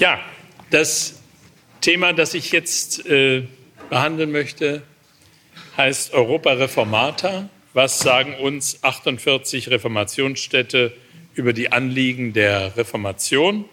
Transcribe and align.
Ja, 0.00 0.20
das 0.70 1.22
Thema, 1.80 2.12
das 2.12 2.34
ich 2.34 2.50
jetzt 2.50 3.06
äh, 3.06 3.44
behandeln 3.90 4.32
möchte, 4.32 4.82
heißt 5.76 6.12
Europa 6.12 6.52
Reformata. 6.54 7.48
Was 7.74 8.00
sagen 8.00 8.34
uns 8.34 8.82
48 8.82 9.70
Reformationsstädte 9.70 10.92
über 11.34 11.52
die 11.52 11.70
Anliegen 11.70 12.32
der 12.32 12.76
Reformation? 12.76 13.66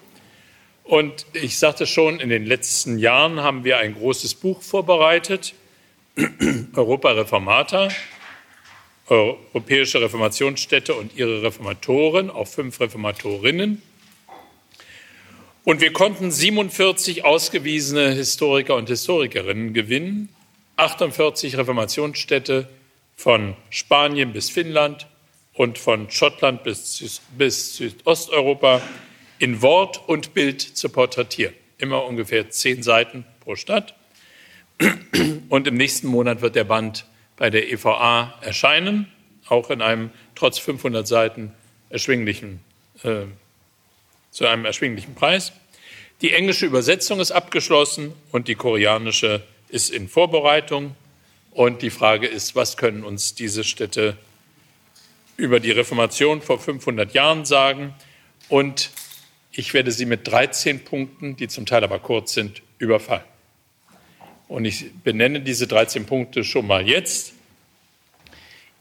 Und 0.84 1.26
ich 1.34 1.57
sagte 1.57 1.88
schon, 1.88 2.20
in 2.20 2.30
den 2.30 2.45
letzten 2.45 2.99
Jahren 2.99 3.40
haben 3.40 3.63
wir 3.63 3.80
ein 3.80 3.95
großes 3.95 4.35
Buch 4.35 4.62
vorbereitet, 4.62 5.55
Europa 6.76 7.13
Reformata, 7.13 7.90
Europäische 9.08 9.99
Reformationsstädte 10.02 10.94
und 10.94 11.16
ihre 11.16 11.41
Reformatoren, 11.41 12.30
auch 12.30 12.48
fünf 12.48 12.80
Reformatorinnen. 12.80 13.81
Und 15.63 15.79
wir 15.79 15.93
konnten 15.93 16.31
47 16.31 17.23
ausgewiesene 17.23 18.09
Historiker 18.11 18.75
und 18.75 18.89
Historikerinnen 18.89 19.73
gewinnen, 19.73 20.29
48 20.77 21.55
Reformationsstädte 21.55 22.67
von 23.15 23.55
Spanien 23.70 24.34
bis 24.34 24.49
Finnland 24.49 25.05
und 25.53 25.77
von 25.77 26.09
Schottland 26.09 26.63
bis, 26.63 27.21
bis 27.37 27.75
Südosteuropa 27.77 28.81
in 29.37 29.61
Wort 29.61 30.01
und 30.07 30.34
Bild 30.34 30.61
zu 30.61 30.89
porträtieren. 30.89 31.53
Immer 31.77 32.05
ungefähr 32.05 32.49
zehn 32.49 32.81
Seiten 32.81 33.23
pro 33.41 33.55
Stadt. 33.55 33.93
Und 35.49 35.67
im 35.67 35.75
nächsten 35.75 36.07
Monat 36.07 36.41
wird 36.41 36.55
der 36.55 36.63
Band 36.63 37.05
bei 37.37 37.51
der 37.51 37.71
EVA 37.71 38.34
erscheinen, 38.41 39.12
auch 39.48 39.70
in 39.70 39.84
einem 39.84 40.09
trotz 40.34 40.57
500 40.57 41.07
Seiten 41.07 41.51
erschwinglichen 41.89 42.62
äh, 43.03 43.25
zu 44.31 44.48
einem 44.48 44.66
erschwinglichen 44.66 45.13
Preis. 45.13 45.51
Die 46.21 46.34
englische 46.34 46.65
Übersetzung 46.65 47.20
ist 47.20 47.32
abgeschlossen 47.32 48.13
und 48.32 48.48
die 48.48 48.55
koreanische 48.55 49.43
ist 49.70 49.90
in 49.90 50.07
Vorbereitung. 50.07 50.96
Und 51.51 51.82
die 51.82 51.90
Frage 51.90 52.27
ist, 52.27 52.55
was 52.55 52.77
können 52.77 53.04
uns 53.04 53.35
diese 53.35 53.63
Städte 53.63 54.18
über 55.35 55.59
die 55.59 55.71
Reformation 55.71 56.41
vor 56.41 56.59
500 56.59 57.13
Jahren 57.13 57.46
sagen? 57.46 57.93
Und 58.48 58.90
ich 59.52 59.74
werde 59.74 59.91
sie 59.91 60.05
mit 60.05 60.27
13 60.27 60.85
Punkten, 60.85 61.35
die 61.35 61.49
zum 61.49 61.65
Teil 61.65 61.84
aber 61.84 61.99
kurz 61.99 62.34
sind, 62.34 62.62
überfallen. 62.77 63.24
Und 64.47 64.66
ich 64.66 64.94
benenne 65.03 65.41
diese 65.41 65.68
13 65.68 66.06
Punkte 66.06 66.44
schon 66.44 66.68
mal 66.68 66.88
jetzt. 66.88 67.34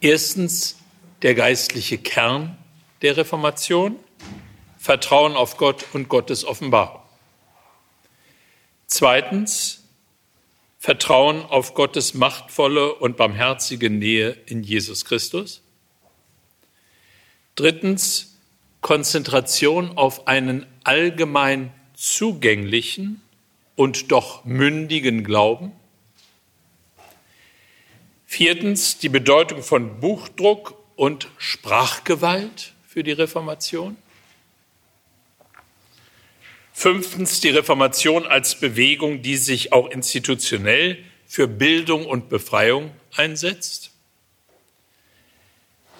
Erstens 0.00 0.78
der 1.22 1.34
geistliche 1.34 1.98
Kern 1.98 2.56
der 3.02 3.16
Reformation. 3.16 3.96
Vertrauen 4.80 5.36
auf 5.36 5.58
Gott 5.58 5.84
und 5.92 6.08
Gottes 6.08 6.42
Offenbarung. 6.42 7.02
Zweitens, 8.86 9.84
Vertrauen 10.78 11.44
auf 11.44 11.74
Gottes 11.74 12.14
machtvolle 12.14 12.94
und 12.94 13.18
barmherzige 13.18 13.90
Nähe 13.90 14.30
in 14.46 14.62
Jesus 14.62 15.04
Christus. 15.04 15.60
Drittens, 17.56 18.38
Konzentration 18.80 19.98
auf 19.98 20.26
einen 20.26 20.64
allgemein 20.82 21.74
zugänglichen 21.92 23.20
und 23.76 24.10
doch 24.10 24.46
mündigen 24.46 25.24
Glauben. 25.24 25.72
Viertens, 28.24 28.96
die 28.96 29.10
Bedeutung 29.10 29.62
von 29.62 30.00
Buchdruck 30.00 30.74
und 30.96 31.28
Sprachgewalt 31.36 32.72
für 32.88 33.04
die 33.04 33.12
Reformation. 33.12 33.98
Fünftens 36.80 37.40
die 37.40 37.50
Reformation 37.50 38.24
als 38.24 38.58
Bewegung, 38.58 39.20
die 39.20 39.36
sich 39.36 39.70
auch 39.70 39.90
institutionell 39.90 40.96
für 41.26 41.46
Bildung 41.46 42.06
und 42.06 42.30
Befreiung 42.30 42.90
einsetzt. 43.14 43.90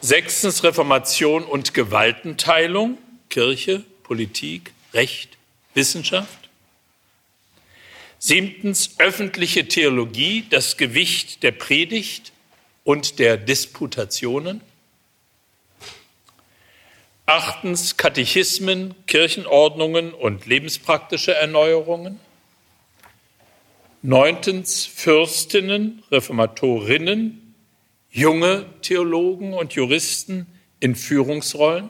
Sechstens 0.00 0.65
Reformation 0.65 1.44
und 1.44 1.75
Gewaltenteilung, 1.75 2.97
Kirche, 3.28 3.84
Politik, 4.05 4.72
Recht, 4.94 5.37
Wissenschaft. 5.75 6.49
Siebtens 8.19 8.94
öffentliche 9.00 9.69
Theologie, 9.69 10.47
das 10.49 10.78
Gewicht 10.78 11.43
der 11.43 11.53
Predigt 11.53 12.32
und 12.84 13.19
der 13.19 13.37
Disputationen. 13.37 14.62
Achtens 17.33 17.97
Katechismen, 17.97 18.93
Kirchenordnungen 19.07 20.13
und 20.13 20.47
lebenspraktische 20.47 21.33
Erneuerungen. 21.33 22.19
Neuntens 24.03 24.85
Fürstinnen, 24.85 26.03
Reformatorinnen, 26.11 27.55
junge 28.11 28.67
Theologen 28.83 29.55
und 29.55 29.75
Juristen 29.75 30.49
in 30.81 30.97
Führungsrollen. 30.97 31.89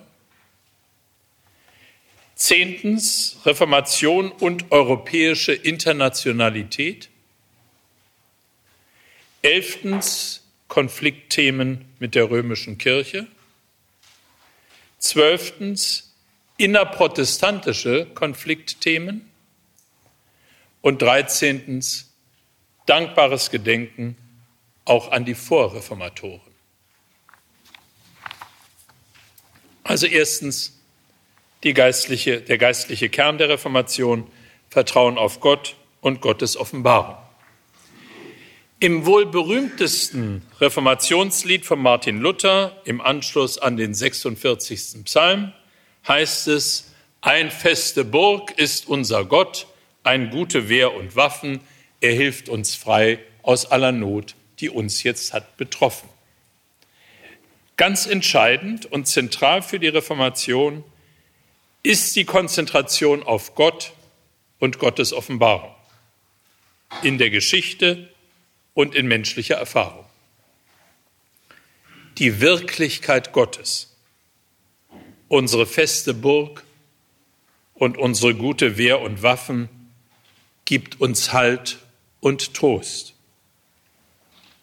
Zehntens 2.34 3.39
Reformation 3.47 4.33
und 4.33 4.71
europäische 4.71 5.55
Internationalität. 5.55 7.09
Elftens 9.41 10.45
Konfliktthemen 10.69 11.87
mit 11.99 12.15
der 12.15 12.28
römischen 12.28 12.77
Kirche. 12.77 13.27
Zwölftens 15.00 16.15
innerprotestantische 16.56 18.06
Konfliktthemen. 18.15 19.27
Und 20.83 21.03
dreizehntens 21.03 22.11
dankbares 22.87 23.50
Gedenken 23.50 24.16
auch 24.84 25.10
an 25.10 25.25
die 25.25 25.34
Vorreformatoren. 25.34 26.41
Also 29.84 30.06
erstens 30.06 30.81
geistliche, 31.75 32.41
der 32.41 32.59
geistliche 32.59 33.09
Kern 33.09 33.39
der 33.39 33.49
Reformation, 33.49 34.31
Vertrauen 34.71 35.19
auf 35.19 35.41
Gott 35.41 35.77
und 36.00 36.21
Gottes 36.21 36.56
Offenbarung. 36.56 37.16
Im 38.82 39.04
wohl 39.04 39.26
berühmtesten 39.26 40.41
Reformationslied 40.58 41.66
von 41.66 41.80
Martin 41.80 42.18
Luther 42.18 42.80
im 42.86 43.02
Anschluss 43.02 43.58
an 43.58 43.76
den 43.76 43.92
46. 43.92 45.04
Psalm 45.04 45.52
heißt 46.08 46.48
es, 46.48 46.91
ein 47.20 47.50
feste 47.50 48.06
Burg 48.06 48.52
ist 48.58 48.88
unser 48.88 49.26
Gott, 49.26 49.66
ein 50.02 50.30
gute 50.30 50.70
Wehr 50.70 50.94
und 50.94 51.14
Waffen, 51.14 51.60
er 52.00 52.14
hilft 52.14 52.48
uns 52.48 52.74
frei 52.74 53.18
aus 53.42 53.70
aller 53.70 53.92
Not, 53.92 54.34
die 54.60 54.70
uns 54.70 55.02
jetzt 55.02 55.34
hat 55.34 55.58
betroffen. 55.58 56.08
Ganz 57.76 58.06
entscheidend 58.06 58.86
und 58.86 59.06
zentral 59.06 59.60
für 59.60 59.78
die 59.78 59.88
Reformation 59.88 60.84
ist 61.82 62.16
die 62.16 62.24
Konzentration 62.24 63.24
auf 63.24 63.54
Gott 63.54 63.92
und 64.58 64.78
Gottes 64.78 65.12
Offenbarung 65.12 65.74
in 67.02 67.18
der 67.18 67.28
Geschichte 67.28 68.08
und 68.75 68.94
in 68.94 69.06
menschlicher 69.06 69.56
Erfahrung. 69.56 70.04
Die 72.19 72.41
Wirklichkeit 72.41 73.32
Gottes, 73.32 73.97
unsere 75.28 75.66
feste 75.66 76.14
Burg 76.14 76.64
und 77.75 77.97
unsere 77.97 78.34
gute 78.34 78.76
Wehr 78.76 79.00
und 79.00 79.22
Waffen 79.22 79.69
gibt 80.64 81.00
uns 81.00 81.32
Halt 81.32 81.78
und 82.20 82.54
Trost. 82.54 83.14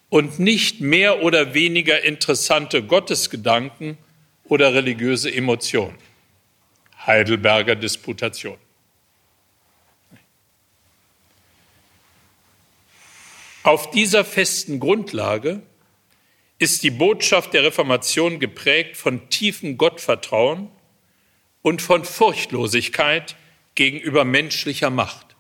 Und 0.09 0.39
nicht 0.39 0.79
mehr 0.79 1.23
oder 1.23 1.53
weniger 1.53 2.03
interessante 2.03 2.83
Gottesgedanken 2.83 3.97
oder 4.45 4.73
religiöse 4.73 5.33
Emotionen. 5.33 5.97
Heidelberger 7.05 7.75
Disputation. 7.75 8.57
Auf 13.67 13.91
dieser 13.91 14.23
festen 14.23 14.79
Grundlage 14.79 15.61
ist 16.57 16.83
die 16.83 16.89
Botschaft 16.89 17.53
der 17.53 17.63
Reformation 17.63 18.39
geprägt 18.39 18.95
von 18.95 19.29
tiefem 19.29 19.77
Gottvertrauen 19.77 20.69
und 21.63 21.81
von 21.81 22.05
Furchtlosigkeit 22.05 23.35
gegenüber 23.75 24.23
menschlicher 24.23 24.89
Macht. 24.89 25.35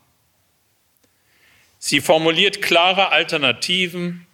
Sie 1.79 2.01
formuliert 2.01 2.61
klare 2.61 3.13
Alternativen, 3.13 4.27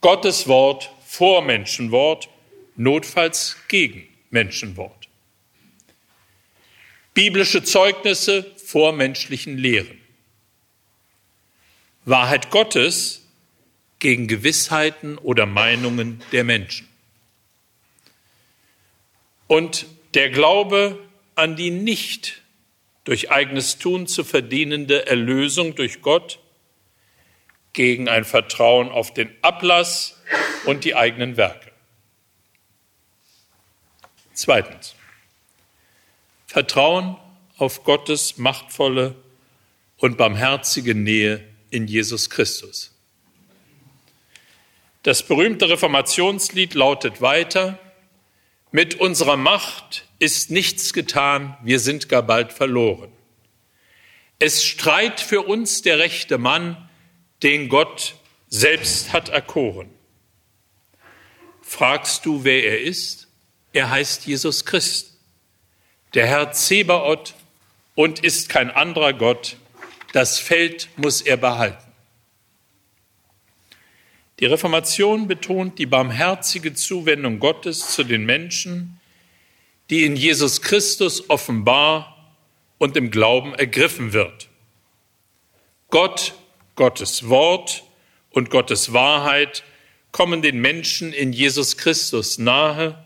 Gottes 0.00 0.48
Wort 0.48 0.90
vor 1.06 1.40
Menschenwort, 1.40 2.28
notfalls 2.74 3.58
gegen 3.68 4.08
Menschenwort. 4.30 5.08
Biblische 7.14 7.62
Zeugnisse 7.62 8.42
vor 8.56 8.90
menschlichen 8.90 9.56
Lehren. 9.56 10.00
Wahrheit 12.04 12.50
Gottes 12.50 13.22
gegen 13.98 14.28
Gewissheiten 14.28 15.18
oder 15.18 15.46
Meinungen 15.46 16.22
der 16.32 16.44
Menschen. 16.44 16.88
Und 19.46 19.86
der 20.14 20.30
Glaube 20.30 20.98
an 21.34 21.56
die 21.56 21.70
nicht 21.70 22.42
durch 23.04 23.30
eigenes 23.30 23.78
Tun 23.78 24.06
zu 24.06 24.24
verdienende 24.24 25.06
Erlösung 25.06 25.74
durch 25.74 26.02
Gott 26.02 26.40
gegen 27.72 28.08
ein 28.08 28.24
Vertrauen 28.24 28.88
auf 28.88 29.14
den 29.14 29.30
Ablass 29.42 30.20
und 30.64 30.84
die 30.84 30.96
eigenen 30.96 31.36
Werke. 31.36 31.70
Zweitens. 34.32 34.94
Vertrauen 36.46 37.16
auf 37.58 37.84
Gottes 37.84 38.38
machtvolle 38.38 39.14
und 39.98 40.16
barmherzige 40.16 40.94
Nähe 40.94 41.46
in 41.70 41.86
Jesus 41.86 42.30
Christus. 42.30 42.95
Das 45.06 45.22
berühmte 45.22 45.68
Reformationslied 45.68 46.74
lautet 46.74 47.20
weiter, 47.20 47.78
mit 48.72 48.96
unserer 48.96 49.36
Macht 49.36 50.04
ist 50.18 50.50
nichts 50.50 50.92
getan, 50.92 51.56
wir 51.62 51.78
sind 51.78 52.08
gar 52.08 52.24
bald 52.24 52.52
verloren. 52.52 53.12
Es 54.40 54.64
streit 54.64 55.20
für 55.20 55.42
uns 55.42 55.82
der 55.82 56.00
rechte 56.00 56.38
Mann, 56.38 56.90
den 57.44 57.68
Gott 57.68 58.16
selbst 58.48 59.12
hat 59.12 59.28
erkoren. 59.28 59.88
Fragst 61.62 62.26
du, 62.26 62.42
wer 62.42 62.64
er 62.64 62.80
ist? 62.80 63.28
Er 63.72 63.90
heißt 63.90 64.26
Jesus 64.26 64.64
Christ, 64.64 65.20
der 66.14 66.26
Herr 66.26 66.50
Zebaoth 66.50 67.34
und 67.94 68.24
ist 68.24 68.48
kein 68.48 68.72
anderer 68.72 69.12
Gott. 69.12 69.56
Das 70.12 70.40
Feld 70.40 70.88
muss 70.96 71.20
er 71.20 71.36
behalten. 71.36 71.85
Die 74.38 74.46
Reformation 74.46 75.28
betont 75.28 75.78
die 75.78 75.86
barmherzige 75.86 76.74
Zuwendung 76.74 77.38
Gottes 77.38 77.88
zu 77.94 78.04
den 78.04 78.26
Menschen, 78.26 79.00
die 79.88 80.04
in 80.04 80.16
Jesus 80.16 80.60
Christus 80.60 81.30
offenbar 81.30 82.34
und 82.78 82.96
im 82.96 83.10
Glauben 83.10 83.54
ergriffen 83.54 84.12
wird. 84.12 84.48
Gott, 85.88 86.34
Gottes 86.74 87.28
Wort 87.28 87.84
und 88.30 88.50
Gottes 88.50 88.92
Wahrheit 88.92 89.64
kommen 90.12 90.42
den 90.42 90.60
Menschen 90.60 91.12
in 91.12 91.32
Jesus 91.32 91.76
Christus 91.78 92.36
nahe 92.38 93.02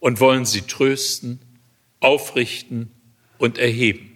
und 0.00 0.20
wollen 0.20 0.44
sie 0.44 0.62
trösten, 0.62 1.40
aufrichten 2.00 2.90
und 3.38 3.56
erheben. 3.58 4.07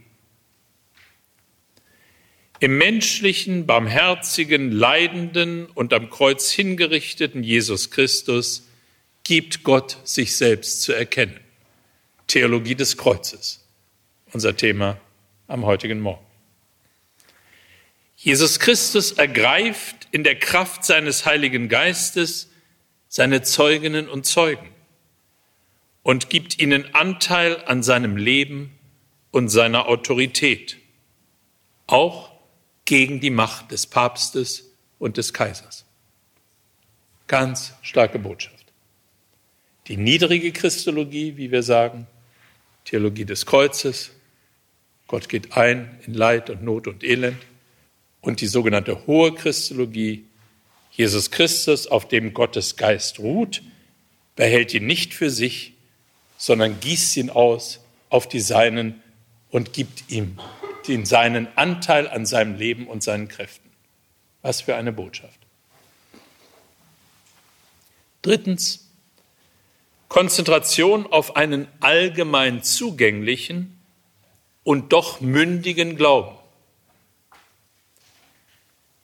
Im 2.63 2.79
menschlichen, 2.79 3.67
barmherzigen, 3.67 4.71
leidenden 4.71 5.67
und 5.67 5.93
am 5.93 6.11
Kreuz 6.11 6.49
hingerichteten 6.53 7.43
Jesus 7.43 7.91
Christus 7.91 8.69
gibt 9.25 9.65
Gott 9.65 9.99
sich 10.05 10.37
selbst 10.37 10.83
zu 10.83 10.93
erkennen. 10.93 11.41
Theologie 12.29 12.77
des 12.77 12.97
Kreuzes, 12.97 13.67
unser 14.33 14.57
Thema 14.57 14.97
am 15.49 15.67
heutigen 15.67 15.99
Morgen. 15.99 16.25
Jesus 18.17 18.61
Christus 18.61 19.11
ergreift 19.11 20.07
in 20.13 20.23
der 20.23 20.39
Kraft 20.39 20.85
seines 20.85 21.27
Heiligen 21.27 21.69
Geistes 21.69 22.49
seine 23.09 23.43
Zeuginnen 23.43 24.09
und 24.09 24.25
Zeugen 24.25 24.69
und 26.05 26.31
gibt 26.31 26.61
ihnen 26.61 26.95
Anteil 26.95 27.61
an 27.65 27.83
seinem 27.83 28.17
Leben 28.17 28.79
und 29.33 29.49
seiner 29.49 29.89
Autorität, 29.89 30.79
auch 31.89 32.32
gegen 32.85 33.21
die 33.21 33.31
Macht 33.31 33.71
des 33.71 33.87
Papstes 33.87 34.71
und 34.99 35.17
des 35.17 35.33
Kaisers. 35.33 35.85
Ganz 37.27 37.73
starke 37.83 38.19
Botschaft. 38.19 38.73
Die 39.89 39.97
niedrige 39.97 40.53
Christologie, 40.53 41.37
wie 41.37 41.51
wir 41.51 41.63
sagen, 41.63 42.07
Theologie 42.85 43.25
des 43.25 43.47
Kreuzes, 43.47 44.11
Gott 45.07 45.29
geht 45.29 45.57
ein 45.57 45.99
in 46.07 46.15
Leid 46.15 46.51
und 46.51 46.63
Not 46.63 46.87
und 46.87 47.05
Elend, 47.05 47.39
und 48.21 48.41
die 48.41 48.47
sogenannte 48.47 49.07
hohe 49.07 49.35
Christologie, 49.35 50.25
Jesus 50.93 51.31
Christus, 51.31 51.87
auf 51.87 52.09
dem 52.09 52.33
Gottes 52.33 52.77
Geist 52.77 53.19
ruht, 53.19 53.63
behält 54.37 54.73
ihn 54.73 54.87
nicht 54.87 55.13
für 55.13 55.31
sich, 55.31 55.75
sondern 56.39 56.81
gießt 56.81 57.17
ihn 57.17 57.31
aus 57.31 57.81
auf 58.09 58.29
die 58.29 58.41
Seinen 58.41 59.03
und 59.51 59.73
gibt 59.73 60.11
ihm 60.11 60.39
den 60.89 61.07
seinen 61.07 61.49
Anteil 61.57 62.09
an 62.09 62.27
seinem 62.27 62.57
Leben 62.57 62.87
und 62.87 63.03
seinen 63.03 63.29
Kräften. 63.29 63.71
Was 64.43 64.61
für 64.61 64.75
eine 64.75 64.93
Botschaft. 64.93 65.39
Drittens, 68.23 68.89
Konzentration 70.09 71.07
auf 71.07 71.37
einen 71.37 71.69
allgemein 71.81 72.63
zugänglichen 72.63 73.81
und 74.63 74.93
doch 74.93 75.21
mündigen 75.21 75.97
Glauben. 75.97 76.37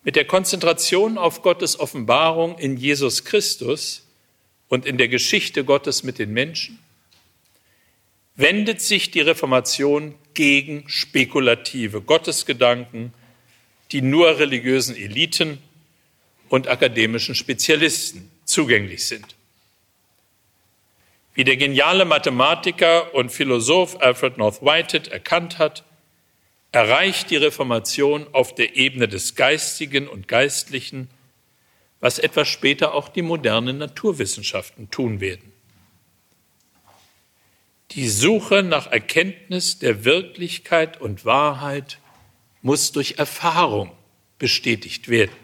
Mit 0.05 0.17
der 0.17 0.25
Konzentration 0.25 1.19
auf 1.19 1.43
Gottes 1.43 1.81
Offenbarung 1.81 2.59
in 2.59 2.77
Jesus 2.77 3.25
Christus 3.25 4.07
und 4.69 4.87
in 4.87 4.99
der 4.99 5.09
Geschichte 5.09 5.65
Gottes 5.65 6.03
mit 6.03 6.19
den 6.19 6.33
Menschen 6.33 6.79
wendet 8.37 8.81
sich 8.81 9.11
die 9.11 9.21
Reformation 9.21 10.15
gegen 10.39 10.89
spekulative 10.89 12.01
Gottesgedanken, 12.01 13.13
die 13.91 14.03
nur 14.03 14.39
religiösen 14.39 14.95
Eliten 14.95 15.59
und 16.49 16.69
akademischen 16.69 17.35
Spezialisten 17.35 18.31
zugänglich 18.45 19.05
sind. 19.05 19.35
Wie 21.35 21.43
der 21.43 21.57
geniale 21.57 22.05
Mathematiker 22.05 23.13
und 23.17 23.33
Philosoph 23.33 24.01
Alfred 24.01 24.39
North 24.39 24.63
Whitehead 24.63 25.09
erkannt 25.09 25.59
hat, 25.59 25.83
erreicht 26.71 27.31
die 27.31 27.37
Reformation 27.37 28.29
auf 28.31 28.55
der 28.55 28.77
Ebene 28.77 29.09
des 29.09 29.35
Geistigen 29.35 30.07
und 30.07 30.29
Geistlichen, 30.29 31.11
was 31.99 32.21
etwas 32.21 32.47
später 32.47 32.95
auch 32.95 33.09
die 33.09 33.23
modernen 33.23 33.79
Naturwissenschaften 33.79 34.89
tun 34.89 35.21
werden. 35.21 35.48
Die 37.93 38.09
Suche 38.09 38.63
nach 38.63 38.87
Erkenntnis 38.87 39.79
der 39.79 40.05
Wirklichkeit 40.05 41.01
und 41.01 41.25
Wahrheit 41.25 41.99
muss 42.61 42.93
durch 42.93 43.19
Erfahrung 43.19 43.93
bestätigt 44.39 45.09
werden, 45.09 45.37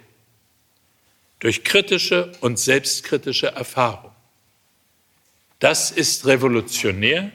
durch 1.38 1.64
kritische 1.64 2.32
und 2.41 2.58
selbstkritische 2.58 3.49
Erfahrung. 3.49 4.12
Das 5.58 5.91
ist 5.91 6.26
revolutionär 6.26 7.32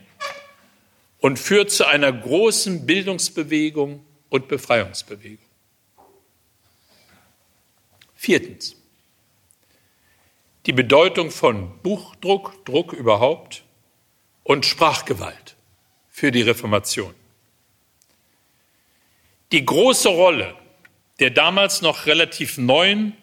und 1.19 1.39
führt 1.39 1.71
zu 1.71 1.87
einer 1.87 2.13
großen 2.13 2.85
Bildungsbewegung 2.85 4.05
und 4.29 4.47
Befreiungsbewegung. 4.47 5.45
Viertens. 8.15 8.75
Die 10.67 10.73
Bedeutung 10.73 11.31
von 11.31 11.79
Buchdruck, 11.81 12.63
Druck 12.65 12.93
überhaupt 12.93 13.63
und 14.49 14.65
Sprachgewalt 14.65 15.55
für 16.09 16.31
die 16.31 16.41
Reformation. 16.41 17.13
Die 19.51 19.63
große 19.63 20.09
Rolle 20.09 20.55
der 21.19 21.29
damals 21.29 21.83
noch 21.83 22.07
relativ 22.07 22.57
neuen, 22.57 23.15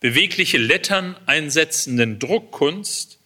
bewegliche 0.00 0.58
Lettern 0.58 1.16
einsetzenden 1.26 2.18
Druckkunst 2.18 3.20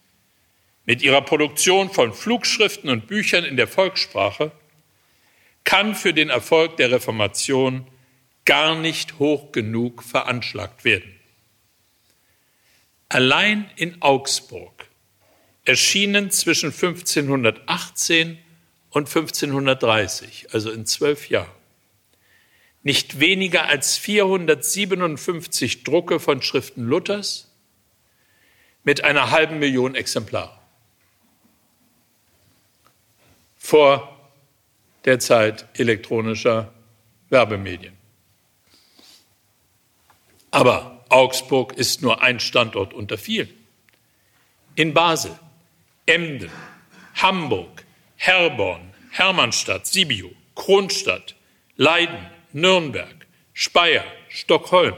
mit 0.84 1.00
ihrer 1.00 1.22
Produktion 1.22 1.88
von 1.88 2.12
Flugschriften 2.12 2.90
und 2.90 3.06
Büchern 3.06 3.44
in 3.44 3.56
der 3.56 3.66
Volkssprache 3.66 4.52
kann 5.64 5.94
für 5.94 6.12
den 6.12 6.28
Erfolg 6.28 6.76
der 6.76 6.90
Reformation 6.90 7.86
gar 8.44 8.74
nicht 8.74 9.18
hoch 9.18 9.52
genug 9.52 10.02
veranschlagt 10.02 10.84
werden. 10.84 11.18
Allein 13.08 13.70
in 13.76 14.02
Augsburg 14.02 14.81
erschienen 15.64 16.30
zwischen 16.30 16.72
1518 16.72 18.38
und 18.90 19.08
1530, 19.08 20.48
also 20.52 20.70
in 20.70 20.86
zwölf 20.86 21.28
Jahren, 21.28 21.50
nicht 22.82 23.20
weniger 23.20 23.66
als 23.66 23.96
457 23.96 25.84
Drucke 25.84 26.18
von 26.18 26.42
Schriften 26.42 26.84
Luthers 26.84 27.48
mit 28.82 29.04
einer 29.04 29.30
halben 29.30 29.60
Million 29.60 29.94
Exemplare. 29.94 30.58
Vor 33.56 34.18
der 35.04 35.20
Zeit 35.20 35.66
elektronischer 35.78 36.72
Werbemedien. 37.30 37.96
Aber 40.50 41.04
Augsburg 41.08 41.74
ist 41.74 42.02
nur 42.02 42.20
ein 42.20 42.40
Standort 42.40 42.92
unter 42.92 43.16
vielen. 43.16 43.48
In 44.74 44.92
Basel 44.92 45.38
Emden, 46.06 46.50
Hamburg, 47.14 47.84
Herborn, 48.16 48.92
Hermannstadt, 49.10 49.86
Sibiu, 49.86 50.30
Kronstadt, 50.54 51.34
Leiden, 51.76 52.26
Nürnberg, 52.52 53.26
Speyer, 53.52 54.04
Stockholm, 54.28 54.96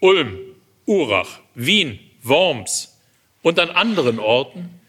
Ulm, 0.00 0.38
Urach, 0.86 1.40
Wien, 1.54 1.98
Worms 2.22 2.98
und 3.42 3.58
an 3.58 3.70
anderen 3.70 4.18
Orten 4.18 4.80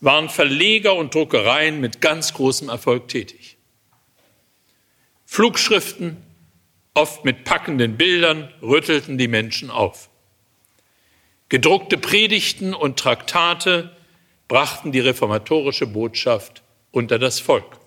waren 0.00 0.28
Verleger 0.28 0.94
und 0.94 1.14
Druckereien 1.14 1.80
mit 1.80 2.00
ganz 2.00 2.32
großem 2.32 2.68
Erfolg 2.68 3.08
tätig. 3.08 3.56
Flugschriften, 5.26 6.16
oft 6.94 7.24
mit 7.24 7.44
packenden 7.44 7.96
Bildern, 7.96 8.52
rüttelten 8.62 9.18
die 9.18 9.28
Menschen 9.28 9.70
auf. 9.70 10.08
Gedruckte 11.48 11.98
Predigten 11.98 12.74
und 12.74 12.98
Traktate 12.98 13.94
brachten 14.50 14.90
die 14.90 14.98
reformatorische 14.98 15.86
Botschaft 15.86 16.64
unter 16.90 17.20
das 17.20 17.38
Volk. 17.38 17.78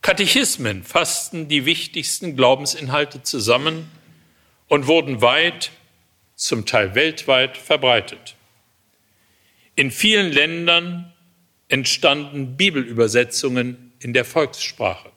Katechismen 0.00 0.82
fassten 0.82 1.46
die 1.46 1.66
wichtigsten 1.66 2.36
Glaubensinhalte 2.36 3.22
zusammen 3.22 3.90
und 4.66 4.86
wurden 4.86 5.20
weit, 5.20 5.72
zum 6.36 6.64
Teil 6.64 6.94
weltweit 6.94 7.58
verbreitet. 7.58 8.34
In 9.76 9.90
vielen 9.90 10.32
Ländern 10.32 11.12
entstanden 11.68 12.56
Bibelübersetzungen 12.56 13.92
in 13.98 14.14
der 14.14 14.24
Volkssprache. 14.24 15.10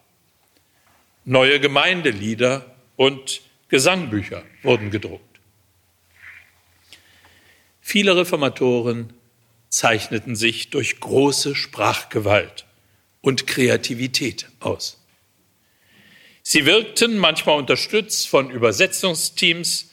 Neue 1.24 1.60
Gemeindelieder 1.60 2.76
und 2.96 3.40
Gesangbücher 3.68 4.42
wurden 4.62 4.90
gedruckt. 4.90 5.40
Viele 7.80 8.14
Reformatoren 8.18 9.14
zeichneten 9.68 10.36
sich 10.36 10.70
durch 10.70 11.00
große 11.00 11.54
Sprachgewalt 11.54 12.66
und 13.20 13.46
Kreativität 13.46 14.46
aus. 14.60 15.02
Sie 16.42 16.64
wirkten, 16.64 17.18
manchmal 17.18 17.58
unterstützt 17.58 18.28
von 18.28 18.50
Übersetzungsteams, 18.50 19.90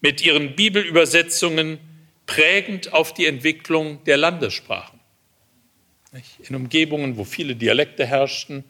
mit 0.00 0.22
ihren 0.22 0.54
Bibelübersetzungen 0.54 1.78
prägend 2.26 2.92
auf 2.92 3.12
die 3.12 3.26
Entwicklung 3.26 4.02
der 4.04 4.16
Landessprachen. 4.16 4.98
In 6.48 6.54
Umgebungen, 6.54 7.16
wo 7.16 7.24
viele 7.24 7.56
Dialekte 7.56 8.06
herrschten, 8.06 8.64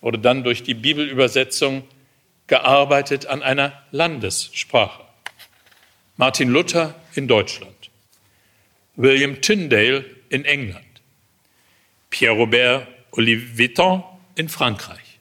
wurde 0.00 0.18
dann 0.18 0.44
durch 0.44 0.62
die 0.62 0.74
Bibelübersetzung 0.74 1.84
gearbeitet 2.46 3.26
an 3.26 3.42
einer 3.42 3.82
Landessprache. 3.90 5.02
Martin 6.16 6.50
Luther 6.50 6.94
in 7.14 7.26
Deutschland, 7.26 7.73
William 8.96 9.40
Tyndale 9.40 10.04
in 10.28 10.44
England, 10.44 11.00
Pierre-Robert 12.10 12.86
Olivetan 13.12 14.04
in 14.36 14.48
Frankreich, 14.48 15.18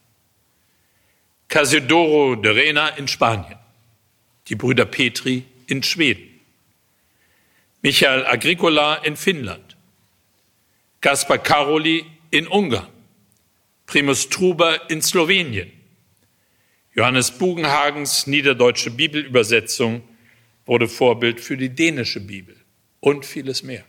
Casidoro 1.47 2.35
de 2.35 2.51
Rena 2.51 2.89
in 2.89 3.07
Spanien, 3.07 3.57
die 4.47 4.55
Brüder 4.55 4.85
Petri 4.85 5.45
in 5.67 5.81
Schweden, 5.81 6.39
Michael 7.81 8.25
Agricola 8.25 8.95
in 9.03 9.15
Finnland, 9.15 9.75
Gaspar 11.01 11.39
Karoli 11.39 12.05
in 12.29 12.47
Ungarn, 12.47 12.87
Primus 13.87 14.29
Truber 14.29 14.89
in 14.89 15.01
Slowenien, 15.01 15.71
Johannes 16.93 17.31
Bugenhagens 17.31 18.27
niederdeutsche 18.27 18.91
Bibelübersetzung 18.91 20.03
wurde 20.67 20.87
Vorbild 20.87 21.41
für 21.41 21.57
die 21.57 21.69
dänische 21.69 22.19
Bibel 22.19 22.62
und 23.03 23.25
vieles 23.25 23.63
mehr. 23.63 23.83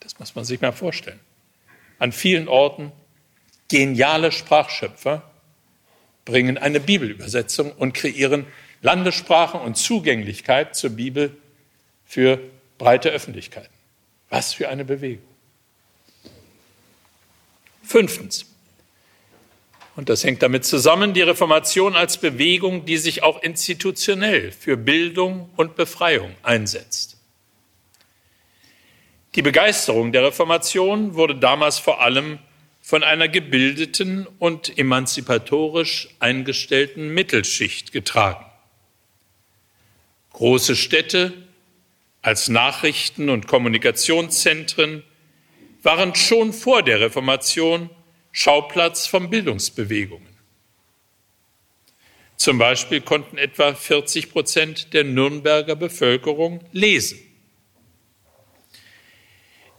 Das 0.00 0.18
muss 0.18 0.34
man 0.34 0.44
sich 0.44 0.60
mal 0.60 0.72
vorstellen. 0.72 1.20
An 1.98 2.12
vielen 2.12 2.48
Orten 2.48 2.92
geniale 3.68 4.30
Sprachschöpfer 4.30 5.22
bringen 6.26 6.58
eine 6.58 6.80
Bibelübersetzung 6.80 7.72
und 7.72 7.94
kreieren 7.94 8.46
Landessprachen 8.82 9.60
und 9.60 9.76
Zugänglichkeit 9.76 10.76
zur 10.76 10.90
Bibel 10.90 11.34
für 12.04 12.40
breite 12.76 13.08
Öffentlichkeiten. 13.08 13.72
Was 14.28 14.52
für 14.52 14.68
eine 14.68 14.84
Bewegung. 14.84 15.24
Fünftens. 17.82 18.44
Und 19.96 20.10
das 20.10 20.24
hängt 20.24 20.42
damit 20.42 20.66
zusammen, 20.66 21.14
die 21.14 21.22
Reformation 21.22 21.96
als 21.96 22.18
Bewegung, 22.18 22.84
die 22.84 22.98
sich 22.98 23.22
auch 23.22 23.42
institutionell 23.42 24.52
für 24.52 24.76
Bildung 24.76 25.48
und 25.56 25.74
Befreiung 25.74 26.34
einsetzt. 26.42 27.19
Die 29.36 29.42
Begeisterung 29.42 30.10
der 30.10 30.24
Reformation 30.24 31.14
wurde 31.14 31.36
damals 31.36 31.78
vor 31.78 32.00
allem 32.00 32.40
von 32.80 33.04
einer 33.04 33.28
gebildeten 33.28 34.26
und 34.38 34.76
emanzipatorisch 34.76 36.08
eingestellten 36.18 37.14
Mittelschicht 37.14 37.92
getragen. 37.92 38.44
Große 40.32 40.74
Städte 40.74 41.32
als 42.22 42.48
Nachrichten- 42.48 43.28
und 43.28 43.46
Kommunikationszentren 43.46 45.04
waren 45.82 46.14
schon 46.16 46.52
vor 46.52 46.82
der 46.82 47.00
Reformation 47.00 47.88
Schauplatz 48.32 49.06
von 49.06 49.30
Bildungsbewegungen. 49.30 50.28
Zum 52.36 52.58
Beispiel 52.58 53.00
konnten 53.00 53.38
etwa 53.38 53.74
40 53.74 54.30
Prozent 54.30 54.92
der 54.92 55.04
Nürnberger 55.04 55.76
Bevölkerung 55.76 56.64
lesen. 56.72 57.18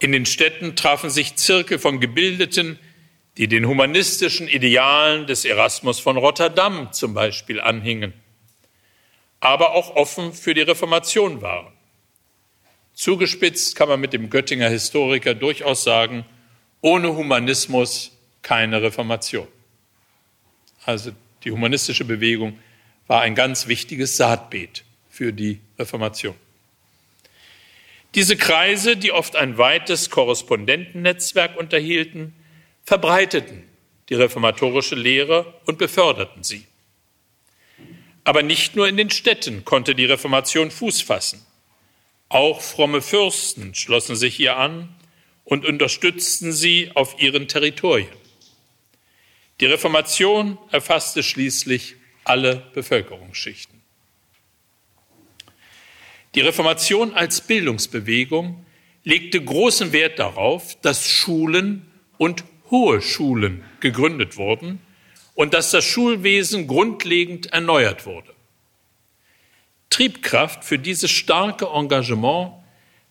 In 0.02 0.12
den 0.12 0.26
Städten 0.26 0.76
trafen 0.76 1.08
sich 1.08 1.36
Zirkel 1.36 1.78
von 1.78 2.00
Gebildeten, 2.00 2.78
die 3.38 3.48
den 3.48 3.66
humanistischen 3.66 4.48
Idealen 4.48 5.26
des 5.26 5.46
Erasmus 5.46 5.98
von 5.98 6.18
Rotterdam 6.18 6.92
zum 6.92 7.14
Beispiel 7.14 7.60
anhingen 7.60 8.12
aber 9.42 9.72
auch 9.72 9.96
offen 9.96 10.32
für 10.32 10.54
die 10.54 10.60
Reformation 10.60 11.42
waren. 11.42 11.72
Zugespitzt 12.94 13.74
kann 13.74 13.88
man 13.88 14.00
mit 14.00 14.12
dem 14.12 14.30
Göttinger 14.30 14.68
Historiker 14.68 15.34
durchaus 15.34 15.82
sagen, 15.82 16.24
ohne 16.80 17.16
Humanismus 17.16 18.12
keine 18.42 18.80
Reformation. 18.80 19.48
Also 20.84 21.10
die 21.42 21.50
humanistische 21.50 22.04
Bewegung 22.04 22.56
war 23.08 23.22
ein 23.22 23.34
ganz 23.34 23.66
wichtiges 23.66 24.16
Saatbeet 24.16 24.84
für 25.10 25.32
die 25.32 25.60
Reformation. 25.76 26.36
Diese 28.14 28.36
Kreise, 28.36 28.96
die 28.96 29.12
oft 29.12 29.36
ein 29.36 29.56
weites 29.56 30.10
Korrespondentennetzwerk 30.10 31.56
unterhielten, 31.56 32.34
verbreiteten 32.84 33.64
die 34.08 34.14
reformatorische 34.14 34.94
Lehre 34.94 35.54
und 35.64 35.78
beförderten 35.78 36.42
sie. 36.42 36.66
Aber 38.24 38.42
nicht 38.42 38.76
nur 38.76 38.86
in 38.86 38.96
den 38.96 39.10
Städten 39.10 39.64
konnte 39.64 39.94
die 39.94 40.04
Reformation 40.04 40.70
Fuß 40.70 41.00
fassen. 41.02 41.44
Auch 42.28 42.60
fromme 42.60 43.02
Fürsten 43.02 43.74
schlossen 43.74 44.16
sich 44.16 44.38
ihr 44.38 44.56
an 44.56 44.94
und 45.44 45.66
unterstützten 45.66 46.52
sie 46.52 46.90
auf 46.94 47.20
ihren 47.20 47.48
Territorien. 47.48 48.08
Die 49.60 49.66
Reformation 49.66 50.58
erfasste 50.70 51.22
schließlich 51.22 51.96
alle 52.24 52.70
Bevölkerungsschichten. 52.74 53.81
Die 56.34 56.40
Reformation 56.40 57.12
als 57.12 57.42
Bildungsbewegung 57.42 58.64
legte 59.04 59.42
großen 59.42 59.92
Wert 59.92 60.18
darauf, 60.18 60.80
dass 60.80 61.08
Schulen 61.08 61.86
und 62.16 62.44
hohe 62.70 63.02
Schulen 63.02 63.64
gegründet 63.80 64.36
wurden 64.36 64.80
und 65.34 65.54
dass 65.54 65.70
das 65.70 65.84
Schulwesen 65.84 66.66
grundlegend 66.66 67.46
erneuert 67.52 68.06
wurde. 68.06 68.32
Triebkraft 69.90 70.64
für 70.64 70.78
dieses 70.78 71.10
starke 71.10 71.66
Engagement 71.66 72.52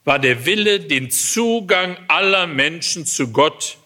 war 0.03 0.17
der 0.17 0.47
Wille, 0.47 0.79
den 0.79 1.11
Zugang 1.11 1.95
aller 2.07 2.47
Menschen 2.47 3.05
zu 3.05 3.31
Gott 3.31 3.77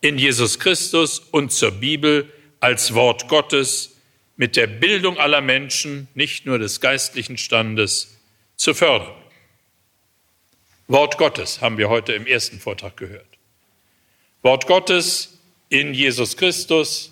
in 0.00 0.16
Jesus 0.16 0.58
Christus 0.58 1.18
und 1.18 1.52
zur 1.52 1.72
Bibel 1.72 2.32
als 2.58 2.94
Wort 2.94 3.28
Gottes 3.28 3.96
mit 4.36 4.56
der 4.56 4.66
Bildung 4.66 5.18
aller 5.18 5.42
Menschen, 5.42 6.08
nicht 6.14 6.46
nur 6.46 6.58
des 6.58 6.80
geistlichen 6.80 7.36
Standes, 7.36 8.19
zu 8.60 8.74
fördern. 8.74 9.14
Wort 10.86 11.16
Gottes 11.16 11.62
haben 11.62 11.78
wir 11.78 11.88
heute 11.88 12.12
im 12.12 12.26
ersten 12.26 12.60
Vortrag 12.60 12.94
gehört. 12.94 13.38
Wort 14.42 14.66
Gottes 14.66 15.38
in 15.70 15.94
Jesus 15.94 16.36
Christus, 16.36 17.10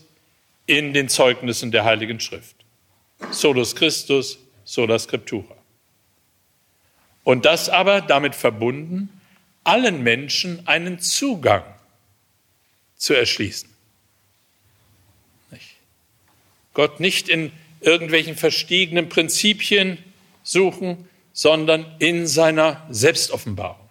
in 0.66 0.92
den 0.92 1.08
Zeugnissen 1.08 1.72
der 1.72 1.84
Heiligen 1.84 2.20
Schrift. 2.20 2.54
Solus 3.30 3.74
Christus, 3.74 4.38
sola 4.64 4.98
Scriptura. 4.98 5.56
Und 7.24 7.46
das 7.46 7.70
aber 7.70 8.02
damit 8.02 8.34
verbunden, 8.34 9.08
allen 9.64 10.02
Menschen 10.02 10.68
einen 10.68 11.00
Zugang 11.00 11.64
zu 12.96 13.14
erschließen. 13.14 13.70
Nicht? 15.50 15.76
Gott 16.74 17.00
nicht 17.00 17.30
in 17.30 17.52
irgendwelchen 17.80 18.36
verstiegenen 18.36 19.08
Prinzipien 19.08 19.96
suchen, 20.42 21.08
sondern 21.38 21.86
in 22.00 22.26
seiner 22.26 22.84
Selbstoffenbarung, 22.90 23.88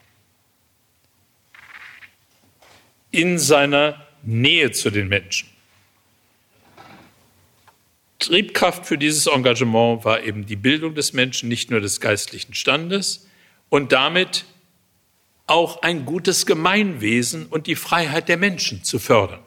in 3.09 3.39
seiner 3.39 4.05
Nähe 4.21 4.71
zu 4.73 4.89
den 4.89 5.07
Menschen. 5.07 5.47
Triebkraft 8.19 8.85
für 8.85 8.97
dieses 8.97 9.27
Engagement 9.27 10.03
war 10.03 10.23
eben 10.23 10.45
die 10.45 10.57
Bildung 10.57 10.93
des 10.93 11.13
Menschen, 11.13 11.47
nicht 11.47 11.71
nur 11.71 11.79
des 11.79 12.01
geistlichen 12.01 12.53
Standes 12.53 13.29
und 13.69 13.93
damit 13.93 14.43
auch 15.45 15.83
ein 15.83 16.03
gutes 16.03 16.45
Gemeinwesen 16.47 17.45
und 17.45 17.67
die 17.67 17.77
Freiheit 17.77 18.27
der 18.27 18.35
Menschen 18.35 18.83
zu 18.83 18.99
fördern. 18.99 19.39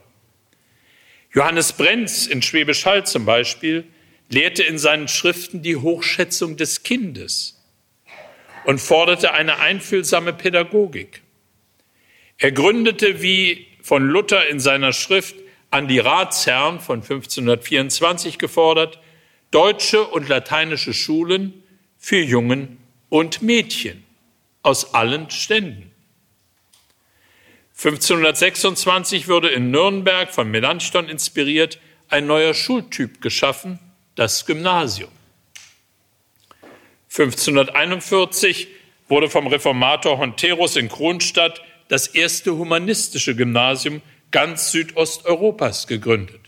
Johannes 1.35 1.75
Brenz 1.75 2.26
in 2.26 2.40
Schwäbisch 2.40 2.87
Hall 2.87 3.04
zum 3.04 3.26
Beispiel 3.26 3.85
lehrte 4.30 4.62
in 4.62 4.78
seinen 4.78 5.07
Schriften 5.07 5.61
die 5.61 5.76
Hochschätzung 5.76 6.57
des 6.57 6.83
Kindes 6.83 7.60
und 8.64 8.81
forderte 8.81 9.33
eine 9.33 9.59
einfühlsame 9.59 10.33
Pädagogik. 10.33 11.23
Er 12.38 12.52
gründete, 12.52 13.23
wie 13.23 13.67
von 13.83 14.07
Luther 14.09 14.49
in 14.49 14.61
seiner 14.61 14.93
Schrift 14.93 15.35
an 15.71 15.88
die 15.88 15.99
Ratsherren 15.99 16.81
von 16.81 17.02
1524 17.02 18.38
gefordert, 18.38 18.99
deutsche 19.50 20.05
und 20.05 20.29
lateinische 20.29 20.95
Schulen 20.95 21.62
für 21.99 22.21
Jungen 22.21 22.79
und 23.09 23.43
Mädchen 23.43 24.05
aus 24.62 24.95
allen 24.95 25.31
Ständen. 25.31 25.90
1526 27.76 29.29
wurde 29.29 29.49
in 29.49 29.71
Nürnberg 29.71 30.33
von 30.33 30.50
Melanchthon 30.50 31.09
inspiriert 31.09 31.81
ein 32.09 32.26
neuer 32.26 32.52
Schultyp 32.52 33.23
geschaffen, 33.23 33.79
das 34.17 34.45
Gymnasium. 34.45 35.11
1541 37.11 38.69
wurde 39.09 39.29
vom 39.29 39.49
Reformator 39.49 40.19
Honterus 40.19 40.76
in 40.76 40.88
Kronstadt 40.88 41.61
das 41.88 42.07
erste 42.07 42.57
humanistische 42.57 43.35
Gymnasium 43.35 44.00
ganz 44.31 44.71
Südosteuropas 44.71 45.88
gegründet. 45.88 46.40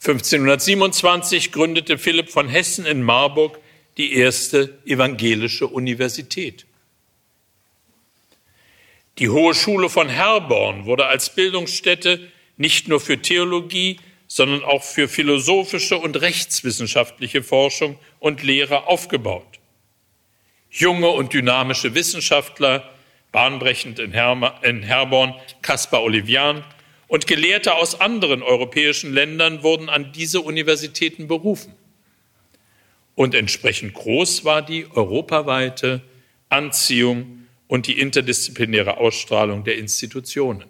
1527 0.00 1.50
gründete 1.50 1.96
Philipp 1.96 2.28
von 2.30 2.48
Hessen 2.48 2.84
in 2.84 3.02
Marburg 3.02 3.58
die 3.96 4.12
erste 4.12 4.78
evangelische 4.84 5.66
Universität. 5.66 6.66
Die 9.18 9.30
Hohe 9.30 9.54
Schule 9.54 9.88
von 9.88 10.08
Herborn 10.08 10.84
wurde 10.84 11.06
als 11.06 11.34
Bildungsstätte 11.34 12.30
nicht 12.58 12.86
nur 12.86 13.00
für 13.00 13.20
Theologie, 13.20 13.98
sondern 14.28 14.62
auch 14.62 14.84
für 14.84 15.08
philosophische 15.08 15.98
und 15.98 16.20
rechtswissenschaftliche 16.20 17.42
Forschung 17.42 17.98
und 18.20 18.42
Lehre 18.42 18.86
aufgebaut. 18.86 19.58
Junge 20.70 21.08
und 21.08 21.32
dynamische 21.32 21.94
Wissenschaftler, 21.94 22.88
bahnbrechend 23.32 23.98
in, 23.98 24.12
Her 24.12 24.60
in 24.62 24.82
Herborn 24.82 25.34
Caspar 25.62 26.02
Olivian 26.02 26.62
und 27.08 27.26
Gelehrte 27.26 27.74
aus 27.74 28.00
anderen 28.00 28.42
europäischen 28.42 29.14
Ländern 29.14 29.62
wurden 29.62 29.88
an 29.88 30.12
diese 30.12 30.42
Universitäten 30.42 31.26
berufen. 31.26 31.74
Und 33.14 33.34
entsprechend 33.34 33.94
groß 33.94 34.44
war 34.44 34.62
die 34.62 34.86
europaweite 34.94 36.02
Anziehung 36.50 37.46
und 37.66 37.86
die 37.86 37.98
interdisziplinäre 37.98 38.98
Ausstrahlung 38.98 39.64
der 39.64 39.78
Institutionen. 39.78 40.64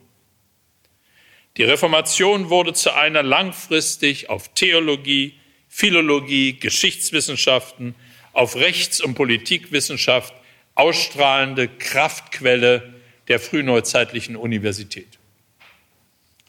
Die 1.59 1.65
Reformation 1.65 2.51
wurde 2.51 2.73
zu 2.73 2.95
einer 2.95 3.25
langfristig 3.25 4.31
auf 4.31 4.55
Theologie, 4.55 5.35
Philologie, 5.69 6.53
Geschichtswissenschaften, 6.53 7.97
auf 8.33 8.55
Rechts- 8.55 9.01
und 9.01 9.17
Politikwissenschaft 9.17 10.33
ausstrahlende 10.77 11.67
Kraftquelle 11.67 12.95
der 13.27 13.41
frühneuzeitlichen 13.41 14.37
Universität. 14.37 15.19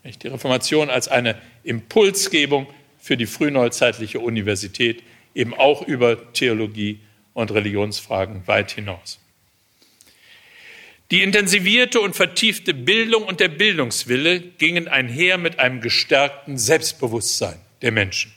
Die 0.04 0.28
Reformation 0.28 0.92
als 0.92 1.08
eine 1.08 1.42
Impulsgebung 1.64 2.68
für 3.00 3.18
die 3.18 3.26
frühneuzeitliche 3.26 4.20
Universität, 4.20 5.02
eben 5.34 5.56
auch 5.56 5.82
über 5.82 6.32
Theologie 6.34 7.00
und 7.34 7.52
Religionsfragen 7.52 8.46
weit 8.48 8.72
hinaus. 8.72 9.20
Die 11.12 11.24
intensivierte 11.24 12.02
und 12.02 12.16
vertiefte 12.16 12.74
Bildung 12.74 13.24
und 13.24 13.40
der 13.40 13.48
Bildungswille 13.48 14.42
gingen 14.42 14.88
einher 14.88 15.38
mit 15.40 15.58
einem 15.58 15.82
gestärkten 15.82 16.58
Selbstbewusstsein 16.58 17.60
der 17.82 17.92
Menschen, 17.92 18.32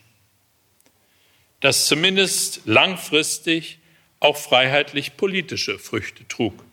das 1.60 1.86
zumindest 1.86 2.62
langfristig 2.64 3.78
auch 4.20 4.36
freiheitlich 4.36 5.16
politische 5.16 5.78
Früchte 5.78 6.26
trug. 6.28 6.64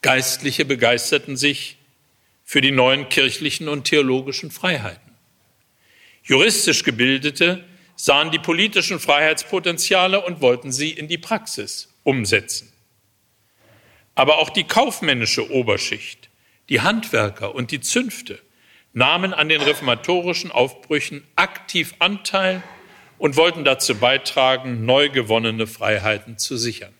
Geistliche 0.00 0.64
begeisterten 0.64 1.36
sich 1.36 1.76
für 2.44 2.60
die 2.60 2.70
neuen 2.70 3.08
kirchlichen 3.08 3.68
und 3.68 3.84
theologischen 3.84 4.50
Freiheiten. 4.50 5.12
Juristisch 6.22 6.82
Gebildete 6.82 7.64
sahen 7.96 8.30
die 8.30 8.38
politischen 8.38 9.00
Freiheitspotenziale 9.00 10.24
und 10.24 10.40
wollten 10.40 10.72
sie 10.72 10.90
in 10.90 11.08
die 11.08 11.18
Praxis 11.18 11.92
umsetzen. 12.04 12.73
Aber 14.14 14.38
auch 14.38 14.50
die 14.50 14.64
kaufmännische 14.64 15.50
Oberschicht, 15.50 16.28
die 16.68 16.80
Handwerker 16.80 17.54
und 17.54 17.70
die 17.70 17.80
Zünfte 17.80 18.40
nahmen 18.92 19.34
an 19.34 19.48
den 19.48 19.60
reformatorischen 19.60 20.52
Aufbrüchen 20.52 21.24
aktiv 21.36 21.94
Anteil 21.98 22.62
und 23.18 23.36
wollten 23.36 23.64
dazu 23.64 23.96
beitragen, 23.96 24.84
neu 24.84 25.08
gewonnene 25.08 25.66
Freiheiten 25.66 26.38
zu 26.38 26.56
sichern. 26.56 26.94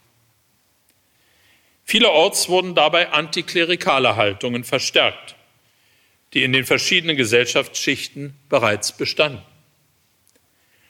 Vielerorts 1.85 2.49
wurden 2.49 2.75
dabei 2.75 3.13
antiklerikale 3.13 4.17
Haltungen 4.17 4.65
verstärkt, 4.65 5.37
die 6.33 6.43
in 6.43 6.53
den 6.53 6.65
verschiedenen 6.65 7.17
Gesellschaftsschichten 7.17 8.35
bereits 8.49 8.97
bestanden. 8.97 9.43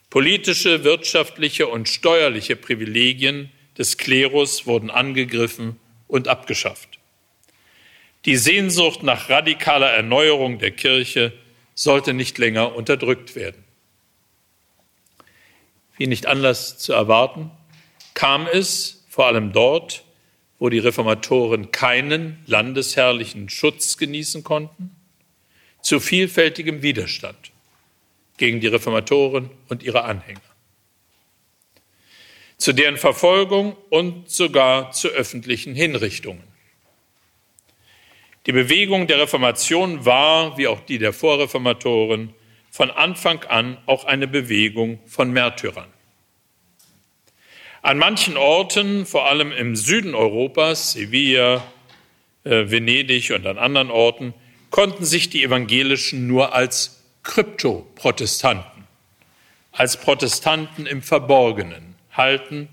Politische, 0.09 0.85
wirtschaftliche 0.85 1.67
und 1.67 1.89
steuerliche 1.89 2.55
Privilegien 2.55 3.51
des 3.77 3.99
Klerus 3.99 4.67
wurden 4.67 4.91
angegriffen 4.91 5.81
und 6.15 6.29
abgeschafft. 6.29 7.01
Die 8.25 8.37
Sehnsucht 8.37 9.03
nach 9.03 9.29
radikaler 9.29 9.91
Erneuerung 9.91 10.61
der 10.61 10.71
Kirche 10.71 11.33
sollte 11.75 12.15
nicht 12.15 12.39
länger 12.39 12.77
unterdrückt 12.77 13.35
werden. 13.35 13.65
Wie 15.97 16.07
nicht 16.07 16.27
Anlass 16.27 16.79
zu 16.79 16.93
erwarten, 16.93 17.51
kam 18.15 18.47
es 18.47 19.05
vor 19.09 19.27
allem 19.27 19.53
dort, 19.53 20.05
wo 20.61 20.69
die 20.69 20.79
Reformatoren 20.79 21.73
keinen 21.73 22.39
landesherrlichen 22.47 23.49
Schutz 23.49 23.97
genießen 23.97 24.45
konnten, 24.45 24.95
zu 25.83 25.99
vielfältigem 25.99 26.81
Widerstand 26.81 27.51
gegen 28.37 28.61
die 28.61 28.69
Reformatoren 28.69 29.51
und 29.69 29.83
ihre 29.83 30.05
Anhänger, 30.05 30.41
zu 32.65 32.73
deren 32.73 32.97
Verfolgung 32.97 33.77
und 33.91 34.31
sogar 34.31 34.91
zu 34.91 35.09
öffentlichen 35.09 35.75
Hinrichtungen. 35.75 36.43
Die 38.47 38.53
Bewegung 38.53 39.07
der 39.07 39.19
Reformation 39.19 40.07
war, 40.07 40.57
wie 40.57 40.67
auch 40.67 40.81
die 40.81 40.97
der 40.97 41.13
Vorreformatoren, 41.13 42.33
von 42.71 42.91
Anfang 42.91 43.45
an 43.45 43.77
auch 43.85 44.07
eine 44.07 44.27
Bewegung 44.27 44.99
von 45.05 45.31
Märtyrern. 45.31 45.93
An 47.83 47.99
manchen 47.99 48.39
Orten, 48.39 49.05
vor 49.05 49.29
allem 49.29 49.53
im 49.53 49.77
Süden 49.77 50.15
Europas, 50.15 50.93
Sevilla, 50.93 51.71
äh, 52.45 52.71
Venedig 52.71 53.31
und 53.33 53.47
an 53.47 53.59
anderen 53.59 53.91
Orten, 53.91 54.33
konnten 54.71 55.05
sich 55.05 55.29
die 55.29 55.45
Evangelischen 55.45 56.27
nur 56.27 56.55
als 56.55 57.05
Kryptoprotestanten, 57.25 58.87
als 59.71 59.99
Protestanten 59.99 60.87
im 60.87 61.03
Verborgenen 61.03 61.94
halten 62.17 62.69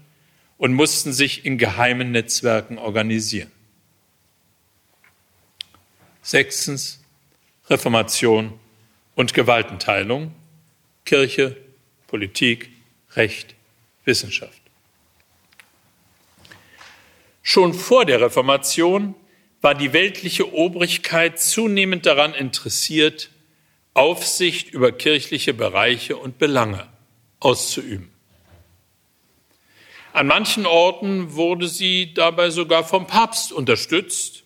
und 0.58 0.74
mussten 0.74 1.12
sich 1.12 1.46
in 1.46 1.58
geheimen 1.58 2.12
Netzwerken 2.12 2.78
organisieren. 2.78 3.52
Sechstens 6.22 7.04
Reformation 7.70 8.60
und 9.16 9.34
Gewaltenteilung, 9.34 10.34
Kirche, 11.06 11.58
Politik, 12.08 12.70
Recht, 13.16 13.56
Wissenschaft. 14.06 14.62
Schon 17.42 17.74
vor 17.74 18.06
der 18.06 18.22
Reformation 18.22 19.16
war 19.62 19.76
die 19.76 19.94
weltliche 19.94 20.54
Obrigkeit 20.54 21.40
zunehmend 21.40 22.06
daran 22.06 22.34
interessiert, 22.34 23.30
Aufsicht 23.94 24.70
über 24.70 24.92
kirchliche 24.92 25.54
Bereiche 25.54 26.18
und 26.18 26.38
Belange 26.38 26.88
auszuüben. 27.40 28.10
An 30.14 30.28
manchen 30.28 30.66
Orten 30.66 31.36
wurde 31.36 31.68
sie 31.68 32.14
dabei 32.14 32.50
sogar 32.50 32.84
vom 32.84 33.08
Papst 33.08 33.54
unterstützt 33.54 34.44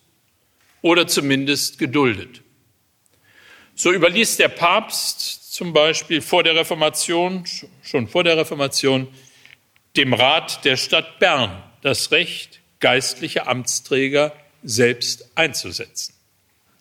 oder 0.80 1.06
zumindest 1.06 1.78
geduldet. 1.78 2.42
So 3.74 3.92
überließ 3.92 4.36
der 4.36 4.48
Papst 4.48 5.52
zum 5.52 5.72
Beispiel 5.72 6.22
vor 6.22 6.44
der 6.44 6.54
Reformation, 6.54 7.44
schon 7.82 8.08
vor 8.08 8.24
der 8.24 8.36
Reformation, 8.36 9.08
dem 9.96 10.14
Rat 10.14 10.64
der 10.64 10.76
Stadt 10.76 11.18
Bern 11.18 11.62
das 11.82 12.12
Recht, 12.12 12.60
geistliche 12.80 13.46
Amtsträger 13.46 14.32
selbst 14.62 15.30
einzusetzen. 15.34 16.14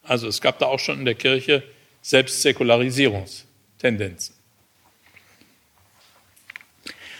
Also 0.03 0.27
es 0.27 0.41
gab 0.41 0.59
da 0.59 0.65
auch 0.67 0.79
schon 0.79 0.99
in 0.99 1.05
der 1.05 1.15
Kirche 1.15 1.63
Selbstsäkularisierungstendenzen. 2.01 4.34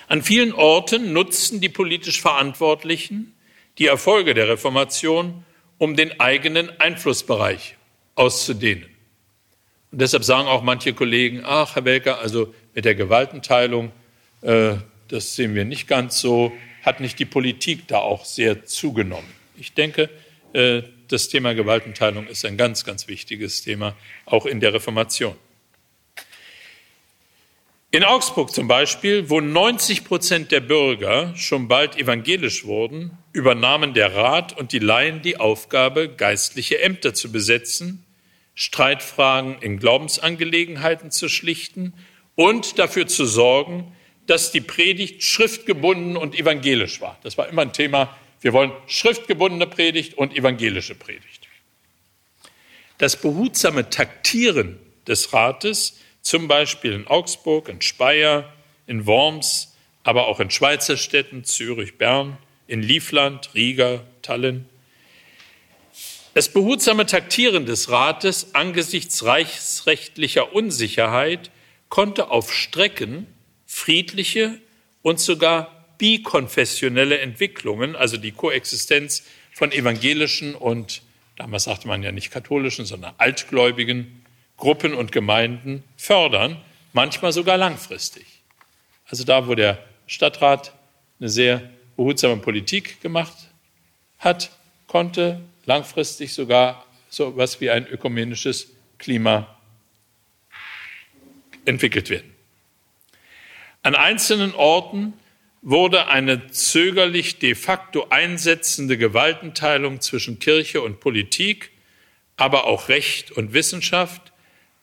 An 0.07 0.21
vielen 0.21 0.53
Orten 0.53 1.13
nutzten 1.13 1.61
die 1.61 1.69
politisch 1.69 2.21
Verantwortlichen 2.21 3.33
die 3.77 3.87
Erfolge 3.87 4.33
der 4.33 4.47
Reformation, 4.47 5.43
um 5.77 5.95
den 5.95 6.19
eigenen 6.19 6.69
Einflussbereich 6.79 7.75
auszudehnen. 8.15 8.85
Und 9.91 10.01
deshalb 10.01 10.23
sagen 10.23 10.47
auch 10.47 10.61
manche 10.61 10.93
Kollegen, 10.93 11.41
ach, 11.43 11.75
Herr 11.75 11.85
Welker, 11.85 12.19
also 12.19 12.53
mit 12.73 12.85
der 12.85 12.95
Gewaltenteilung, 12.95 13.91
äh, 14.41 14.75
das 15.07 15.35
sehen 15.35 15.55
wir 15.55 15.65
nicht 15.65 15.87
ganz 15.87 16.19
so, 16.19 16.51
hat 16.83 16.99
nicht 16.99 17.19
die 17.19 17.25
Politik 17.25 17.87
da 17.87 17.99
auch 17.99 18.25
sehr 18.25 18.65
zugenommen. 18.65 19.29
Ich 19.57 19.73
denke, 19.73 20.09
äh, 20.53 20.83
das 21.07 21.29
Thema 21.29 21.53
Gewaltenteilung 21.53 22.27
ist 22.27 22.45
ein 22.45 22.57
ganz, 22.57 22.83
ganz 22.83 23.07
wichtiges 23.07 23.61
Thema, 23.61 23.95
auch 24.25 24.45
in 24.45 24.59
der 24.59 24.73
Reformation. 24.73 25.35
In 27.95 28.03
Augsburg 28.03 28.51
zum 28.51 28.67
Beispiel, 28.67 29.29
wo 29.29 29.39
90 29.39 30.03
Prozent 30.03 30.51
der 30.51 30.59
Bürger 30.59 31.33
schon 31.37 31.69
bald 31.69 31.97
evangelisch 31.97 32.65
wurden, 32.65 33.17
übernahmen 33.31 33.93
der 33.93 34.13
Rat 34.13 34.51
und 34.59 34.73
die 34.73 34.79
Laien 34.79 35.21
die 35.21 35.37
Aufgabe, 35.37 36.09
geistliche 36.09 36.81
Ämter 36.81 37.13
zu 37.13 37.31
besetzen, 37.31 38.05
Streitfragen 38.53 39.59
in 39.61 39.79
Glaubensangelegenheiten 39.79 41.09
zu 41.09 41.29
schlichten 41.29 41.93
und 42.35 42.79
dafür 42.79 43.07
zu 43.07 43.25
sorgen, 43.25 43.95
dass 44.27 44.51
die 44.51 44.59
Predigt 44.59 45.23
schriftgebunden 45.23 46.17
und 46.17 46.37
evangelisch 46.37 46.99
war. 46.99 47.17
Das 47.23 47.37
war 47.37 47.47
immer 47.47 47.61
ein 47.61 47.71
Thema. 47.71 48.13
Wir 48.41 48.51
wollen 48.51 48.73
schriftgebundene 48.87 49.67
Predigt 49.67 50.15
und 50.15 50.35
evangelische 50.35 50.95
Predigt. 50.95 51.47
Das 52.97 53.15
behutsame 53.15 53.89
Taktieren 53.89 54.79
des 55.07 55.31
Rates 55.31 55.97
zum 56.25 56.47
Beispiel 56.47 56.91
in 56.91 57.05
Augsburg, 57.05 57.69
in 57.69 57.81
Speyer, 57.81 58.51
in 58.87 59.05
Worms, 59.05 59.75
aber 60.03 60.27
auch 60.27 60.39
in 60.39 60.49
Schweizer 60.49 60.97
Städten, 60.97 61.43
Zürich, 61.43 61.99
Bern, 61.99 62.37
in 62.65 62.81
Livland, 62.81 63.51
Riga, 63.53 64.03
Tallinn. 64.23 64.65
Das 66.33 66.49
behutsame 66.49 67.05
Taktieren 67.05 67.67
des 67.67 67.91
Rates 67.91 68.55
angesichts 68.55 69.23
reichsrechtlicher 69.23 70.51
Unsicherheit 70.53 71.51
konnte 71.89 72.31
auf 72.31 72.51
Strecken 72.51 73.27
friedliche 73.67 74.59
und 75.03 75.19
sogar 75.19 75.85
bikonfessionelle 75.99 77.19
Entwicklungen, 77.19 77.95
also 77.95 78.17
die 78.17 78.31
Koexistenz 78.31 79.23
von 79.53 79.71
evangelischen 79.71 80.55
und 80.55 81.03
damals 81.37 81.65
sagte 81.65 81.87
man 81.87 82.01
ja 82.01 82.11
nicht 82.11 82.31
katholischen, 82.31 82.85
sondern 82.85 83.13
altgläubigen 83.19 84.24
Gruppen 84.57 84.93
und 84.93 85.11
Gemeinden 85.11 85.83
fördern, 85.97 86.57
manchmal 86.93 87.33
sogar 87.33 87.57
langfristig. 87.57 88.25
Also 89.07 89.23
da, 89.23 89.47
wo 89.47 89.55
der 89.55 89.83
Stadtrat 90.07 90.73
eine 91.19 91.29
sehr 91.29 91.69
behutsame 91.95 92.37
Politik 92.37 93.01
gemacht 93.01 93.35
hat, 94.19 94.51
konnte 94.87 95.41
langfristig 95.65 96.33
sogar 96.33 96.85
so 97.09 97.29
etwas 97.29 97.61
wie 97.61 97.69
ein 97.69 97.87
ökumenisches 97.87 98.71
Klima 98.97 99.55
entwickelt 101.65 102.09
werden. 102.09 102.33
An 103.83 103.95
einzelnen 103.95 104.53
Orten 104.53 105.13
wurde 105.61 106.07
eine 106.07 106.47
zögerlich 106.51 107.39
de 107.39 107.55
facto 107.55 108.07
einsetzende 108.09 108.97
Gewaltenteilung 108.97 110.01
zwischen 110.01 110.39
Kirche 110.39 110.81
und 110.81 110.99
Politik, 110.99 111.71
aber 112.37 112.65
auch 112.65 112.89
Recht 112.89 113.31
und 113.31 113.53
Wissenschaft 113.53 114.31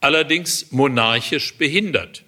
allerdings 0.02 0.72
monarchisch 0.72 1.56
behindert. 1.56 2.24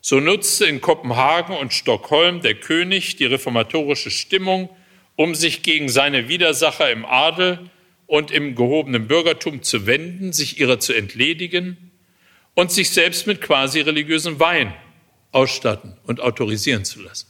So 0.00 0.20
nutzte 0.20 0.66
in 0.66 0.80
Kopenhagen 0.80 1.56
und 1.56 1.72
Stockholm 1.72 2.40
der 2.40 2.54
König 2.54 3.16
die 3.16 3.24
reformatorische 3.24 4.10
Stimmung, 4.10 4.70
um 5.16 5.34
sich 5.34 5.62
gegen 5.62 5.88
seine 5.88 6.28
Widersacher 6.28 6.90
im 6.90 7.04
Adel 7.04 7.70
und 8.06 8.30
im 8.30 8.54
gehobenen 8.54 9.08
Bürgertum 9.08 9.62
zu 9.62 9.86
wenden, 9.86 10.32
sich 10.32 10.60
ihrer 10.60 10.78
zu 10.78 10.92
entledigen 10.92 11.90
und 12.54 12.70
sich 12.70 12.90
selbst 12.90 13.26
mit 13.26 13.40
quasi 13.40 13.80
religiösem 13.80 14.38
Wein 14.38 14.74
ausstatten 15.32 15.96
und 16.04 16.20
autorisieren 16.20 16.84
zu 16.84 17.02
lassen. 17.02 17.26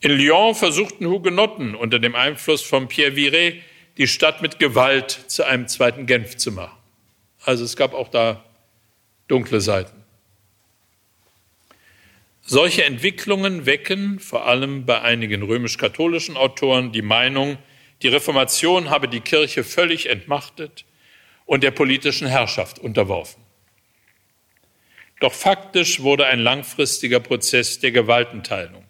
In 0.00 0.12
Lyon 0.12 0.54
versuchten 0.54 1.06
Hugenotten 1.06 1.74
unter 1.74 1.98
dem 1.98 2.14
Einfluss 2.14 2.62
von 2.62 2.88
Pierre 2.88 3.16
Viret 3.16 3.62
die 3.98 4.08
Stadt 4.08 4.40
mit 4.40 4.58
Gewalt 4.58 5.10
zu 5.26 5.44
einem 5.44 5.68
zweiten 5.68 6.06
Genf 6.06 6.36
zu 6.36 6.52
machen. 6.52 6.79
Also 7.42 7.64
es 7.64 7.76
gab 7.76 7.94
auch 7.94 8.08
da 8.08 8.44
dunkle 9.28 9.60
Seiten. 9.60 10.00
Solche 12.42 12.84
Entwicklungen 12.84 13.64
wecken 13.64 14.18
vor 14.18 14.46
allem 14.46 14.84
bei 14.84 15.02
einigen 15.02 15.42
römisch-katholischen 15.42 16.36
Autoren 16.36 16.90
die 16.90 17.02
Meinung, 17.02 17.58
die 18.02 18.08
Reformation 18.08 18.90
habe 18.90 19.08
die 19.08 19.20
Kirche 19.20 19.62
völlig 19.62 20.08
entmachtet 20.08 20.84
und 21.46 21.62
der 21.62 21.70
politischen 21.70 22.26
Herrschaft 22.26 22.78
unterworfen. 22.78 23.42
Doch 25.20 25.32
faktisch 25.32 26.00
wurde 26.00 26.26
ein 26.26 26.40
langfristiger 26.40 27.20
Prozess 27.20 27.78
der 27.78 27.92
Gewaltenteilung, 27.92 28.84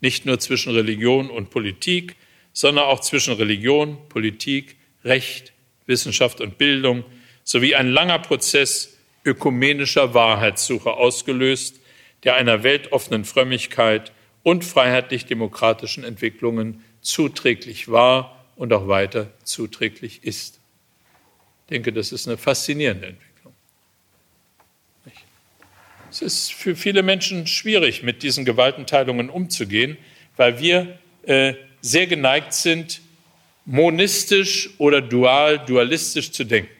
nicht 0.00 0.26
nur 0.26 0.38
zwischen 0.38 0.74
Religion 0.74 1.30
und 1.30 1.50
Politik, 1.50 2.16
sondern 2.52 2.84
auch 2.84 3.00
zwischen 3.00 3.34
Religion, 3.34 3.98
Politik, 4.08 4.76
Recht, 5.04 5.52
Wissenschaft 5.86 6.40
und 6.40 6.58
Bildung 6.58 7.04
sowie 7.50 7.74
ein 7.74 7.88
langer 7.88 8.20
Prozess 8.20 8.96
ökumenischer 9.24 10.14
Wahrheitssuche 10.14 10.92
ausgelöst, 10.92 11.80
der 12.22 12.36
einer 12.36 12.62
weltoffenen 12.62 13.24
Frömmigkeit 13.24 14.12
und 14.44 14.64
freiheitlich-demokratischen 14.64 16.04
Entwicklungen 16.04 16.84
zuträglich 17.00 17.90
war 17.90 18.46
und 18.54 18.72
auch 18.72 18.86
weiter 18.86 19.32
zuträglich 19.42 20.22
ist. 20.22 20.60
Ich 21.64 21.70
denke, 21.70 21.92
das 21.92 22.12
ist 22.12 22.28
eine 22.28 22.38
faszinierende 22.38 23.08
Entwicklung. 23.08 23.54
Es 26.08 26.22
ist 26.22 26.52
für 26.52 26.76
viele 26.76 27.02
Menschen 27.02 27.48
schwierig, 27.48 28.04
mit 28.04 28.22
diesen 28.22 28.44
Gewaltenteilungen 28.44 29.28
umzugehen, 29.28 29.96
weil 30.36 30.60
wir 30.60 31.00
äh, 31.24 31.54
sehr 31.80 32.06
geneigt 32.06 32.52
sind, 32.52 33.00
monistisch 33.64 34.70
oder 34.78 35.00
dual, 35.00 35.58
dualistisch 35.58 36.30
zu 36.30 36.44
denken. 36.44 36.79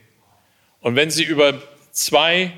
Und 0.81 0.97
wenn 0.97 1.11
Sie 1.11 1.25
über 1.25 1.63
zwei 1.93 2.53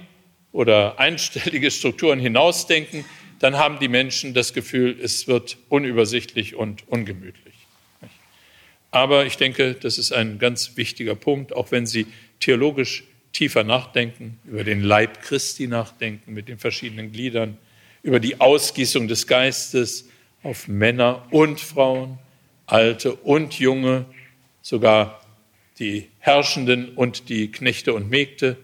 oder 0.53 0.99
einstellige 0.99 1.71
Strukturen 1.73 2.19
hinausdenken, 2.19 3.05
dann 3.39 3.57
haben 3.57 3.81
die 3.81 3.89
Menschen 3.89 4.35
das 4.35 4.53
Gefühl, 4.53 4.97
es 5.03 5.27
wird 5.27 5.59
unübersichtlich 5.69 6.55
und 6.55 6.87
ungemütlich. 6.89 7.55
Aber 8.93 9.25
ich 9.25 9.37
denke, 9.37 9.75
das 9.75 9.99
ist 9.99 10.13
ein 10.13 10.39
ganz 10.39 10.77
wichtiger 10.77 11.15
Punkt, 11.15 11.53
auch 11.55 11.73
wenn 11.73 11.87
Sie 11.87 12.07
theologisch 12.39 13.05
tiefer 13.33 13.65
nachdenken, 13.65 14.39
über 14.45 14.63
den 14.63 14.83
Leib 14.83 15.23
Christi 15.23 15.67
nachdenken 15.67 16.35
mit 16.35 16.49
den 16.49 16.59
verschiedenen 16.59 17.11
Gliedern, 17.11 17.57
über 18.03 18.21
die 18.21 18.41
Ausgießung 18.41 19.09
des 19.09 19.27
Geistes 19.27 20.09
auf 20.43 20.69
Männer 20.69 21.27
und 21.31 21.59
Frauen, 21.59 22.19
Alte 22.67 23.15
und 23.15 23.59
Junge, 23.59 24.05
sogar 24.61 25.22
die 25.83 26.09
Herrschenden 26.21 26.91
und 26.91 27.29
die 27.29 27.51
Knechte 27.51 27.93
und 27.93 28.09
Mägde 28.09 28.57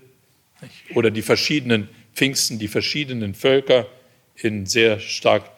oder 0.94 1.10
die 1.10 1.22
verschiedenen 1.22 1.88
Pfingsten, 2.14 2.60
die 2.60 2.68
verschiedenen 2.68 3.34
Völker 3.34 3.88
in 4.36 4.66
sehr 4.66 5.00
stark 5.00 5.50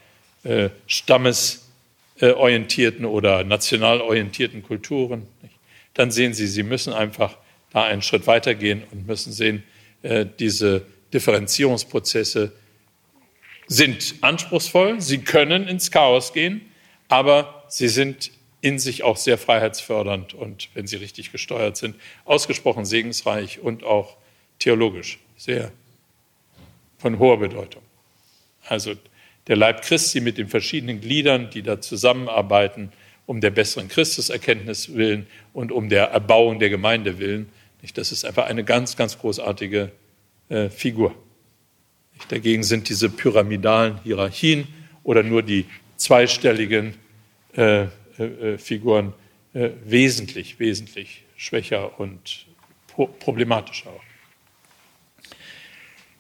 äh, 0.42 0.70
stammesorientierten 0.86 3.04
oder 3.04 3.44
national 3.44 4.00
orientierten 4.00 4.62
Kulturen, 4.62 5.26
dann 5.92 6.10
sehen 6.10 6.32
Sie, 6.32 6.46
Sie 6.46 6.62
müssen 6.62 6.94
einfach 6.94 7.36
da 7.72 7.84
einen 7.84 8.00
Schritt 8.00 8.26
weitergehen 8.26 8.84
und 8.90 9.06
müssen 9.06 9.32
sehen, 9.32 9.62
äh, 10.02 10.24
diese 10.38 10.86
Differenzierungsprozesse 11.12 12.52
sind 13.66 14.14
anspruchsvoll, 14.22 14.98
sie 15.00 15.18
können 15.18 15.68
ins 15.68 15.90
Chaos 15.90 16.32
gehen, 16.32 16.62
aber 17.08 17.64
sie 17.68 17.88
sind 17.88 18.30
in 18.60 18.78
sich 18.78 19.02
auch 19.02 19.16
sehr 19.16 19.38
freiheitsfördernd 19.38 20.34
und, 20.34 20.68
wenn 20.74 20.86
sie 20.86 20.96
richtig 20.96 21.32
gesteuert 21.32 21.76
sind, 21.76 21.96
ausgesprochen 22.24 22.84
segensreich 22.84 23.60
und 23.60 23.84
auch 23.84 24.16
theologisch 24.58 25.18
sehr 25.36 25.72
von 26.98 27.18
hoher 27.18 27.38
Bedeutung. 27.38 27.82
Also 28.66 28.94
der 29.46 29.56
Leib 29.56 29.82
Christi 29.82 30.20
mit 30.20 30.36
den 30.38 30.48
verschiedenen 30.48 31.00
Gliedern, 31.00 31.50
die 31.50 31.62
da 31.62 31.80
zusammenarbeiten, 31.80 32.92
um 33.26 33.40
der 33.40 33.50
besseren 33.50 33.88
Christuserkenntnis 33.88 34.94
willen 34.94 35.26
und 35.52 35.72
um 35.72 35.88
der 35.88 36.08
Erbauung 36.08 36.58
der 36.58 36.68
Gemeinde 36.68 37.18
willen. 37.18 37.48
Das 37.94 38.12
ist 38.12 38.24
einfach 38.24 38.46
eine 38.46 38.64
ganz, 38.64 38.96
ganz 38.96 39.18
großartige 39.18 39.90
äh, 40.50 40.68
Figur. 40.68 41.14
Dagegen 42.28 42.62
sind 42.62 42.88
diese 42.88 43.08
pyramidalen 43.08 44.02
Hierarchien 44.02 44.68
oder 45.02 45.22
nur 45.22 45.42
die 45.42 45.64
zweistelligen 45.96 46.94
äh, 47.54 47.86
Figuren 48.58 49.12
äh, 49.54 49.70
wesentlich, 49.84 50.58
wesentlich 50.58 51.24
schwächer 51.36 51.98
und 51.98 52.46
problematischer. 53.18 53.92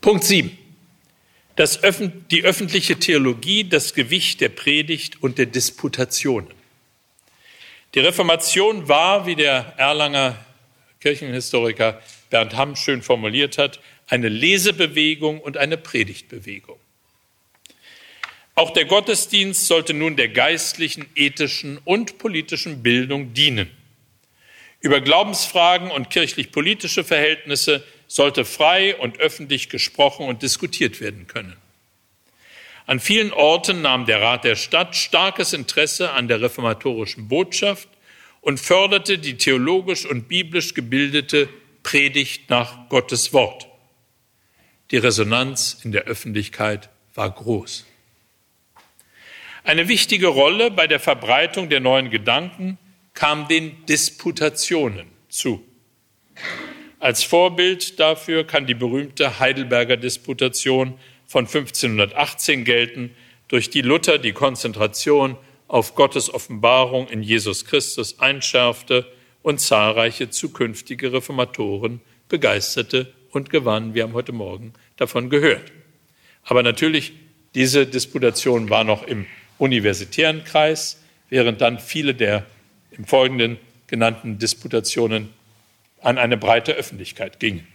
Punkt 0.00 0.24
7. 0.24 0.56
Das 1.56 1.82
Öffn 1.82 2.24
die 2.30 2.42
öffentliche 2.42 2.98
Theologie, 2.98 3.64
das 3.64 3.92
Gewicht 3.92 4.40
der 4.40 4.48
Predigt 4.48 5.22
und 5.22 5.36
der 5.36 5.46
Disputationen. 5.46 6.50
Die 7.94 8.00
Reformation 8.00 8.88
war, 8.88 9.26
wie 9.26 9.34
der 9.34 9.74
Erlanger 9.76 10.36
Kirchenhistoriker 11.00 12.00
Bernd 12.30 12.56
Hamm 12.56 12.76
schön 12.76 13.02
formuliert 13.02 13.58
hat, 13.58 13.80
eine 14.06 14.28
Lesebewegung 14.28 15.40
und 15.40 15.56
eine 15.56 15.76
Predigtbewegung. 15.76 16.78
Auch 18.60 18.72
der 18.72 18.84
Gottesdienst 18.84 19.68
sollte 19.68 19.94
nun 19.94 20.16
der 20.16 20.28
geistlichen, 20.28 21.06
ethischen 21.14 21.78
und 21.86 22.18
politischen 22.18 22.82
Bildung 22.82 23.32
dienen. 23.32 23.70
Über 24.80 25.00
Glaubensfragen 25.00 25.90
und 25.90 26.10
kirchlich-politische 26.10 27.02
Verhältnisse 27.02 27.82
sollte 28.06 28.44
frei 28.44 28.96
und 28.96 29.18
öffentlich 29.18 29.70
gesprochen 29.70 30.26
und 30.26 30.42
diskutiert 30.42 31.00
werden 31.00 31.26
können. 31.26 31.56
An 32.84 33.00
vielen 33.00 33.32
Orten 33.32 33.80
nahm 33.80 34.04
der 34.04 34.20
Rat 34.20 34.44
der 34.44 34.56
Stadt 34.56 34.94
starkes 34.94 35.54
Interesse 35.54 36.10
an 36.10 36.28
der 36.28 36.42
reformatorischen 36.42 37.28
Botschaft 37.28 37.88
und 38.42 38.60
förderte 38.60 39.16
die 39.16 39.38
theologisch 39.38 40.04
und 40.04 40.28
biblisch 40.28 40.74
gebildete 40.74 41.48
Predigt 41.82 42.50
nach 42.50 42.90
Gottes 42.90 43.32
Wort. 43.32 43.68
Die 44.90 44.98
Resonanz 44.98 45.78
in 45.82 45.92
der 45.92 46.02
Öffentlichkeit 46.02 46.90
war 47.14 47.30
groß. 47.30 47.86
Eine 49.70 49.86
wichtige 49.86 50.26
Rolle 50.26 50.72
bei 50.72 50.88
der 50.88 50.98
Verbreitung 50.98 51.68
der 51.68 51.78
neuen 51.78 52.10
Gedanken 52.10 52.76
kam 53.14 53.46
den 53.46 53.86
Disputationen 53.86 55.06
zu. 55.28 55.64
Als 56.98 57.22
Vorbild 57.22 58.00
dafür 58.00 58.44
kann 58.44 58.66
die 58.66 58.74
berühmte 58.74 59.38
Heidelberger 59.38 59.96
Disputation 59.96 60.94
von 61.24 61.46
1518 61.46 62.64
gelten, 62.64 63.14
durch 63.46 63.70
die 63.70 63.82
Luther 63.82 64.18
die 64.18 64.32
Konzentration 64.32 65.36
auf 65.68 65.94
Gottes 65.94 66.34
Offenbarung 66.34 67.06
in 67.06 67.22
Jesus 67.22 67.64
Christus 67.64 68.18
einschärfte 68.18 69.06
und 69.42 69.60
zahlreiche 69.60 70.30
zukünftige 70.30 71.12
Reformatoren 71.12 72.00
begeisterte 72.28 73.14
und 73.30 73.50
gewann. 73.50 73.94
Wir 73.94 74.02
haben 74.02 74.14
heute 74.14 74.32
Morgen 74.32 74.72
davon 74.96 75.30
gehört. 75.30 75.70
Aber 76.42 76.64
natürlich, 76.64 77.12
diese 77.54 77.86
Disputation 77.86 78.68
war 78.68 78.82
noch 78.82 79.04
im 79.04 79.26
universitären 79.60 80.42
Kreis, 80.44 81.00
während 81.28 81.60
dann 81.60 81.78
viele 81.78 82.14
der 82.14 82.46
im 82.90 83.04
Folgenden 83.04 83.58
genannten 83.86 84.38
Disputationen 84.38 85.28
an 86.00 86.18
eine 86.18 86.36
breite 86.36 86.72
Öffentlichkeit 86.72 87.38
gingen. 87.40 87.66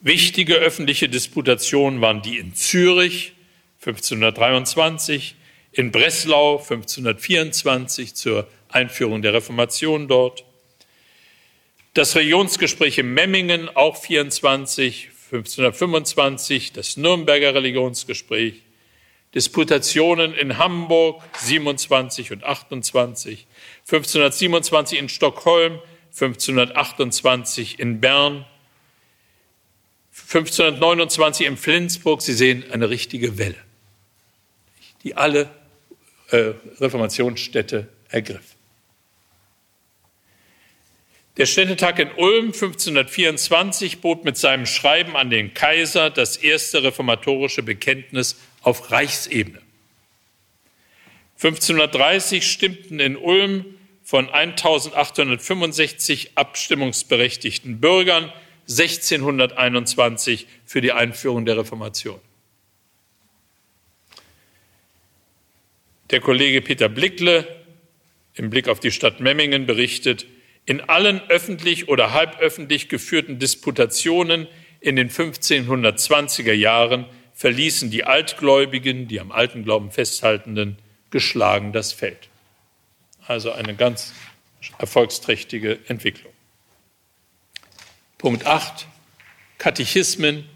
Wichtige 0.00 0.56
öffentliche 0.56 1.08
Disputationen 1.08 2.00
waren 2.00 2.22
die 2.22 2.38
in 2.38 2.54
Zürich 2.54 3.32
1523, 3.80 5.36
in 5.72 5.90
Breslau 5.90 6.58
1524 6.58 8.14
zur 8.14 8.48
Einführung 8.68 9.22
der 9.22 9.32
Reformation 9.32 10.06
dort, 10.06 10.44
das 11.94 12.14
Religionsgespräch 12.16 12.98
in 12.98 13.14
Memmingen 13.14 13.68
auch 13.68 13.96
24, 13.96 15.10
1525, 15.30 16.72
das 16.72 16.96
Nürnberger 16.96 17.54
Religionsgespräch, 17.54 18.62
Disputationen 19.34 20.34
in 20.34 20.58
Hamburg 20.58 21.22
27 21.38 22.32
und 22.32 22.44
28, 22.44 23.46
1527 23.80 24.98
in 24.98 25.08
Stockholm, 25.08 25.80
1528 26.10 27.78
in 27.78 28.00
Bern, 28.00 28.44
1529 30.12 31.46
in 31.46 31.56
Flensburg, 31.56 32.20
Sie 32.20 32.34
sehen 32.34 32.64
eine 32.70 32.90
richtige 32.90 33.38
Welle, 33.38 33.56
die 35.02 35.16
alle 35.16 35.50
äh, 36.30 36.52
Reformationsstädte 36.80 37.88
ergriff. 38.10 38.56
Der 41.38 41.46
Städtetag 41.46 41.98
in 41.98 42.10
Ulm 42.12 42.46
1524 42.48 44.02
bot 44.02 44.26
mit 44.26 44.36
seinem 44.36 44.66
Schreiben 44.66 45.16
an 45.16 45.30
den 45.30 45.54
Kaiser 45.54 46.10
das 46.10 46.36
erste 46.36 46.82
reformatorische 46.82 47.62
Bekenntnis 47.62 48.36
auf 48.62 48.90
Reichsebene. 48.90 49.60
1530 51.36 52.46
stimmten 52.46 53.00
in 53.00 53.16
Ulm 53.16 53.64
von 54.04 54.28
1865 54.28 56.32
abstimmungsberechtigten 56.36 57.80
Bürgern 57.80 58.32
1621 58.68 60.46
für 60.64 60.80
die 60.80 60.92
Einführung 60.92 61.44
der 61.44 61.58
Reformation. 61.58 62.20
Der 66.10 66.20
Kollege 66.20 66.60
Peter 66.60 66.88
Blickle 66.88 67.62
im 68.34 68.50
Blick 68.50 68.68
auf 68.68 68.80
die 68.80 68.92
Stadt 68.92 69.20
Memmingen 69.20 69.66
berichtet, 69.66 70.26
in 70.64 70.80
allen 70.80 71.20
öffentlich 71.28 71.88
oder 71.88 72.12
halböffentlich 72.12 72.88
geführten 72.88 73.38
Disputationen 73.38 74.46
in 74.80 74.96
den 74.96 75.10
1520er 75.10 76.52
Jahren 76.52 77.06
verließen 77.42 77.90
die 77.90 78.04
Altgläubigen, 78.04 79.08
die 79.08 79.18
am 79.18 79.32
alten 79.32 79.64
Glauben 79.64 79.90
festhaltenden, 79.90 80.78
geschlagen 81.10 81.72
das 81.72 81.92
Feld. 81.92 82.28
Also 83.26 83.50
eine 83.50 83.74
ganz 83.74 84.12
erfolgsträchtige 84.78 85.80
Entwicklung. 85.88 86.32
Punkt 88.16 88.46
8. 88.46 88.86
Katechismen, 89.58 90.48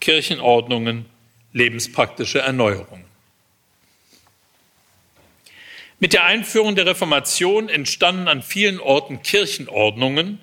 Kirchenordnungen, 0.00 1.06
lebenspraktische 1.54 2.40
Erneuerungen. 2.40 3.06
Mit 6.00 6.12
der 6.12 6.24
Einführung 6.24 6.76
der 6.76 6.84
Reformation 6.84 7.70
entstanden 7.70 8.28
an 8.28 8.42
vielen 8.42 8.78
Orten 8.78 9.22
Kirchenordnungen. 9.22 10.38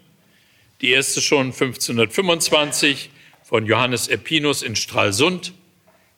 Die 0.81 0.89
erste 0.89 1.21
schon 1.21 1.51
1525 1.51 3.11
von 3.43 3.67
Johannes 3.67 4.07
Epinus 4.07 4.63
in 4.63 4.75
Stralsund. 4.75 5.53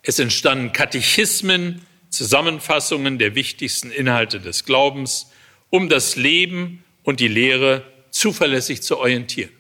Es 0.10 0.18
entstanden 0.18 0.72
Katechismen, 0.72 1.86
Zusammenfassungen 2.10 3.20
der 3.20 3.36
wichtigsten 3.36 3.92
Inhalte 3.92 4.40
des 4.40 4.66
Glaubens, 4.66 5.30
um 5.70 5.88
das 5.88 6.16
Leben 6.16 6.84
und 7.04 7.20
die 7.20 7.28
Lehre 7.28 7.84
zuverlässig 8.10 8.82
zu 8.82 8.98
orientieren. 8.98 9.52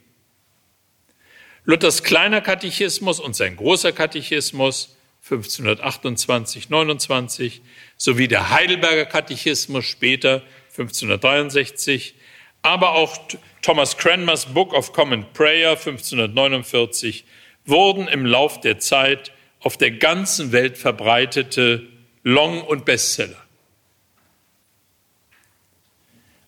Luthers 1.66 2.02
kleiner 2.02 2.42
Katechismus 2.42 3.20
und 3.20 3.36
sein 3.36 3.58
großer 3.58 3.92
Katechismus 3.92 4.98
1528, 5.24 6.72
29 6.72 7.62
sowie 7.96 8.28
der 8.28 8.50
Heidelberger 8.50 9.06
Katechismus 9.06 9.86
später 9.86 10.42
1563, 10.70 12.16
aber 12.64 12.94
auch 12.94 13.20
Thomas 13.62 13.98
Cranmers 13.98 14.48
Book 14.48 14.74
of 14.74 14.94
Common 14.94 15.32
Prayer 15.32 15.74
1549 15.74 17.26
wurden 17.66 18.08
im 18.08 18.26
Lauf 18.26 18.60
der 18.60 18.80
Zeit 18.80 19.32
auf 19.60 19.78
der 19.78 19.92
ganzen 19.92 20.52
Welt 20.52 20.78
verbreitete 20.78 21.88
Long- 22.24 22.64
und 22.64 22.86
Bestseller. 22.86 23.42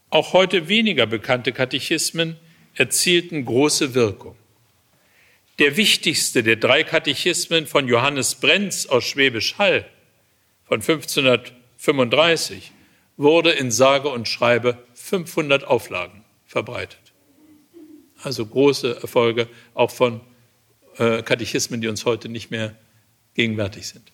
Auch 0.10 0.34
heute 0.34 0.67
weniger 0.67 1.06
bekannte 1.06 1.54
Katechismen 1.54 2.38
erzielten 2.76 3.45
große 3.45 3.93
Wirkung. 3.93 4.36
Der 5.60 5.78
wichtigste 5.78 6.43
der 6.43 6.56
drei 6.56 6.84
Katechismen 6.84 7.67
von 7.67 7.88
Johannes 7.88 8.36
Brenz 8.36 8.88
aus 8.88 9.04
Schwäbisch 9.06 9.58
Hall 9.58 9.86
von 10.65 10.82
1535 10.82 12.71
wurde 13.17 13.52
in 13.52 13.71
sage 13.71 14.10
und 14.10 14.28
schreibe 14.28 14.78
500 14.95 15.63
Auflagen 15.63 16.24
verbreitet. 16.45 17.00
Also 18.24 18.45
große 18.45 19.00
Erfolge 19.02 19.47
auch 19.74 19.91
von 19.91 20.21
äh, 20.97 21.21
Katechismen, 21.24 21.82
die 21.82 21.88
uns 21.88 22.06
heute 22.06 22.30
nicht 22.30 22.52
mehr 22.52 22.76
gegenwärtig 23.34 23.88
sind. 23.88 24.12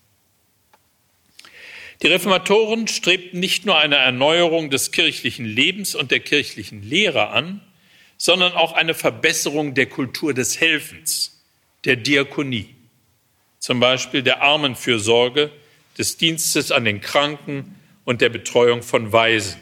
Die 2.02 2.08
Reformatoren 2.08 2.88
strebten 2.88 3.40
nicht 3.40 3.66
nur 3.66 3.78
eine 3.78 3.96
Erneuerung 3.96 4.70
des 4.70 4.92
kirchlichen 4.92 5.46
Lebens 5.46 5.96
und 5.96 6.12
der 6.12 6.20
kirchlichen 6.20 6.84
Lehre 6.84 7.30
an, 7.30 7.62
sondern 8.18 8.54
auch 8.54 8.74
eine 8.74 8.94
Verbesserung 8.94 9.74
der 9.74 9.88
Kultur 9.88 10.34
des 10.34 10.60
Helfens, 10.60 11.42
der 11.86 11.96
Diakonie, 11.96 12.76
zum 13.60 13.80
Beispiel 13.80 14.22
der 14.22 14.42
Armenfürsorge, 14.42 15.52
des 15.98 16.18
Dienstes 16.18 16.72
an 16.72 16.86
den 16.86 17.02
Kranken 17.02 17.76
und 18.06 18.22
der 18.22 18.30
Betreuung 18.30 18.84
von 18.84 19.12
Waisen. 19.12 19.60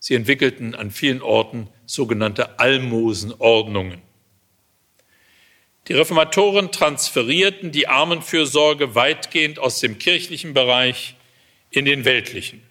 Sie 0.00 0.14
entwickelten 0.14 0.74
an 0.74 0.90
vielen 0.90 1.22
Orten 1.22 1.68
sogenannte 1.86 2.58
Almosenordnungen. 2.58 4.02
Die 5.88 5.94
Reformatoren 5.94 6.70
transferierten 6.70 7.72
die 7.72 7.88
Armenfürsorge 7.88 8.94
weitgehend 8.94 9.58
aus 9.58 9.80
dem 9.80 9.98
kirchlichen 9.98 10.52
Bereich 10.52 11.14
in 11.70 11.86
den 11.86 12.04
weltlichen. 12.04 12.62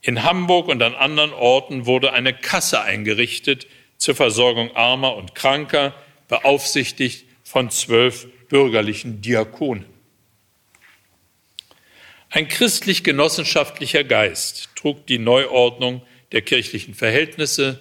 In 0.00 0.22
Hamburg 0.22 0.68
und 0.68 0.82
an 0.82 0.94
anderen 0.94 1.32
Orten 1.32 1.86
wurde 1.86 2.12
eine 2.12 2.32
Kasse 2.32 2.80
eingerichtet 2.80 3.66
zur 3.98 4.14
Versorgung 4.14 4.74
Armer 4.76 5.16
und 5.16 5.34
Kranker, 5.34 5.94
beaufsichtigt 6.28 7.26
von 7.42 7.70
zwölf 7.70 8.28
bürgerlichen 8.48 9.20
Diakonen. 9.20 9.84
Ein 12.30 12.46
christlich-genossenschaftlicher 12.46 14.04
Geist 14.04 14.70
trug 14.76 15.08
die 15.08 15.18
Neuordnung 15.18 16.02
der 16.30 16.42
kirchlichen 16.42 16.94
Verhältnisse, 16.94 17.80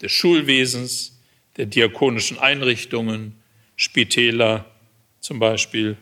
des 0.00 0.10
Schulwesens, 0.10 1.20
der 1.58 1.66
diakonischen 1.66 2.38
Einrichtungen, 2.38 3.41
Spitäler 3.82 4.64
zum 5.18 5.40
Beispiel. 5.40 5.96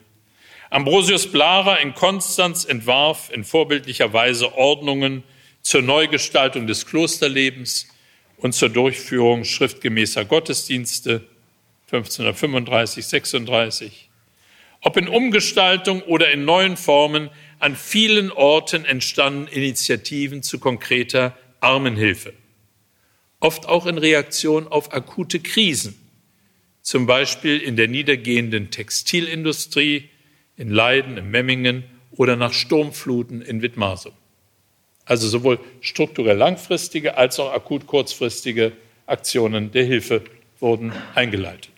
Ambrosius 0.69 1.31
Blarer 1.31 1.79
in 1.79 1.95
Konstanz 1.95 2.63
entwarf 2.63 3.31
in 3.33 3.43
vorbildlicher 3.43 4.13
Weise 4.13 4.53
Ordnungen 4.53 5.23
zur 5.63 5.81
Neugestaltung 5.81 6.67
des 6.67 6.85
Klosterlebens 6.85 7.87
und 8.37 8.53
zur 8.53 8.69
Durchführung 8.69 9.45
schriftgemäßer 9.45 10.25
Gottesdienste 10.25 11.27
1535, 11.91 13.03
36. 13.03 14.09
Ob 14.81 14.95
in 14.97 15.07
Umgestaltung 15.07 16.03
oder 16.03 16.29
in 16.29 16.45
neuen 16.45 16.77
Formen, 16.77 17.31
an 17.57 17.75
vielen 17.75 18.31
Orten 18.31 18.85
entstanden 18.85 19.47
Initiativen 19.47 20.43
zu 20.43 20.59
konkreter 20.59 21.35
Armenhilfe. 21.61 22.33
Oft 23.39 23.67
auch 23.67 23.87
in 23.87 23.97
Reaktion 23.97 24.67
auf 24.67 24.93
akute 24.93 25.39
Krisen, 25.39 26.00
zum 26.81 27.05
Beispiel 27.05 27.57
in 27.57 27.75
der 27.75 27.87
niedergehenden 27.87 28.71
Textilindustrie, 28.71 30.09
in 30.57 30.69
Leiden, 30.69 31.17
in 31.17 31.29
Memmingen 31.29 31.83
oder 32.11 32.35
nach 32.35 32.53
Sturmfluten 32.53 33.41
in 33.41 33.61
Wittmarsum. 33.61 34.13
Also 35.05 35.27
sowohl 35.27 35.59
strukturell 35.81 36.37
langfristige 36.37 37.17
als 37.17 37.39
auch 37.39 37.51
akut 37.53 37.87
kurzfristige 37.87 38.73
Aktionen 39.05 39.71
der 39.71 39.85
Hilfe 39.85 40.23
wurden 40.59 40.93
eingeleitet. 41.15 41.71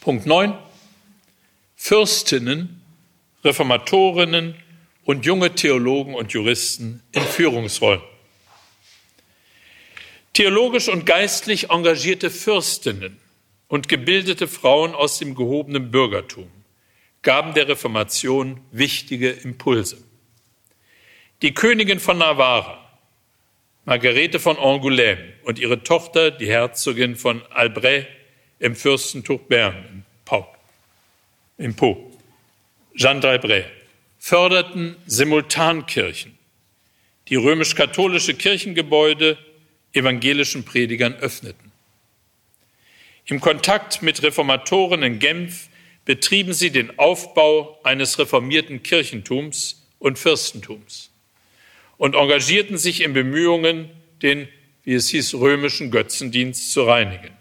Punkt 0.00 0.26
9. 0.26 0.54
Fürstinnen, 1.76 2.80
Reformatorinnen 3.44 4.54
und 5.04 5.26
junge 5.26 5.54
Theologen 5.54 6.14
und 6.14 6.32
Juristen 6.32 7.02
in 7.12 7.22
Führungsrollen. 7.22 8.02
Theologisch 10.32 10.88
und 10.88 11.06
geistlich 11.06 11.70
engagierte 11.70 12.30
Fürstinnen 12.30 13.18
und 13.68 13.88
gebildete 13.88 14.48
Frauen 14.48 14.94
aus 14.94 15.18
dem 15.18 15.34
gehobenen 15.34 15.90
Bürgertum 15.90 16.50
gaben 17.22 17.54
der 17.54 17.68
Reformation 17.68 18.60
wichtige 18.70 19.30
Impulse. 19.30 19.98
Die 21.42 21.54
Königin 21.54 22.00
von 22.00 22.18
Navarra, 22.18 22.84
Margarete 23.84 24.38
von 24.38 24.56
Angoulême 24.56 25.34
und 25.44 25.58
ihre 25.58 25.82
Tochter, 25.82 26.30
die 26.30 26.46
Herzogin 26.46 27.16
von 27.16 27.42
Albret 27.50 28.06
im 28.58 28.74
Fürstentum 28.74 29.40
Bern 29.48 30.04
in 31.58 31.74
Po, 31.74 31.96
Jeanne 32.94 33.20
d'Albret, 33.20 33.64
förderten 34.18 34.96
Simultankirchen, 35.06 36.38
die 37.28 37.36
römisch-katholische 37.36 38.34
Kirchengebäude 38.34 39.38
evangelischen 39.92 40.64
Predigern 40.64 41.14
öffneten. 41.14 41.67
Im 43.30 43.40
Kontakt 43.40 44.00
mit 44.00 44.22
Reformatoren 44.22 45.02
in 45.02 45.18
Genf 45.18 45.68
betrieben 46.06 46.54
sie 46.54 46.70
den 46.70 46.98
Aufbau 46.98 47.78
eines 47.84 48.18
reformierten 48.18 48.82
Kirchentums 48.82 49.86
und 49.98 50.18
Fürstentums 50.18 51.10
und 51.98 52.14
engagierten 52.14 52.78
sich 52.78 53.02
in 53.02 53.12
Bemühungen, 53.12 53.90
den, 54.22 54.48
wie 54.84 54.94
es 54.94 55.10
hieß, 55.10 55.34
römischen 55.34 55.90
Götzendienst 55.90 56.72
zu 56.72 56.84
reinigen. 56.84 57.36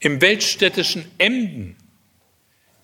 Im 0.00 0.22
weltstädtischen 0.22 1.04
Emden 1.18 1.76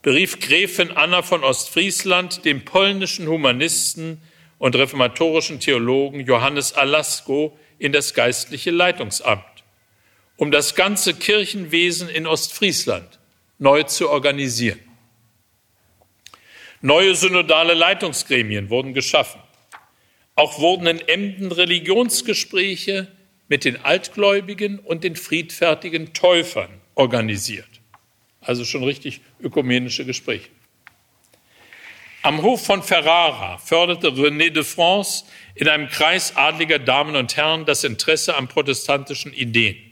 berief 0.02 0.40
Gräfin 0.40 0.90
Anna 0.90 1.22
von 1.22 1.42
Ostfriesland 1.42 2.44
den 2.44 2.66
polnischen 2.66 3.26
Humanisten 3.26 4.20
und 4.58 4.76
reformatorischen 4.76 5.58
Theologen 5.58 6.20
Johannes 6.20 6.74
Alasko 6.74 7.58
in 7.78 7.92
das 7.92 8.12
geistliche 8.12 8.70
Leitungsamt, 8.70 9.44
um 10.40 10.50
das 10.50 10.74
ganze 10.74 11.12
Kirchenwesen 11.12 12.08
in 12.08 12.26
Ostfriesland 12.26 13.18
neu 13.58 13.82
zu 13.82 14.08
organisieren. 14.08 14.80
Neue 16.80 17.14
synodale 17.14 17.74
Leitungsgremien 17.74 18.70
wurden 18.70 18.94
geschaffen. 18.94 19.42
Auch 20.36 20.58
wurden 20.58 20.86
in 20.86 21.06
Emden 21.06 21.52
Religionsgespräche 21.52 23.08
mit 23.48 23.66
den 23.66 23.84
Altgläubigen 23.84 24.78
und 24.78 25.04
den 25.04 25.14
friedfertigen 25.14 26.14
Täufern 26.14 26.70
organisiert. 26.94 27.68
Also 28.40 28.64
schon 28.64 28.82
richtig 28.82 29.20
ökumenische 29.42 30.06
Gespräche. 30.06 30.48
Am 32.22 32.40
Hof 32.40 32.64
von 32.64 32.82
Ferrara 32.82 33.58
förderte 33.58 34.08
René 34.08 34.48
de 34.48 34.64
France 34.64 35.26
in 35.54 35.68
einem 35.68 35.90
Kreis 35.90 36.34
adliger 36.34 36.78
Damen 36.78 37.14
und 37.14 37.36
Herren 37.36 37.66
das 37.66 37.84
Interesse 37.84 38.36
an 38.36 38.48
protestantischen 38.48 39.34
Ideen. 39.34 39.89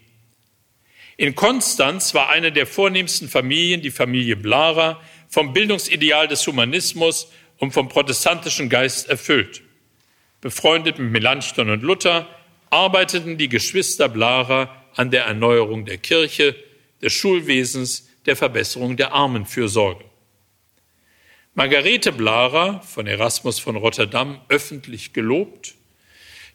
In 1.20 1.34
Konstanz 1.34 2.14
war 2.14 2.28
eine 2.28 2.52
der 2.52 2.64
vornehmsten 2.64 3.28
Familien, 3.28 3.82
die 3.82 3.90
Familie 3.90 4.36
Blara, 4.36 5.00
vom 5.28 5.52
Bildungsideal 5.52 6.28
des 6.28 6.46
Humanismus 6.46 7.32
und 7.56 7.72
vom 7.72 7.88
protestantischen 7.88 8.68
Geist 8.68 9.08
erfüllt. 9.08 9.62
Befreundet 10.40 11.00
mit 11.00 11.10
Melanchthon 11.10 11.70
und 11.70 11.82
Luther 11.82 12.28
arbeiteten 12.70 13.36
die 13.36 13.48
Geschwister 13.48 14.08
Blarer 14.08 14.72
an 14.94 15.10
der 15.10 15.24
Erneuerung 15.24 15.84
der 15.86 15.98
Kirche, 15.98 16.54
des 17.02 17.12
Schulwesens, 17.12 18.08
der 18.26 18.36
Verbesserung 18.36 18.96
der 18.96 19.12
Armenfürsorge. 19.12 20.04
Margarete 21.54 22.12
Blarer, 22.12 22.80
von 22.82 23.08
Erasmus 23.08 23.58
von 23.58 23.74
Rotterdam 23.74 24.40
öffentlich 24.48 25.12
gelobt, 25.14 25.74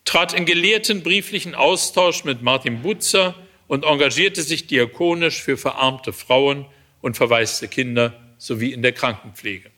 trat 0.06 0.32
in 0.32 0.46
gelehrten 0.46 1.04
brieflichen 1.04 1.54
Austausch 1.54 2.24
mit 2.24 2.42
Martin 2.42 2.82
Butzer 2.82 3.36
und 3.68 3.86
engagierte 3.86 4.42
sich 4.42 4.68
diakonisch 4.68 5.42
für 5.42 5.58
verarmte 5.58 6.14
Frauen 6.14 6.66
und 7.02 7.18
verwaiste 7.18 7.68
Kinder 7.68 8.20
sowie 8.38 8.74
in 8.74 8.82
der 8.82 8.92
Krankenpflege. 8.92 9.72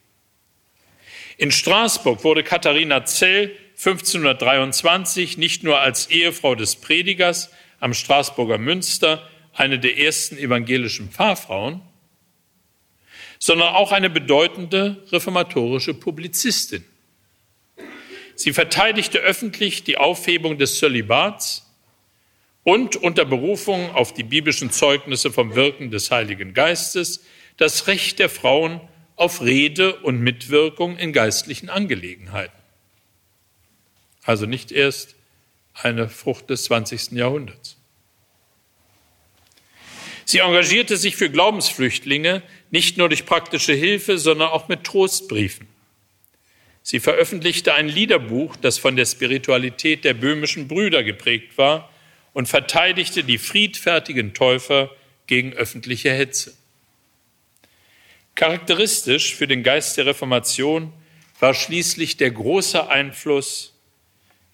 In 1.37 1.51
Straßburg 1.51 2.23
wurde 2.23 2.43
Katharina 2.43 3.05
Zell 3.05 3.55
1523 3.77 5.37
nicht 5.37 5.63
nur 5.63 5.79
als 5.79 6.09
Ehefrau 6.09 6.55
des 6.55 6.77
Predigers 6.77 7.51
am 7.79 7.93
Straßburger 7.93 8.57
Münster 8.57 9.29
eine 9.53 9.79
der 9.79 9.97
ersten 9.97 10.37
evangelischen 10.37 11.09
Pfarrfrauen, 11.09 11.81
sondern 13.37 13.75
auch 13.75 13.91
eine 13.91 14.09
bedeutende 14.09 15.03
reformatorische 15.11 15.93
Publizistin. 15.93 16.85
Sie 18.35 18.53
verteidigte 18.53 19.19
öffentlich 19.19 19.83
die 19.83 19.97
Aufhebung 19.97 20.57
des 20.57 20.79
Zölibats 20.79 21.64
und 22.65 22.95
unter 22.95 23.25
Berufung 23.25 23.91
auf 23.91 24.11
die 24.11 24.23
biblischen 24.23 24.71
Zeugnisse 24.71 25.31
vom 25.31 25.55
Wirken 25.55 25.91
des 25.91 26.09
Heiligen 26.11 26.53
Geistes 26.53 27.23
das 27.57 27.87
Recht 27.87 28.19
der 28.19 28.27
Frauen 28.27 28.81
auf 29.15 29.41
Rede 29.41 29.95
und 29.97 30.19
Mitwirkung 30.19 30.97
in 30.97 31.13
geistlichen 31.13 31.69
Angelegenheiten. 31.69 32.57
Also 34.23 34.47
nicht 34.47 34.71
erst 34.71 35.15
eine 35.75 36.09
Frucht 36.09 36.49
des 36.49 36.63
20. 36.65 37.11
Jahrhunderts. 37.11 37.77
Sie 40.25 40.39
engagierte 40.39 40.97
sich 40.97 41.15
für 41.15 41.29
Glaubensflüchtlinge 41.29 42.41
nicht 42.71 42.97
nur 42.97 43.09
durch 43.09 43.27
praktische 43.27 43.73
Hilfe, 43.73 44.17
sondern 44.17 44.49
auch 44.49 44.67
mit 44.69 44.83
Trostbriefen. 44.83 45.67
Sie 46.81 46.99
veröffentlichte 46.99 47.75
ein 47.75 47.87
Liederbuch, 47.87 48.55
das 48.55 48.79
von 48.79 48.95
der 48.95 49.05
Spiritualität 49.05 50.03
der 50.03 50.15
böhmischen 50.15 50.67
Brüder 50.67 51.03
geprägt 51.03 51.59
war 51.59 51.91
und 52.35 52.47
verteidigte 52.47 53.23
die 53.23 53.37
friedfertigen 53.37 54.33
Täufer 54.33 54.91
gegen 55.25 55.53
öffentliche 55.53 56.11
Hetze. 56.11 56.53
Charakteristisch 58.35 59.33
für 59.33 59.47
den 59.47 59.63
Geist 59.63 59.95
der 59.95 60.05
Reformation 60.05 60.91
war 61.39 61.53
schließlich 61.53 62.17
der 62.17 62.31
große 62.31 62.89
Einfluss 62.89 63.73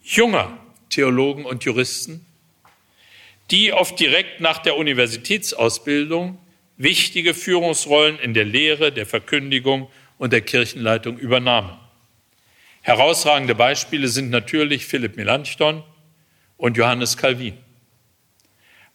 junger 0.04 0.56
Theologen 0.92 1.44
und 1.44 1.64
Juristen, 1.64 2.24
die 3.50 3.74
oft 3.74 4.00
direkt 4.00 4.42
nach 4.42 4.60
der 4.60 4.78
Universitätsausbildung 4.78 6.38
wichtige 6.78 7.34
Führungsrollen 7.34 8.20
in 8.20 8.36
der 8.36 8.46
Lehre, 8.46 8.92
der 8.92 9.08
Verkündigung 9.08 9.90
und 10.20 10.34
der 10.34 10.42
Kirchenleitung 10.42 11.18
übernahmen. 11.18 11.80
Herausragende 12.82 13.56
Beispiele 13.56 14.08
sind 14.08 14.30
natürlich 14.30 14.86
Philipp 14.86 15.16
Melanchthon 15.16 15.84
und 16.58 16.78
Johannes 16.78 17.18
Calvin. 17.18 17.58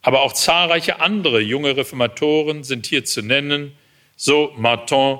Aber 0.06 0.22
auch 0.22 0.32
zahlreiche 0.32 1.00
andere 1.00 1.40
junge 1.40 1.76
Reformatoren 1.76 2.62
sind 2.62 2.86
hier 2.86 3.04
zu 3.04 3.22
nennen, 3.22 3.72
so 4.14 4.54
Martin 4.56 5.18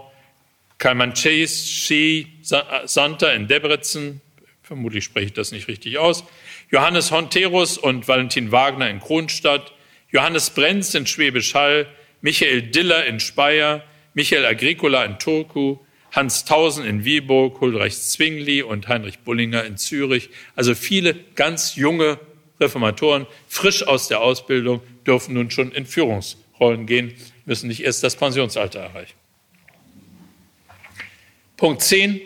Kalmanchais 0.78 1.88
Santa 2.84 3.32
in 3.32 3.48
Debrecen, 3.48 4.20
vermutlich 4.62 5.02
spreche 5.02 5.26
ich 5.26 5.32
das 5.32 5.50
nicht 5.50 5.66
richtig 5.66 5.98
aus, 5.98 6.22
Johannes 6.70 7.10
Honterus 7.10 7.78
und 7.78 8.06
Valentin 8.06 8.52
Wagner 8.52 8.88
in 8.88 9.00
Kronstadt, 9.00 9.72
Johannes 10.12 10.50
Brenz 10.50 10.94
in 10.94 11.04
Schwäbisch 11.04 11.56
Hall, 11.56 11.88
Michael 12.20 12.62
Diller 12.62 13.06
in 13.06 13.18
Speyer, 13.18 13.82
Michael 14.14 14.46
Agricola 14.46 15.04
in 15.04 15.18
Turku, 15.18 15.78
Hans 16.12 16.44
Tausen 16.44 16.84
in 16.84 17.04
Wieburg, 17.04 17.60
Huldreich 17.60 18.00
Zwingli 18.00 18.62
und 18.62 18.86
Heinrich 18.86 19.18
Bullinger 19.18 19.64
in 19.64 19.78
Zürich. 19.78 20.30
Also 20.54 20.76
viele 20.76 21.14
ganz 21.34 21.74
junge 21.74 22.20
Reformatoren, 22.60 23.26
frisch 23.48 23.86
aus 23.86 24.08
der 24.08 24.20
Ausbildung, 24.20 24.80
dürfen 25.06 25.34
nun 25.34 25.50
schon 25.50 25.72
in 25.72 25.86
Führungsrollen 25.86 26.86
gehen, 26.86 27.14
müssen 27.44 27.68
nicht 27.68 27.82
erst 27.82 28.02
das 28.02 28.16
Pensionsalter 28.16 28.80
erreichen. 28.80 29.14
Punkt 31.56 31.82
10. 31.82 32.20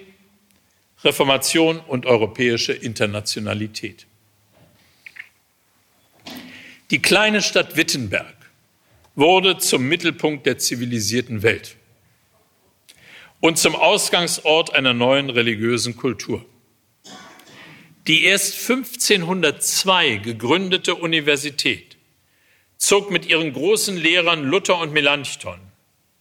Reformation 1.02 1.80
und 1.80 2.04
europäische 2.06 2.72
Internationalität. 2.72 4.06
Die 6.90 7.00
kleine 7.00 7.40
Stadt 7.40 7.76
Wittenberg 7.76 8.34
wurde 9.14 9.58
zum 9.58 9.88
Mittelpunkt 9.88 10.46
der 10.46 10.58
zivilisierten 10.58 11.42
Welt 11.42 11.76
und 13.40 13.58
zum 13.58 13.74
Ausgangsort 13.74 14.74
einer 14.74 14.92
neuen 14.92 15.30
religiösen 15.30 15.96
Kultur. 15.96 16.44
Die 18.10 18.24
erst 18.24 18.68
1502 18.68 20.16
gegründete 20.16 20.96
Universität 20.96 21.96
zog 22.76 23.12
mit 23.12 23.26
ihren 23.26 23.52
großen 23.52 23.96
Lehrern 23.96 24.42
Luther 24.42 24.78
und 24.78 24.92
Melanchthon 24.92 25.60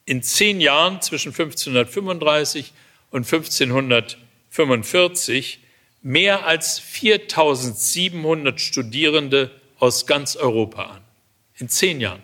in 0.06 0.22
zehn 0.22 0.62
Jahren 0.62 1.02
zwischen 1.02 1.30
1535 1.30 2.74
und 3.10 3.26
1545 3.26 5.62
mehr 6.04 6.46
als 6.46 6.78
4700 6.78 8.62
Studierende 8.62 9.50
aus 9.80 10.06
ganz 10.06 10.36
Europa 10.36 10.84
an. 10.84 11.02
In 11.58 11.70
zehn 11.70 12.02
Jahren 12.02 12.22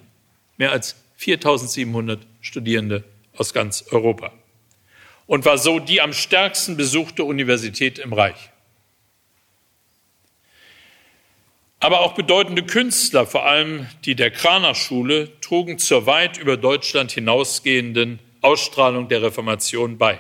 mehr 0.58 0.74
als 0.74 0.96
4700 1.16 2.22
Studierende 2.40 3.04
aus 3.36 3.52
ganz 3.52 3.84
Europa. 3.90 4.32
Und 5.26 5.44
war 5.44 5.58
so 5.58 5.80
die 5.80 6.02
am 6.02 6.14
stärksten 6.14 6.78
besuchte 6.78 7.24
Universität 7.24 7.98
im 7.98 8.14
Reich. 8.14 8.52
Aber 11.86 12.00
auch 12.00 12.14
bedeutende 12.14 12.64
Künstler, 12.64 13.28
vor 13.28 13.46
allem 13.46 13.86
die 14.06 14.16
der 14.16 14.32
Kraner 14.32 14.74
Schule, 14.74 15.40
trugen 15.40 15.78
zur 15.78 16.08
weit 16.08 16.36
über 16.36 16.58
Deutschland 16.58 17.12
hinausgehenden 17.12 18.18
Ausstrahlung 18.42 19.08
der 19.08 19.22
Reformation 19.22 20.00
bei. 20.00 20.20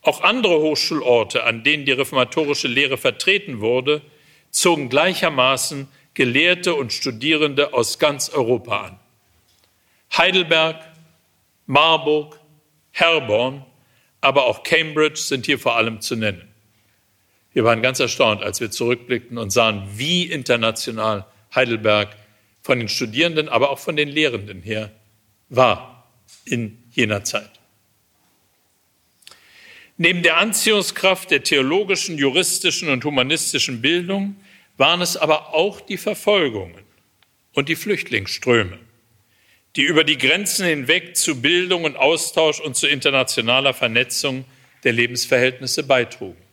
Auch 0.00 0.22
andere 0.22 0.58
Hochschulorte, 0.58 1.44
an 1.44 1.64
denen 1.64 1.84
die 1.84 1.92
reformatorische 1.92 2.66
Lehre 2.66 2.96
vertreten 2.96 3.60
wurde, 3.60 4.00
zogen 4.50 4.88
gleichermaßen 4.88 5.86
Gelehrte 6.14 6.74
und 6.76 6.94
Studierende 6.94 7.74
aus 7.74 7.98
ganz 7.98 8.30
Europa 8.30 8.86
an. 8.86 9.00
Heidelberg, 10.16 10.80
Marburg, 11.66 12.40
Herborn, 12.92 13.66
aber 14.22 14.46
auch 14.46 14.62
Cambridge 14.62 15.20
sind 15.20 15.44
hier 15.44 15.58
vor 15.58 15.76
allem 15.76 16.00
zu 16.00 16.16
nennen. 16.16 16.47
Wir 17.58 17.64
waren 17.64 17.82
ganz 17.82 17.98
erstaunt, 17.98 18.44
als 18.44 18.60
wir 18.60 18.70
zurückblickten 18.70 19.36
und 19.36 19.50
sahen, 19.50 19.82
wie 19.96 20.30
international 20.30 21.26
Heidelberg 21.52 22.14
von 22.62 22.78
den 22.78 22.88
Studierenden, 22.88 23.48
aber 23.48 23.70
auch 23.70 23.80
von 23.80 23.96
den 23.96 24.06
Lehrenden 24.06 24.62
her 24.62 24.92
war 25.48 26.08
in 26.44 26.78
jener 26.92 27.24
Zeit. 27.24 27.50
Neben 29.96 30.22
der 30.22 30.36
Anziehungskraft 30.36 31.32
der 31.32 31.42
theologischen, 31.42 32.16
juristischen 32.16 32.90
und 32.90 33.04
humanistischen 33.04 33.82
Bildung 33.82 34.36
waren 34.76 35.00
es 35.00 35.16
aber 35.16 35.52
auch 35.52 35.80
die 35.80 35.96
Verfolgungen 35.96 36.84
und 37.54 37.68
die 37.68 37.74
Flüchtlingsströme, 37.74 38.78
die 39.74 39.82
über 39.82 40.04
die 40.04 40.16
Grenzen 40.16 40.64
hinweg 40.64 41.16
zu 41.16 41.42
Bildung 41.42 41.82
und 41.82 41.96
Austausch 41.96 42.60
und 42.60 42.76
zu 42.76 42.86
internationaler 42.86 43.74
Vernetzung 43.74 44.44
der 44.84 44.92
Lebensverhältnisse 44.92 45.82
beitrugen. 45.82 46.47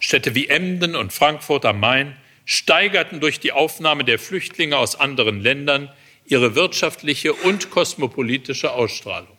Städte 0.00 0.34
wie 0.34 0.48
Emden 0.48 0.96
und 0.96 1.12
Frankfurt 1.12 1.64
am 1.64 1.78
Main 1.78 2.16
steigerten 2.44 3.20
durch 3.20 3.38
die 3.38 3.52
Aufnahme 3.52 4.02
der 4.02 4.18
Flüchtlinge 4.18 4.76
aus 4.76 4.98
anderen 4.98 5.40
Ländern 5.40 5.92
ihre 6.26 6.54
wirtschaftliche 6.54 7.32
und 7.32 7.70
kosmopolitische 7.70 8.72
Ausstrahlung. 8.72 9.36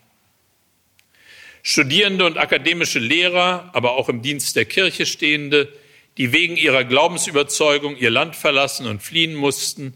Studierende 1.64 2.26
und 2.26 2.38
akademische 2.38 3.00
Lehrer, 3.00 3.70
aber 3.74 3.92
auch 3.92 4.08
im 4.08 4.22
Dienst 4.22 4.56
der 4.56 4.66
Kirche 4.66 5.06
stehende, 5.06 5.72
die 6.18 6.32
wegen 6.32 6.58
ihrer 6.58 6.84
Glaubensüberzeugung 6.84 7.98
ihr 7.98 8.10
Land 8.10 8.36
verlassen 8.36 8.86
und 8.86 9.02
fliehen 9.02 9.36
mussten, 9.36 9.96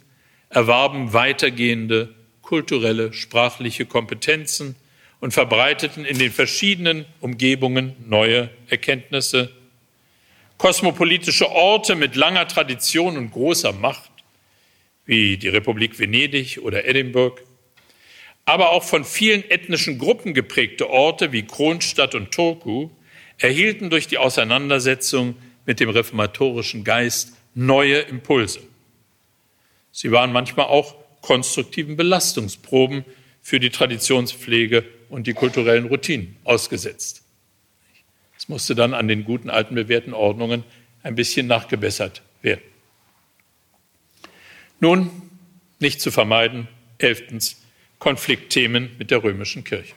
erwarben 0.49 1.13
weitergehende 1.13 2.13
kulturelle, 2.41 3.13
sprachliche 3.13 3.85
Kompetenzen 3.85 4.75
und 5.19 5.33
verbreiteten 5.33 6.05
in 6.05 6.19
den 6.19 6.31
verschiedenen 6.31 7.05
Umgebungen 7.19 7.95
neue 8.07 8.49
Erkenntnisse 8.67 9.51
Kosmopolitische 10.57 11.51
Orte 11.51 11.95
mit 11.95 12.15
langer 12.15 12.47
Tradition 12.47 13.17
und 13.17 13.31
großer 13.31 13.73
Macht, 13.73 14.09
wie 15.05 15.37
die 15.37 15.49
Republik 15.49 15.99
Venedig 15.99 16.59
oder 16.61 16.85
Edinburgh, 16.85 17.41
aber 18.45 18.69
auch 18.69 18.83
von 18.83 19.03
vielen 19.03 19.43
ethnischen 19.49 19.97
Gruppen 19.97 20.33
geprägte 20.33 20.89
Orte 20.89 21.31
wie 21.31 21.43
Kronstadt 21.43 22.15
und 22.15 22.31
Turku 22.31 22.89
erhielten 23.37 23.89
durch 23.89 24.07
die 24.07 24.17
Auseinandersetzung 24.17 25.35
mit 25.65 25.79
dem 25.79 25.89
reformatorischen 25.89 26.83
Geist 26.83 27.33
neue 27.53 27.99
Impulse. 27.99 28.61
Sie 29.91 30.11
waren 30.11 30.31
manchmal 30.31 30.67
auch 30.67 30.95
konstruktiven 31.21 31.97
Belastungsproben 31.97 33.03
für 33.41 33.59
die 33.59 33.71
Traditionspflege 33.71 34.85
und 35.09 35.27
die 35.27 35.33
kulturellen 35.33 35.87
Routinen 35.87 36.37
ausgesetzt. 36.43 37.24
Es 38.45 38.49
musste 38.49 38.75
dann 38.75 38.93
an 38.93 39.07
den 39.07 39.25
guten 39.25 39.49
alten 39.49 39.73
bewährten 39.73 40.13
Ordnungen 40.13 40.63
ein 41.01 41.15
bisschen 41.15 41.47
nachgebessert 41.47 42.21
werden. 42.43 42.61
Nun, 44.79 45.09
nicht 45.79 45.99
zu 45.99 46.11
vermeiden, 46.11 46.67
elftens, 46.99 47.59
Konfliktthemen 47.97 48.91
mit 48.99 49.09
der 49.09 49.23
römischen 49.23 49.63
Kirche. 49.63 49.95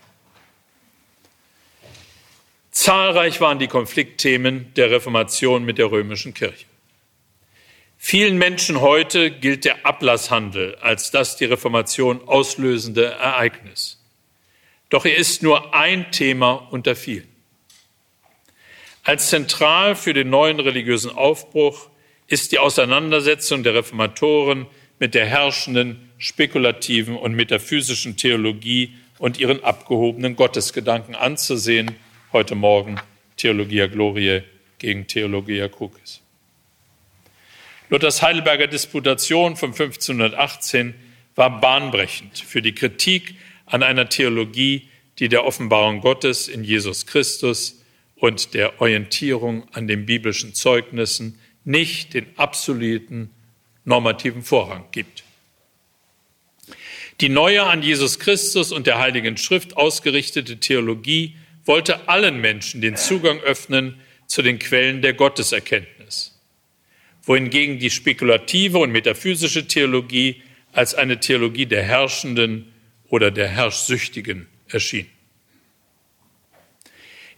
Zahlreich 2.70 3.38
waren 3.42 3.58
die 3.58 3.66
Konfliktthemen 3.66 4.72
der 4.76 4.90
Reformation 4.90 5.66
mit 5.66 5.76
der 5.76 5.90
römischen 5.90 6.32
Kirche. 6.32 6.64
Vielen 7.98 8.38
Menschen 8.38 8.80
heute 8.80 9.30
gilt 9.30 9.66
der 9.66 9.84
Ablasshandel 9.84 10.74
als 10.76 11.10
das 11.10 11.36
die 11.36 11.44
Reformation 11.44 12.26
auslösende 12.26 13.04
Ereignis. 13.04 14.02
Doch 14.88 15.04
er 15.04 15.18
ist 15.18 15.42
nur 15.42 15.74
ein 15.74 16.10
Thema 16.12 16.52
unter 16.70 16.96
vielen. 16.96 17.37
Als 19.08 19.30
zentral 19.30 19.96
für 19.96 20.12
den 20.12 20.28
neuen 20.28 20.60
religiösen 20.60 21.10
Aufbruch 21.10 21.88
ist 22.26 22.52
die 22.52 22.58
Auseinandersetzung 22.58 23.62
der 23.62 23.72
Reformatoren 23.72 24.66
mit 24.98 25.14
der 25.14 25.24
herrschenden 25.24 26.10
spekulativen 26.18 27.16
und 27.16 27.32
metaphysischen 27.32 28.18
Theologie 28.18 28.92
und 29.18 29.40
ihren 29.40 29.64
abgehobenen 29.64 30.36
Gottesgedanken 30.36 31.14
anzusehen. 31.14 31.92
Heute 32.34 32.54
Morgen 32.54 33.00
Theologia 33.38 33.86
Gloriae 33.86 34.44
gegen 34.78 35.06
Theologia 35.06 35.68
Crucis. 35.68 36.20
Luthers 37.88 38.20
Heidelberger 38.20 38.66
Disputation 38.66 39.56
von 39.56 39.70
1518 39.70 40.94
war 41.34 41.62
bahnbrechend 41.62 42.40
für 42.40 42.60
die 42.60 42.74
Kritik 42.74 43.36
an 43.64 43.82
einer 43.82 44.10
Theologie, 44.10 44.90
die 45.18 45.30
der 45.30 45.46
Offenbarung 45.46 46.02
Gottes 46.02 46.46
in 46.46 46.62
Jesus 46.62 47.06
Christus 47.06 47.77
und 48.18 48.54
der 48.54 48.80
Orientierung 48.80 49.68
an 49.72 49.86
den 49.86 50.06
biblischen 50.06 50.54
Zeugnissen 50.54 51.38
nicht 51.64 52.14
den 52.14 52.26
absoluten 52.36 53.30
normativen 53.84 54.42
Vorrang 54.42 54.84
gibt. 54.90 55.24
Die 57.20 57.28
neue 57.28 57.64
an 57.64 57.82
Jesus 57.82 58.18
Christus 58.18 58.70
und 58.70 58.86
der 58.86 58.98
Heiligen 58.98 59.36
Schrift 59.36 59.76
ausgerichtete 59.76 60.58
Theologie 60.58 61.36
wollte 61.64 62.08
allen 62.08 62.40
Menschen 62.40 62.80
den 62.80 62.96
Zugang 62.96 63.40
öffnen 63.40 64.00
zu 64.26 64.42
den 64.42 64.58
Quellen 64.58 65.02
der 65.02 65.14
Gotteserkenntnis, 65.14 66.38
wohingegen 67.22 67.78
die 67.78 67.90
spekulative 67.90 68.78
und 68.78 68.92
metaphysische 68.92 69.66
Theologie 69.66 70.42
als 70.72 70.94
eine 70.94 71.18
Theologie 71.18 71.66
der 71.66 71.82
Herrschenden 71.82 72.72
oder 73.08 73.30
der 73.30 73.48
Herrschsüchtigen 73.48 74.46
erschien. 74.68 75.06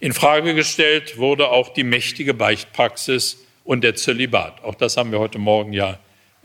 In 0.01 0.13
Frage 0.13 0.55
gestellt 0.55 1.19
wurde 1.19 1.49
auch 1.49 1.69
die 1.69 1.83
mächtige 1.83 2.33
Beichtpraxis 2.33 3.45
und 3.63 3.83
der 3.83 3.93
Zölibat. 3.93 4.63
Auch 4.63 4.73
das 4.73 4.97
haben 4.97 5.11
wir 5.11 5.19
heute 5.19 5.37
Morgen 5.37 5.73
ja 5.73 5.99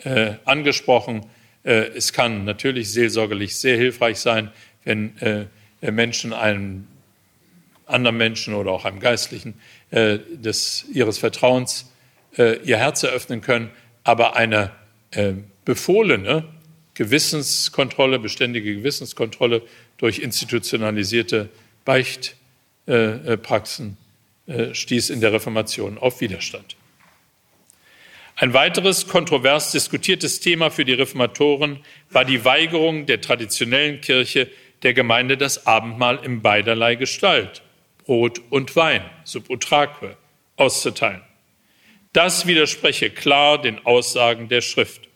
äh, 0.05 0.35
angesprochen. 0.45 1.25
Äh, 1.65 1.87
es 1.97 2.13
kann 2.13 2.45
natürlich 2.45 2.93
seelsorgerlich 2.93 3.57
sehr 3.57 3.79
hilfreich 3.79 4.19
sein, 4.19 4.53
wenn 4.85 5.17
äh, 5.23 5.47
Menschen 5.91 6.35
einem 6.35 6.87
anderen 7.87 8.19
Menschen 8.19 8.53
oder 8.53 8.73
auch 8.73 8.85
einem 8.85 9.01
Geistlichen 9.01 9.59
äh, 9.91 10.19
des, 10.35 10.85
ihres 10.93 11.17
Vertrauens 11.17 11.91
äh, 12.37 12.59
ihr 12.63 12.77
Herz 12.77 13.05
eröffnen 13.05 13.41
können. 13.41 13.71
Aber 14.05 14.37
eine 14.37 14.71
äh, 15.13 15.33
befohlene 15.65 16.45
Gewissenskontrolle, 16.93 18.19
beständige 18.19 18.75
Gewissenskontrolle 18.75 19.63
durch 19.97 20.19
institutionalisierte 20.19 21.49
Beicht 21.87 22.33
äh, 22.33 22.46
Praxen 22.87 23.97
äh, 24.47 24.75
stieß 24.75 25.11
in 25.11 25.21
der 25.21 25.33
Reformation 25.33 25.99
auf 25.99 26.21
Widerstand. 26.21 26.77
Ein 28.37 28.53
weiteres 28.53 29.09
kontrovers 29.09 29.73
diskutiertes 29.73 30.41
Thema 30.41 30.71
für 30.71 30.85
die 30.85 30.93
Reformatoren 30.93 31.81
war 32.11 32.25
die 32.25 32.45
Weigerung 32.45 33.07
der 33.07 33.21
traditionellen 33.21 34.01
Kirche 34.03 34.51
der 34.83 34.93
Gemeinde 34.95 35.37
das 35.37 35.67
Abendmahl 35.67 36.21
in 36.23 36.43
beiderlei 36.43 36.97
Gestalt, 36.97 37.63
Brot 38.05 38.43
und 38.51 38.77
Wein, 38.77 39.03
sub 39.25 39.49
utraque, 39.49 40.17
auszuteilen. 40.57 41.23
Das 42.13 42.47
widerspreche 42.47 43.11
klar 43.11 43.61
den 43.61 43.85
Aussagen 43.85 44.49
der 44.49 44.61
Schrift. 44.61 45.09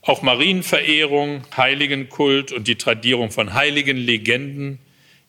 Auch 0.00 0.22
Marienverehrung, 0.22 1.42
Heiligenkult 1.56 2.52
und 2.52 2.68
die 2.68 2.76
Tradierung 2.76 3.30
von 3.30 3.52
heiligen 3.54 3.96
Legenden, 3.96 4.78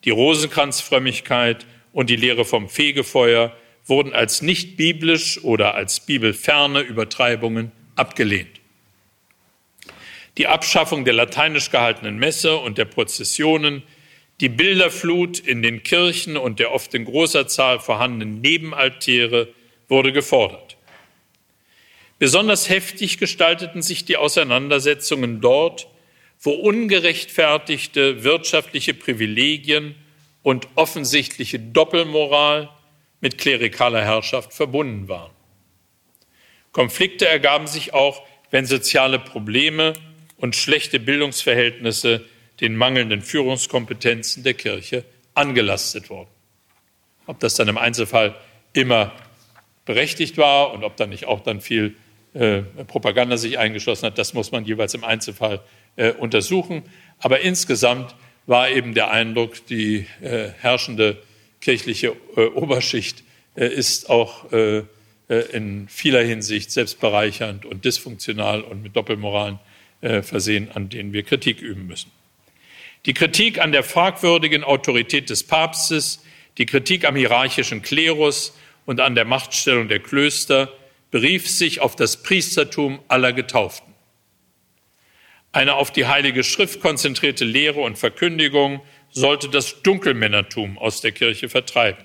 die 0.06 0.10
Rosenkranzfrömmigkeit 0.10 1.66
und 1.92 2.08
die 2.08 2.16
Lehre 2.16 2.46
vom 2.46 2.70
Fegefeuer 2.70 3.54
wurden 3.84 4.12
als 4.14 4.40
nicht 4.40 4.76
biblisch 4.76 5.42
oder 5.44 5.74
als 5.74 6.00
bibelferne 6.00 6.80
Übertreibungen 6.80 7.72
abgelehnt. 7.96 8.60
Die 10.38 10.46
Abschaffung 10.46 11.04
der 11.04 11.14
lateinisch 11.14 11.70
gehaltenen 11.70 12.18
Messe 12.18 12.56
und 12.56 12.78
der 12.78 12.84
Prozessionen, 12.84 13.82
die 14.40 14.48
Bilderflut 14.48 15.38
in 15.38 15.62
den 15.62 15.82
Kirchen 15.82 16.36
und 16.36 16.60
der 16.60 16.72
oft 16.72 16.94
in 16.94 17.04
großer 17.04 17.48
Zahl 17.48 17.80
vorhandenen 17.80 18.40
Nebenaltäre 18.40 19.48
wurde 19.88 20.12
gefordert. 20.12 20.76
Besonders 22.18 22.68
heftig 22.68 23.18
gestalteten 23.18 23.82
sich 23.82 24.04
die 24.04 24.16
Auseinandersetzungen 24.16 25.40
dort, 25.40 25.88
wo 26.40 26.50
ungerechtfertigte 26.50 28.24
wirtschaftliche 28.24 28.94
Privilegien 28.94 29.94
und 30.42 30.68
offensichtliche 30.74 31.58
Doppelmoral 31.58 32.70
mit 33.20 33.38
klerikaler 33.38 34.04
Herrschaft 34.04 34.52
verbunden 34.52 35.08
waren. 35.08 35.32
Konflikte 36.72 37.26
ergaben 37.26 37.66
sich 37.66 37.94
auch, 37.94 38.22
wenn 38.50 38.66
soziale 38.66 39.18
Probleme 39.18 39.94
und 40.36 40.54
schlechte 40.54 41.00
Bildungsverhältnisse 41.00 42.24
den 42.60 42.76
mangelnden 42.76 43.22
Führungskompetenzen 43.22 44.44
der 44.44 44.54
Kirche 44.54 45.04
angelastet 45.34 46.10
wurden. 46.10 46.30
Ob 47.26 47.40
das 47.40 47.54
dann 47.54 47.68
im 47.68 47.78
Einzelfall 47.78 48.36
immer 48.72 49.12
berechtigt 49.84 50.36
war 50.36 50.72
und 50.72 50.84
ob 50.84 50.96
da 50.96 51.06
nicht 51.06 51.26
auch 51.26 51.40
dann 51.40 51.60
viel 51.60 51.96
äh, 52.34 52.60
Propaganda 52.86 53.36
sich 53.36 53.58
eingeschlossen 53.58 54.06
hat, 54.06 54.18
das 54.18 54.34
muss 54.34 54.52
man 54.52 54.64
jeweils 54.64 54.94
im 54.94 55.04
Einzelfall 55.04 55.60
äh, 55.96 56.12
untersuchen. 56.12 56.82
Aber 57.18 57.40
insgesamt 57.40 58.14
war 58.46 58.70
eben 58.70 58.94
der 58.94 59.10
Eindruck, 59.10 59.66
die 59.66 60.06
äh, 60.22 60.50
herrschende 60.60 61.22
kirchliche 61.60 62.14
äh, 62.36 62.44
Oberschicht 62.46 63.24
äh, 63.56 63.66
ist 63.66 64.08
auch 64.08 64.52
äh, 64.52 64.84
in 65.52 65.88
vieler 65.88 66.22
Hinsicht 66.22 66.70
selbstbereichernd 66.70 67.66
und 67.66 67.84
dysfunktional 67.84 68.60
und 68.62 68.84
mit 68.84 68.94
Doppelmoralen 68.94 69.58
versehen, 70.22 70.70
an 70.72 70.88
denen 70.88 71.12
wir 71.12 71.24
Kritik 71.24 71.60
üben 71.60 71.88
müssen. 71.88 72.12
Die 73.06 73.14
Kritik 73.14 73.58
an 73.58 73.72
der 73.72 73.82
fragwürdigen 73.82 74.62
Autorität 74.62 75.28
des 75.28 75.42
Papstes, 75.42 76.22
die 76.58 76.66
Kritik 76.66 77.04
am 77.04 77.16
hierarchischen 77.16 77.82
Klerus 77.82 78.56
und 78.84 79.00
an 79.00 79.16
der 79.16 79.24
Machtstellung 79.24 79.88
der 79.88 79.98
Klöster 79.98 80.72
berief 81.10 81.50
sich 81.50 81.80
auf 81.80 81.96
das 81.96 82.22
Priestertum 82.22 83.00
aller 83.08 83.32
Getauften. 83.32 83.95
Eine 85.56 85.76
auf 85.76 85.90
die 85.90 86.04
Heilige 86.04 86.44
Schrift 86.44 86.82
konzentrierte 86.82 87.46
Lehre 87.46 87.80
und 87.80 87.96
Verkündigung 87.96 88.82
sollte 89.10 89.48
das 89.48 89.80
Dunkelmännertum 89.80 90.76
aus 90.76 91.00
der 91.00 91.12
Kirche 91.12 91.48
vertreiben. 91.48 92.04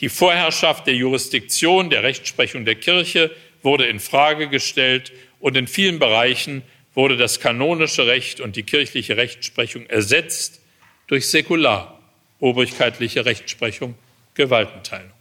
Die 0.00 0.08
Vorherrschaft 0.08 0.88
der 0.88 0.94
Jurisdiktion, 0.96 1.90
der 1.90 2.02
Rechtsprechung 2.02 2.64
der 2.64 2.74
Kirche 2.74 3.30
wurde 3.62 3.86
in 3.86 4.00
Frage 4.00 4.48
gestellt 4.48 5.12
und 5.38 5.56
in 5.56 5.68
vielen 5.68 6.00
Bereichen 6.00 6.62
wurde 6.92 7.16
das 7.16 7.38
kanonische 7.38 8.08
Recht 8.08 8.40
und 8.40 8.56
die 8.56 8.64
kirchliche 8.64 9.16
Rechtsprechung 9.16 9.86
ersetzt 9.86 10.60
durch 11.06 11.28
säkular 11.28 12.00
obrigkeitliche 12.40 13.26
Rechtsprechung, 13.26 13.94
Gewaltenteilung. 14.34 15.12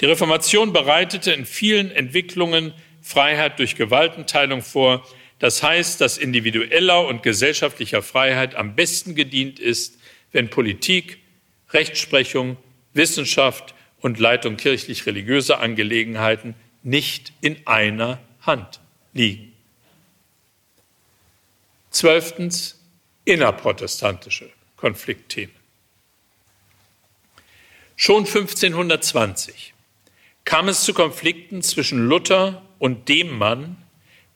Die 0.00 0.06
Reformation 0.06 0.72
bereitete 0.72 1.32
in 1.32 1.44
vielen 1.44 1.90
Entwicklungen 1.90 2.72
Freiheit 3.06 3.60
durch 3.60 3.76
Gewaltenteilung 3.76 4.62
vor. 4.62 5.06
Das 5.38 5.62
heißt, 5.62 6.00
dass 6.00 6.18
individueller 6.18 7.06
und 7.06 7.22
gesellschaftlicher 7.22 8.02
Freiheit 8.02 8.56
am 8.56 8.74
besten 8.74 9.14
gedient 9.14 9.60
ist, 9.60 10.00
wenn 10.32 10.50
Politik, 10.50 11.18
Rechtsprechung, 11.70 12.56
Wissenschaft 12.94 13.76
und 14.00 14.18
Leitung 14.18 14.56
kirchlich-religiöser 14.56 15.60
Angelegenheiten 15.60 16.56
nicht 16.82 17.32
in 17.40 17.64
einer 17.64 18.18
Hand 18.40 18.80
liegen. 19.12 19.52
Zwölftens 21.90 22.80
innerprotestantische 23.24 24.50
Konfliktthemen. 24.76 25.54
Schon 27.94 28.26
1520 28.26 29.74
kam 30.44 30.66
es 30.66 30.82
zu 30.82 30.92
Konflikten 30.92 31.62
zwischen 31.62 32.08
Luther 32.08 32.65
und 32.78 33.08
dem 33.08 33.36
Mann, 33.36 33.76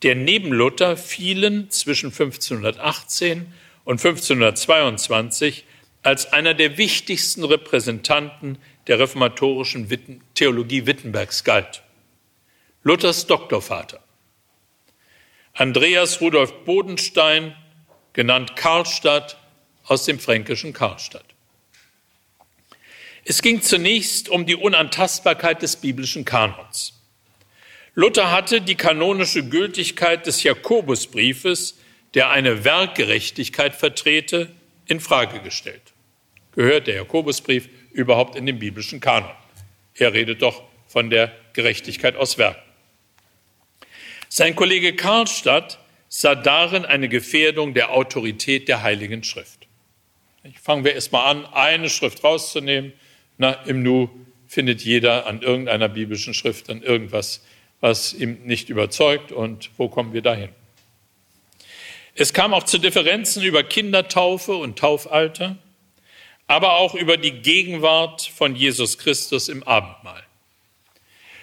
der 0.03 0.15
neben 0.15 0.53
Luther 0.53 0.97
vielen 0.97 1.71
zwischen 1.71 2.11
1518 2.11 3.53
und 3.85 4.05
1522 4.05 5.65
als 6.03 6.33
einer 6.33 6.55
der 6.55 6.79
wichtigsten 6.79 7.45
Repräsentanten 7.45 8.59
der 8.87 8.99
reformatorischen 8.99 9.89
Theologie 10.35 10.87
Wittenbergs 10.87 11.45
galt. 11.45 11.83
Luthers 12.83 13.27
Doktorvater. 13.27 14.01
Andreas 15.53 16.21
Rudolf 16.23 16.65
Bodenstein, 16.65 17.55
genannt 18.15 18.57
Karlstadt, 18.57 19.37
aus 19.85 20.05
dem 20.05 20.19
fränkischen 20.19 20.73
Karlstadt. 20.73 21.25
Es 23.25 23.43
ging 23.43 23.61
zunächst 23.61 24.29
um 24.29 24.47
die 24.47 24.57
Unantastbarkeit 24.57 25.61
des 25.63 25.77
biblischen 25.77 26.25
Kanons. 26.25 27.00
Luther 27.95 28.31
hatte 28.31 28.61
die 28.61 28.77
kanonische 28.77 29.49
Gültigkeit 29.49 30.27
des 30.27 30.43
Jakobusbriefes, 30.43 31.79
der 32.15 32.31
eine 32.31 32.65
Werkgerechtigkeit 32.65 33.75
vertrete, 33.75 34.51
in 34.87 35.01
Frage 35.01 35.41
gestellt. 35.41 35.83
Gehört 36.53 36.87
der 36.87 36.97
Jakobusbrief 36.97 37.69
überhaupt 37.93 38.37
in 38.37 38.47
den 38.47 38.59
biblischen 38.59 39.01
Kanon? 39.01 39.31
Er 39.95 40.13
redet 40.13 40.43
doch 40.43 40.63
von 40.89 41.11
der 41.11 41.33
Gerechtigkeit 41.53 42.17
aus 42.17 42.39
Werken. 42.39 42.63
Sein 44.29 44.55
Kollege 44.55 44.95
Karlstadt 44.95 45.79
sah 46.09 46.35
darin 46.35 46.85
eine 46.85 47.09
Gefährdung 47.09 47.75
der 47.75 47.93
Autorität 47.93 48.69
der 48.69 48.83
Heiligen 48.83 49.23
Schrift. 49.23 49.67
Fangen 50.61 50.85
wir 50.85 50.95
erst 50.95 51.13
mal 51.13 51.25
an, 51.25 51.47
eine 51.47 51.91
Schrift 51.91 52.25
rauszunehmen. 52.25 52.93
Na, 53.39 53.53
Im 53.53 53.83
Nu 53.83 54.09
findet 54.47 54.83
jeder 54.83 55.27
an 55.27 55.43
irgendeiner 55.43 55.89
biblischen 55.89 56.35
Schrift 56.35 56.69
dann 56.69 56.83
irgendwas, 56.83 57.45
was 57.81 58.13
ihm 58.13 58.45
nicht 58.45 58.69
überzeugt. 58.69 59.33
Und 59.33 59.71
wo 59.77 59.89
kommen 59.89 60.13
wir 60.13 60.23
dahin? 60.23 60.51
Es 62.15 62.33
kam 62.33 62.53
auch 62.53 62.65
zu 62.65 62.79
Differenzen 62.79 63.43
über 63.43 63.63
Kindertaufe 63.63 64.55
und 64.55 64.79
Taufalter, 64.79 65.57
aber 66.47 66.79
auch 66.79 66.95
über 66.95 67.17
die 67.17 67.33
Gegenwart 67.33 68.23
von 68.23 68.57
Jesus 68.57 68.99
Christus 68.99 69.49
im 69.49 69.63
Abendmahl. 69.63 70.23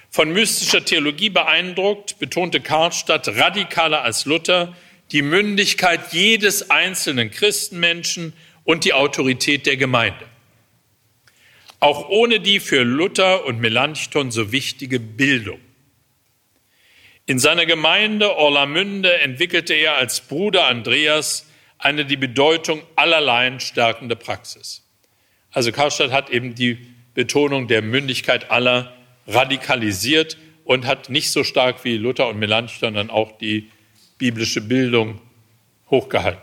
Von 0.10 0.32
mystischer 0.32 0.84
Theologie 0.84 1.30
beeindruckt, 1.30 2.20
betonte 2.20 2.62
Karlstadt 2.62 3.28
radikaler 3.28 4.04
als 4.04 4.26
Luther 4.26 4.76
die 5.12 5.22
Mündigkeit 5.22 6.12
jedes 6.12 6.70
einzelnen 6.70 7.32
Christenmenschen 7.32 8.34
und 8.64 8.84
die 8.84 8.94
Autorität 8.94 9.66
der 9.66 9.78
Gemeinde. 9.78 10.26
Auch 11.80 12.10
ohne 12.10 12.40
die 12.40 12.60
für 12.60 12.84
Luther 12.84 13.46
und 13.46 13.60
Melanchthon 13.60 14.32
so 14.32 14.52
wichtige 14.52 15.00
Bildung. 15.00 15.60
In 17.30 17.40
seiner 17.40 17.66
Gemeinde 17.66 18.38
Orlamünde 18.38 19.20
entwickelte 19.20 19.74
er 19.74 19.98
als 19.98 20.22
Bruder 20.22 20.68
Andreas 20.68 21.46
eine 21.78 22.06
die 22.06 22.16
Bedeutung 22.16 22.82
allerlei 22.96 23.60
stärkende 23.60 24.16
Praxis. 24.16 24.88
Also 25.52 25.74
Karlstadt 25.74 26.12
hat 26.12 26.30
eben 26.30 26.56
die 26.56 26.78
Betonung 27.14 27.68
der 27.68 27.82
Mündigkeit 27.82 28.50
aller 28.50 28.96
radikalisiert 29.28 30.38
und 30.64 30.86
hat 30.86 31.10
nicht 31.10 31.30
so 31.32 31.44
stark 31.44 31.84
wie 31.84 31.98
Luther 31.98 32.30
und 32.30 32.40
Melanchthon 32.40 32.94
dann 32.94 33.10
auch 33.10 33.38
die 33.38 33.70
biblische 34.18 34.62
Bildung 34.62 35.20
hochgehalten. 35.90 36.42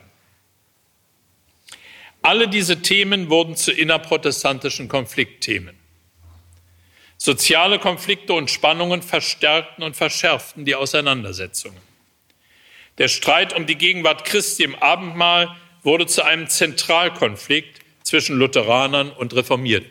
Alle 2.21 2.47
diese 2.47 2.83
Themen 2.83 3.31
wurden 3.31 3.57
zu 3.57 3.73
innerprotestantischen 3.73 4.89
Konfliktthemen. 4.89 5.79
Soziale 7.25 7.79
Konflikte 7.79 8.35
und 8.35 8.51
Spannungen 8.51 9.01
verstärkten 9.01 9.83
und 9.83 9.97
verschärften 9.97 10.67
die 10.67 10.75
Auseinandersetzungen. 10.75 11.81
Der 12.99 13.09
Streit 13.09 13.57
um 13.57 13.65
die 13.65 13.77
Gegenwart 13.79 14.27
Christi 14.27 14.63
im 14.63 14.75
Abendmahl 14.75 15.57
wurde 15.83 16.05
zu 16.05 16.23
einem 16.23 16.51
Zentralkonflikt 16.51 17.81
zwischen 18.03 18.37
Lutheranern 18.37 19.11
und 19.11 19.35
Reformierten. 19.35 19.89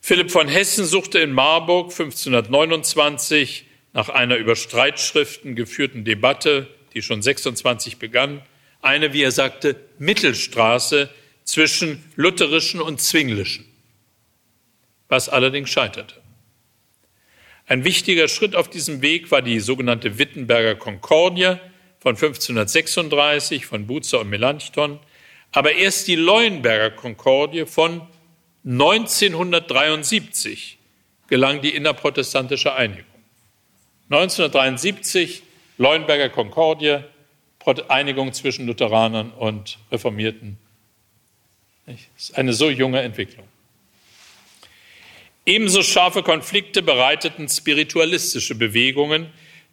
Philipp 0.00 0.30
von 0.30 0.46
Hessen 0.46 0.84
suchte 0.84 1.18
in 1.18 1.32
Marburg 1.32 1.90
1529 1.90 3.64
nach 3.92 4.10
einer 4.10 4.36
über 4.36 4.54
Streitschriften 4.54 5.56
geführten 5.56 6.04
Debatte, 6.04 6.68
die 6.94 7.02
schon 7.02 7.22
26 7.22 7.96
begann, 7.96 8.40
eine, 8.82 9.12
wie 9.12 9.24
er 9.24 9.32
sagte, 9.32 9.80
Mittelstraße 9.98 11.10
zwischen 11.42 12.04
lutherischen 12.14 12.80
und 12.80 13.00
zwinglischen, 13.00 13.73
was 15.14 15.28
allerdings 15.28 15.70
scheiterte. 15.70 16.16
Ein 17.68 17.84
wichtiger 17.84 18.26
Schritt 18.26 18.56
auf 18.56 18.68
diesem 18.68 19.00
Weg 19.00 19.30
war 19.30 19.42
die 19.42 19.60
sogenannte 19.60 20.18
Wittenberger 20.18 20.74
Konkordie 20.74 21.54
von 22.00 22.16
1536 22.16 23.64
von 23.64 23.86
Buzer 23.86 24.22
und 24.22 24.28
Melanchthon, 24.28 24.98
aber 25.52 25.76
erst 25.76 26.08
die 26.08 26.16
Leuenberger 26.16 26.90
Konkordie 26.90 27.64
von 27.64 28.02
1973 28.64 30.78
gelang 31.28 31.60
die 31.60 31.76
innerprotestantische 31.76 32.74
Einigung. 32.74 33.04
1973 34.10 35.44
Leuenberger 35.78 36.28
Konkordie, 36.28 36.98
Einigung 37.86 38.32
zwischen 38.32 38.66
Lutheranern 38.66 39.30
und 39.30 39.78
Reformierten. 39.92 40.58
Das 41.86 42.00
ist 42.18 42.36
eine 42.36 42.52
so 42.52 42.68
junge 42.68 43.00
Entwicklung. 43.00 43.43
Ebenso 45.46 45.82
scharfe 45.82 46.22
Konflikte 46.22 46.82
bereiteten 46.82 47.48
spiritualistische 47.48 48.54
Bewegungen, 48.54 49.30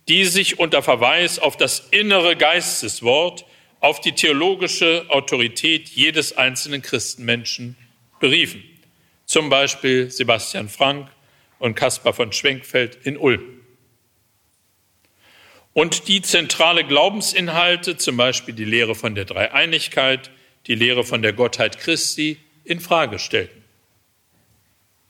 die 0.07 0.25
sich 0.25 0.59
unter 0.59 0.81
Verweis 0.81 1.39
auf 1.39 1.55
das 1.55 1.87
innere 1.91 2.35
Geisteswort, 2.35 3.45
auf 3.79 4.01
die 4.01 4.11
theologische 4.11 5.05
Autorität 5.09 5.87
jedes 5.89 6.35
einzelnen 6.37 6.81
Christenmenschen 6.81 7.77
beriefen. 8.19 8.63
Zum 9.25 9.49
Beispiel 9.49 10.11
Sebastian 10.11 10.67
Frank 10.67 11.09
und 11.57 11.75
Caspar 11.75 12.13
von 12.13 12.33
Schwenkfeld 12.33 12.97
in 13.03 13.17
Ulm. 13.17 13.61
Und 15.73 16.09
die 16.09 16.21
zentrale 16.21 16.83
Glaubensinhalte, 16.83 17.95
zum 17.95 18.17
Beispiel 18.17 18.53
die 18.53 18.65
Lehre 18.65 18.93
von 18.93 19.15
der 19.15 19.23
Dreieinigkeit, 19.23 20.31
die 20.67 20.75
Lehre 20.75 21.05
von 21.05 21.21
der 21.21 21.31
Gottheit 21.31 21.79
Christi, 21.79 22.37
in 22.65 22.81
Frage 22.81 23.19
stellten. 23.19 23.60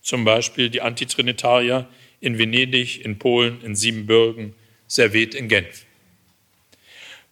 Zum 0.01 0.25
Beispiel 0.25 0.69
die 0.69 0.81
Antitrinitarier 0.81 1.87
in 2.19 2.37
Venedig, 2.37 3.03
in 3.03 3.19
Polen, 3.19 3.61
in 3.63 3.75
Siebenbürgen, 3.75 4.53
Servet 4.87 5.35
in 5.35 5.47
Genf. 5.47 5.85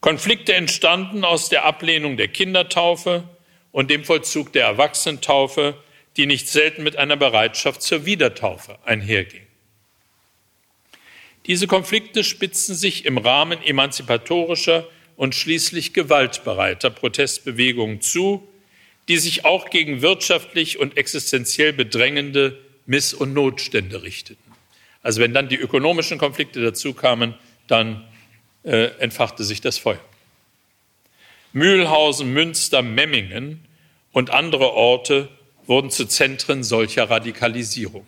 Konflikte 0.01 0.53
entstanden 0.53 1.25
aus 1.25 1.49
der 1.49 1.65
Ablehnung 1.65 2.15
der 2.15 2.29
Kindertaufe 2.29 3.27
und 3.71 3.91
dem 3.91 4.05
Vollzug 4.05 4.53
der 4.53 4.65
Erwachsenentaufe, 4.65 5.75
die 6.15 6.25
nicht 6.25 6.47
selten 6.47 6.83
mit 6.83 6.95
einer 6.97 7.17
Bereitschaft 7.17 7.81
zur 7.81 8.05
Wiedertaufe 8.05 8.79
einherging. 8.85 9.45
Diese 11.45 11.67
Konflikte 11.67 12.23
spitzen 12.23 12.75
sich 12.75 13.05
im 13.05 13.17
Rahmen 13.17 13.61
emanzipatorischer 13.63 14.87
und 15.15 15.35
schließlich 15.35 15.93
gewaltbereiter 15.93 16.89
Protestbewegungen 16.89 18.01
zu, 18.01 18.47
die 19.09 19.17
sich 19.17 19.43
auch 19.43 19.69
gegen 19.69 20.01
wirtschaftlich 20.01 20.79
und 20.79 20.95
existenziell 20.95 21.73
bedrängende 21.73 22.57
Miss- 22.85 23.13
und 23.13 23.33
Notstände 23.33 24.03
richteten. 24.03 24.41
Also 25.01 25.19
wenn 25.19 25.33
dann 25.33 25.49
die 25.49 25.57
ökonomischen 25.57 26.19
Konflikte 26.19 26.61
dazu 26.61 26.93
kamen, 26.93 27.33
dann 27.67 28.07
äh, 28.63 28.91
entfachte 28.99 29.43
sich 29.43 29.61
das 29.61 29.77
Feuer. 29.77 29.99
Mühlhausen, 31.53 32.31
Münster, 32.31 32.83
Memmingen 32.83 33.65
und 34.11 34.29
andere 34.29 34.73
Orte 34.73 35.29
wurden 35.65 35.89
zu 35.89 36.05
Zentren 36.05 36.63
solcher 36.63 37.09
Radikalisierung. 37.09 38.07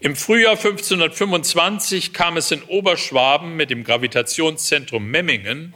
Im 0.00 0.16
Frühjahr 0.16 0.56
1525 0.56 2.12
kam 2.12 2.36
es 2.36 2.50
in 2.50 2.62
Oberschwaben 2.62 3.56
mit 3.56 3.70
dem 3.70 3.84
Gravitationszentrum 3.84 5.06
Memmingen 5.06 5.74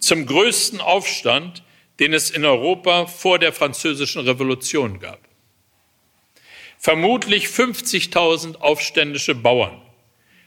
zum 0.00 0.26
größten 0.26 0.80
Aufstand, 0.80 1.62
den 1.98 2.12
es 2.12 2.30
in 2.30 2.44
Europa 2.44 3.06
vor 3.06 3.38
der 3.38 3.52
Französischen 3.52 4.22
Revolution 4.22 5.00
gab. 5.00 5.18
Vermutlich 6.78 7.46
50.000 7.46 8.56
aufständische 8.56 9.34
Bauern 9.34 9.82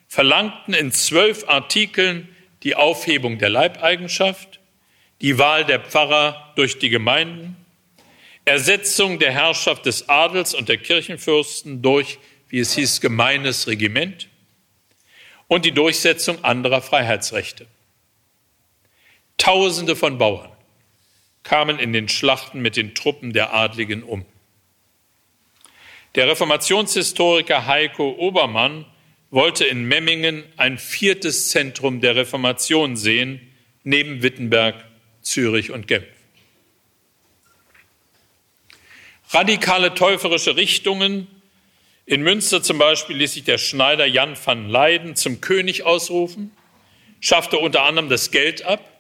verlangten 0.08 0.74
in 0.74 0.91
zwölf 0.91 1.47
Artikeln 1.47 2.30
die 2.64 2.76
Aufhebung 2.76 3.38
der 3.38 3.49
Leibeigenschaft, 3.49 4.60
die 5.22 5.38
Wahl 5.38 5.66
der 5.66 5.80
Pfarrer 5.80 6.54
durch 6.56 6.80
die 6.80 6.89
Gemeinden, 6.89 7.58
Ersetzung 8.45 9.20
der 9.20 9.32
Herrschaft 9.32 9.86
des 9.86 10.10
Adels 10.10 10.54
und 10.54 10.68
der 10.68 10.78
Kirchenfürsten 10.78 11.82
durch, 11.82 12.18
wie 12.49 12.60
es 12.60 12.74
hieß, 12.74 13.02
gemeines 13.02 13.68
Regiment 13.68 14.28
und 15.47 15.66
die 15.66 15.72
Durchsetzung 15.72 16.43
anderer 16.43 16.82
Freiheitsrechte. 16.82 17.68
Tausende 19.38 19.95
von 19.95 20.18
Bauern 20.18 20.51
kamen 21.44 21.80
in 21.80 21.94
den 21.94 22.08
Schlachten 22.10 22.62
mit 22.62 22.76
den 22.76 22.96
Truppen 22.96 23.34
der 23.34 23.54
Adligen 23.54 24.04
um. 24.04 24.26
Der 26.16 26.28
Reformationshistoriker 26.28 27.68
Heiko 27.68 28.12
Obermann 28.18 28.86
wollte 29.30 29.64
in 29.66 29.86
Memmingen 29.86 30.44
ein 30.58 30.78
viertes 30.78 31.50
Zentrum 31.50 32.02
der 32.02 32.18
Reformation 32.18 32.98
sehen, 32.98 33.39
neben 33.84 34.22
Wittenberg, 34.22 34.86
Zürich 35.22 35.72
und 35.72 35.88
Genf. 35.88 36.06
Radikale 39.30 39.94
täuferische 39.94 40.58
Richtungen. 40.58 41.28
In 42.06 42.22
Münster 42.22 42.62
zum 42.62 42.78
Beispiel 42.78 43.16
ließ 43.16 43.34
sich 43.34 43.46
der 43.46 43.58
Schneider 43.58 44.06
Jan 44.06 44.36
van 44.44 44.68
Leyden 44.68 45.16
zum 45.16 45.39
König 45.39 45.84
ausrufen, 45.84 46.52
schaffte 47.22 47.58
unter 47.58 47.84
anderem 47.84 48.10
das 48.10 48.32
Geld 48.32 48.66
ab, 48.66 48.91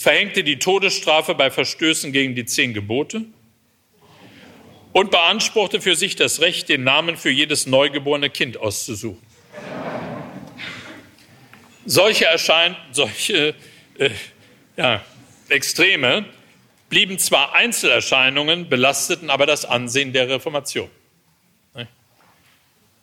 verhängte 0.00 0.42
die 0.42 0.58
Todesstrafe 0.58 1.34
bei 1.34 1.50
Verstößen 1.50 2.10
gegen 2.10 2.34
die 2.34 2.46
zehn 2.46 2.72
Gebote 2.72 3.26
und 4.92 5.10
beanspruchte 5.10 5.82
für 5.82 5.94
sich 5.94 6.16
das 6.16 6.40
Recht, 6.40 6.70
den 6.70 6.84
Namen 6.84 7.18
für 7.18 7.28
jedes 7.28 7.66
neugeborene 7.66 8.30
Kind 8.30 8.56
auszusuchen. 8.56 9.20
Solche, 11.84 12.24
Erschein 12.24 12.76
solche 12.92 13.54
äh, 13.98 14.08
ja, 14.78 15.04
Extreme 15.50 16.24
blieben 16.88 17.18
zwar 17.18 17.54
Einzelerscheinungen, 17.54 18.70
belasteten 18.70 19.28
aber 19.28 19.44
das 19.44 19.66
Ansehen 19.66 20.14
der 20.14 20.30
Reformation. 20.30 20.88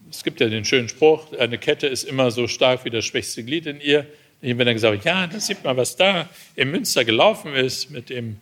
Es 0.10 0.24
gibt 0.24 0.40
ja 0.40 0.50
den 0.50 0.66
schönen 0.66 0.90
Spruch, 0.90 1.32
eine 1.38 1.60
Kette 1.60 1.86
ist 1.86 2.06
immer 2.06 2.32
so 2.32 2.48
stark 2.48 2.86
wie 2.86 2.90
das 2.90 3.06
schwächste 3.06 3.44
Glied 3.44 3.68
in 3.68 3.82
ihr. 3.82 4.08
Ich 4.42 4.56
bin 4.56 4.66
dann 4.66 4.76
gesagt, 4.76 5.04
ja, 5.04 5.26
da 5.26 5.40
sieht 5.40 5.64
man, 5.64 5.78
was 5.78 5.96
da 5.96 6.30
in 6.56 6.70
Münster 6.70 7.04
gelaufen 7.04 7.54
ist 7.54 7.90
mit 7.90 8.10
dem 8.10 8.40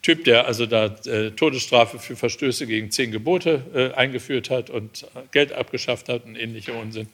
Typ, 0.00 0.24
der 0.24 0.46
also 0.46 0.66
da 0.66 0.86
äh, 1.06 1.30
Todesstrafe 1.30 1.98
für 1.98 2.16
Verstöße 2.16 2.66
gegen 2.66 2.90
zehn 2.90 3.10
Gebote 3.10 3.62
äh, 3.74 3.96
eingeführt 3.96 4.50
hat 4.50 4.70
und 4.70 5.06
Geld 5.32 5.52
abgeschafft 5.52 6.08
hat 6.08 6.24
und 6.24 6.36
ähnlicher 6.36 6.76
Unsinn. 6.76 7.08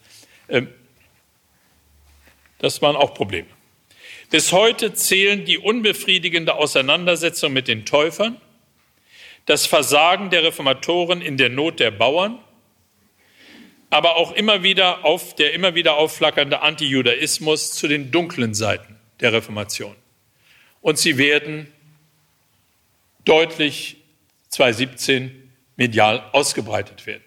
Ähm, 0.49 0.69
das 2.59 2.83
waren 2.83 2.97
auch 2.97 3.15
Probleme. 3.15 3.49
Bis 4.31 4.53
heute 4.53 4.93
zählen 4.93 5.45
die 5.45 5.59
unbefriedigende 5.59 6.55
Auseinandersetzung 6.55 7.53
mit 7.53 7.67
den 7.67 7.85
Täufern, 7.85 8.41
das 9.47 9.67
Versagen 9.67 10.31
der 10.31 10.45
Reformatoren 10.45 11.21
in 11.21 11.37
der 11.37 11.49
Not 11.49 11.81
der 11.81 11.91
Bauern, 11.91 12.39
aber 13.91 14.17
auch 14.17 14.33
immer 14.33 14.63
wieder 14.63 15.05
auf, 15.05 15.35
der 15.35 15.53
immer 15.53 15.75
wieder 15.75 15.97
aufflackernde 15.97 16.63
Antijudaismus 16.63 17.73
zu 17.73 17.89
den 17.89 18.11
dunklen 18.11 18.55
Seiten 18.55 18.97
der 19.21 19.33
Reformation. 19.33 19.95
Und 20.81 20.99
sie 20.99 21.19
werden 21.19 21.67
deutlich 23.25 23.97
2017 24.49 25.53
medial 25.77 26.23
ausgebreitet 26.33 27.07
werden. 27.07 27.25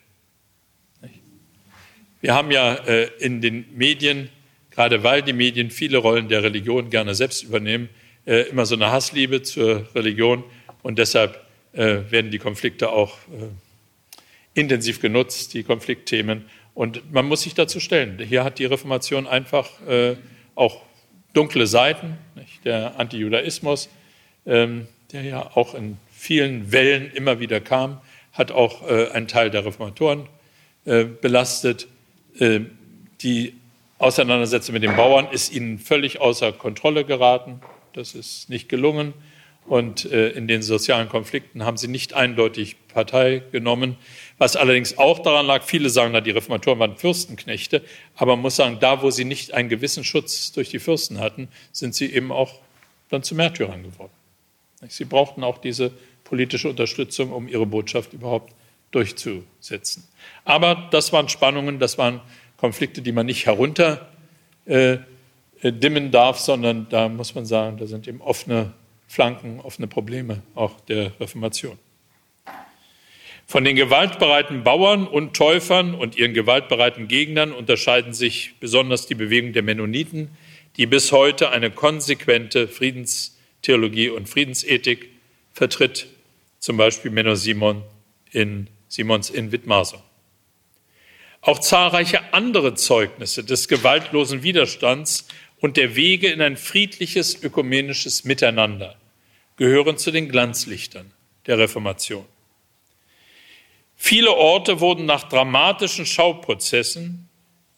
Wir 2.22 2.34
haben 2.34 2.52
ja 2.52 2.74
äh, 2.74 3.10
in 3.20 3.42
den 3.42 3.66
Medien 3.76 4.30
gerade 4.74 5.04
weil 5.04 5.22
die 5.22 5.34
Medien 5.34 5.70
viele 5.70 5.98
Rollen 5.98 6.28
der 6.28 6.44
Religion 6.44 6.90
gerne 6.90 7.16
selbst 7.16 7.44
übernehmen, 7.44 7.90
äh, 8.26 8.50
immer 8.50 8.66
so 8.66 8.76
eine 8.76 8.92
Hassliebe 8.92 9.42
zur 9.42 9.88
Religion 9.96 10.44
und 10.82 11.00
deshalb 11.00 11.46
äh, 11.74 12.00
werden 12.10 12.32
die 12.32 12.40
Konflikte 12.40 12.90
auch 12.90 13.18
intensiv 14.54 15.02
genutzt, 15.02 15.54
die 15.54 15.64
Konfliktthemen. 15.64 16.46
Und 16.74 17.12
man 17.12 17.26
muss 17.26 17.42
sich 17.42 17.54
dazu 17.54 17.80
stellen. 17.80 18.20
Hier 18.20 18.44
hat 18.44 18.60
die 18.60 18.66
Reformation 18.66 19.28
einfach 19.28 19.70
auch 20.56 20.82
dunkle 21.34 21.68
Seiten, 21.68 22.18
nicht? 22.36 22.66
der 22.66 23.00
Antijudaismus, 23.00 23.90
ähm, 24.46 24.88
der 25.12 25.24
ja 25.24 25.52
auch 25.56 25.76
in 25.76 25.98
vielen 26.12 26.72
Wellen 26.72 27.12
immer 27.12 27.40
wieder 27.40 27.60
kam, 27.60 28.02
hat 28.32 28.52
auch 28.52 28.82
einen 28.88 29.28
Teil 29.28 29.52
der 29.52 29.66
Reformatoren 29.66 30.28
belastet. 30.86 31.88
Die 32.40 33.54
Auseinandersetzung 34.04 34.74
mit 34.74 34.84
den 34.84 34.96
Bauern 34.96 35.28
ist 35.32 35.54
ihnen 35.54 35.80
völlig 35.80 36.20
außer 36.20 36.52
Kontrolle 36.52 37.06
geraten. 37.06 37.62
Das 37.94 38.16
ist 38.16 38.50
nicht 38.50 38.68
gelungen. 38.68 39.14
Und 39.66 40.12
äh, 40.12 40.30
in 40.32 40.48
den 40.48 40.62
sozialen 40.62 41.08
Konflikten 41.08 41.64
haben 41.64 41.78
sie 41.78 41.88
nicht 41.88 42.14
eindeutig 42.14 42.76
Partei 42.90 43.44
genommen. 43.52 43.96
Was 44.38 44.56
allerdings 44.56 44.98
auch 44.98 45.20
daran 45.20 45.46
lag, 45.46 45.64
viele 45.64 45.90
sagen, 45.90 46.22
die 46.24 46.32
Reformatoren 46.32 46.80
waren 46.80 46.98
Fürstenknechte, 46.98 47.84
aber 48.16 48.36
man 48.36 48.44
muss 48.44 48.56
sagen, 48.56 48.78
da, 48.80 49.02
wo 49.02 49.12
sie 49.12 49.26
nicht 49.26 49.54
einen 49.54 49.70
gewissen 49.70 50.04
Schutz 50.04 50.52
durch 50.52 50.70
die 50.70 50.80
Fürsten 50.80 51.20
hatten, 51.20 51.48
sind 51.72 51.96
sie 51.96 52.12
eben 52.12 52.32
auch 52.32 52.60
dann 53.10 53.24
zu 53.24 53.36
Märtyrern 53.36 53.84
geworden. 53.84 54.12
Sie 54.88 55.06
brauchten 55.06 55.44
auch 55.44 55.60
diese 55.60 55.92
politische 56.24 56.70
Unterstützung, 56.70 57.32
um 57.32 57.48
ihre 57.48 57.66
Botschaft 57.66 58.14
überhaupt 58.14 58.54
durchzusetzen. 58.92 60.04
Aber 60.46 60.88
das 60.92 61.14
waren 61.14 61.30
Spannungen, 61.30 61.80
das 61.80 61.98
waren 61.98 62.22
Konflikte, 62.58 63.02
die 63.02 63.12
man 63.12 63.26
nicht 63.26 63.46
herunter 63.46 64.10
äh, 64.66 64.98
dimmen 65.64 66.12
darf, 66.12 66.40
sondern 66.40 66.88
da 66.90 67.10
muss 67.10 67.36
man 67.36 67.46
sagen, 67.46 67.78
da 67.78 67.88
sind 67.88 68.08
eben 68.08 68.22
offene 68.22 68.74
Flanken, 69.08 69.60
offene 69.60 69.88
Probleme 69.88 70.42
auch 70.56 70.80
der 70.82 71.12
Reformation. 71.20 71.78
Von 73.46 73.64
den 73.64 73.76
gewaltbereiten 73.76 74.64
Bauern 74.64 75.08
und 75.08 75.36
Täufern 75.36 75.94
und 75.94 76.18
ihren 76.18 76.34
gewaltbereiten 76.34 77.08
Gegnern 77.08 77.52
unterscheiden 77.52 78.14
sich 78.14 78.54
besonders 78.60 79.06
die 79.06 79.16
Bewegung 79.16 79.54
der 79.54 79.64
Mennoniten, 79.64 80.30
die 80.78 80.86
bis 80.88 81.12
heute 81.12 81.52
eine 81.52 81.70
konsequente 81.70 82.68
Friedenstheologie 82.68 84.10
und 84.10 84.28
Friedensethik 84.28 85.10
vertritt, 85.54 86.08
zum 86.60 86.78
Beispiel 86.78 87.12
Menno 87.12 87.36
Simon 87.36 87.84
in 88.32 88.68
Simons 88.88 89.30
in 89.30 89.52
Wittmarsum. 89.52 90.02
Auch 91.42 91.60
zahlreiche 91.60 92.34
andere 92.34 92.74
Zeugnisse 92.74 93.44
des 93.44 93.68
gewaltlosen 93.68 94.44
Widerstands 94.44 95.28
und 95.60 95.78
der 95.78 95.96
Wege 95.96 96.30
in 96.30 96.42
ein 96.42 96.58
friedliches 96.58 97.44
ökumenisches 97.44 98.24
Miteinander 98.24 98.96
gehören 99.58 99.98
zu 99.98 100.12
den 100.12 100.30
Glanzlichtern 100.30 101.12
der 101.46 101.58
Reformation. 101.58 102.26
Viele 104.06 104.34
Orte 104.34 104.82
wurden 104.82 105.06
nach 105.06 105.30
dramatischen 105.30 106.06
Schauprozessen, 106.06 107.30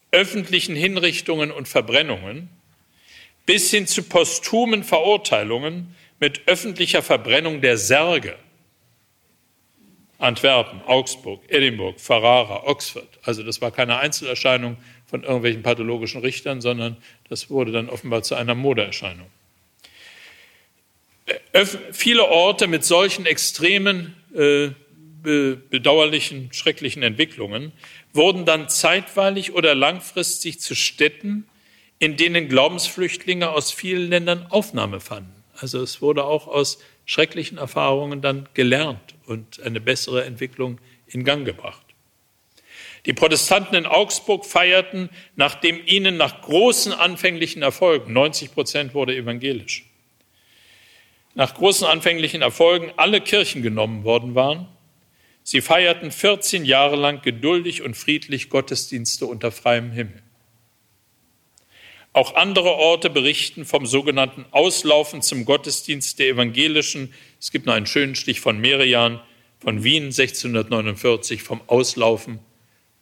öffentlichen 0.10 0.76
Hinrichtungen 0.76 1.52
und 1.52 1.68
Verbrennungen 1.68 2.50
bis 3.46 3.70
hin 3.70 3.86
zu 3.86 4.02
posthumen 4.02 4.84
Verurteilungen 4.84 5.96
mit 6.20 6.48
öffentlicher 6.48 7.04
Verbrennung 7.04 7.62
der 7.62 7.78
Särge 7.78 8.38
Antwerpen, 10.18 10.82
Augsburg, 10.88 11.44
Edinburgh, 11.48 12.00
Ferrara, 12.00 12.64
Oxford. 12.66 13.08
Also 13.22 13.44
das 13.44 13.62
war 13.62 13.70
keine 13.70 14.00
Einzelerscheinung 14.00 14.78
von 15.06 15.22
irgendwelchen 15.22 15.62
pathologischen 15.62 16.22
Richtern, 16.22 16.60
sondern 16.60 16.98
das 17.30 17.52
wurde 17.52 17.72
dann 17.72 17.88
offenbar 17.88 18.24
zu 18.24 18.34
einer 18.34 18.56
Modeerscheinung. 18.56 19.28
Viele 21.92 22.26
Orte 22.26 22.66
mit 22.66 22.84
solchen 22.84 23.28
extremen 23.28 24.16
äh, 24.36 24.72
bedauerlichen, 25.26 26.54
schrecklichen 26.54 27.04
Entwicklungen 27.04 27.74
wurden 28.14 28.46
dann 28.46 28.70
zeitweilig 28.70 29.54
oder 29.54 29.76
langfristig 29.76 30.60
zu 30.60 30.76
Städten, 30.76 31.48
in 32.00 32.18
denen 32.18 32.48
Glaubensflüchtlinge 32.48 33.50
aus 33.50 33.72
vielen 33.72 34.10
Ländern 34.10 34.48
Aufnahme 34.50 35.00
fanden. 35.00 35.44
Also 35.58 35.82
es 35.82 36.02
wurde 36.02 36.24
auch 36.26 36.48
aus 36.48 36.80
schrecklichen 37.06 37.58
Erfahrungen 37.58 38.22
dann 38.22 38.50
gelernt 38.54 39.16
und 39.26 39.62
eine 39.62 39.80
bessere 39.80 40.26
Entwicklung 40.26 40.80
in 41.08 41.24
Gang 41.24 41.46
gebracht. 41.46 41.86
Die 43.06 43.14
Protestanten 43.14 43.76
in 43.76 43.86
Augsburg 43.86 44.46
feierten, 44.46 45.10
nachdem 45.36 45.80
ihnen 45.86 46.18
nach 46.18 46.42
großen 46.42 46.92
anfänglichen 46.92 47.62
Erfolgen, 47.62 48.14
90 48.14 48.54
Prozent 48.54 48.94
wurde 48.94 49.16
evangelisch, 49.16 49.86
nach 51.36 51.54
großen 51.54 51.86
anfänglichen 51.86 52.42
Erfolgen 52.42 52.92
alle 52.98 53.22
Kirchen 53.22 53.62
genommen 53.62 54.04
worden 54.04 54.34
waren, 54.34 54.68
Sie 55.48 55.62
feierten 55.62 56.10
14 56.10 56.66
Jahre 56.66 56.96
lang 56.96 57.22
geduldig 57.22 57.84
und 57.84 57.96
friedlich 57.96 58.50
Gottesdienste 58.50 59.28
unter 59.28 59.52
freiem 59.52 59.92
Himmel. 59.92 60.24
Auch 62.14 62.34
andere 62.34 62.72
Orte 62.72 63.12
berichten 63.12 63.64
vom 63.64 63.86
sogenannten 63.86 64.46
Auslaufen 64.50 65.22
zum 65.22 65.46
Gottesdienst 65.46 66.18
der 66.18 66.30
Evangelischen. 66.30 67.14
Es 67.40 67.52
gibt 67.52 67.68
noch 67.68 67.76
einen 67.76 67.86
schönen 67.86 68.16
Stich 68.16 68.40
von 68.40 68.60
Merian 68.60 69.22
von 69.60 69.84
Wien 69.84 70.06
1649 70.06 71.44
vom 71.44 71.62
Auslaufen 71.68 72.40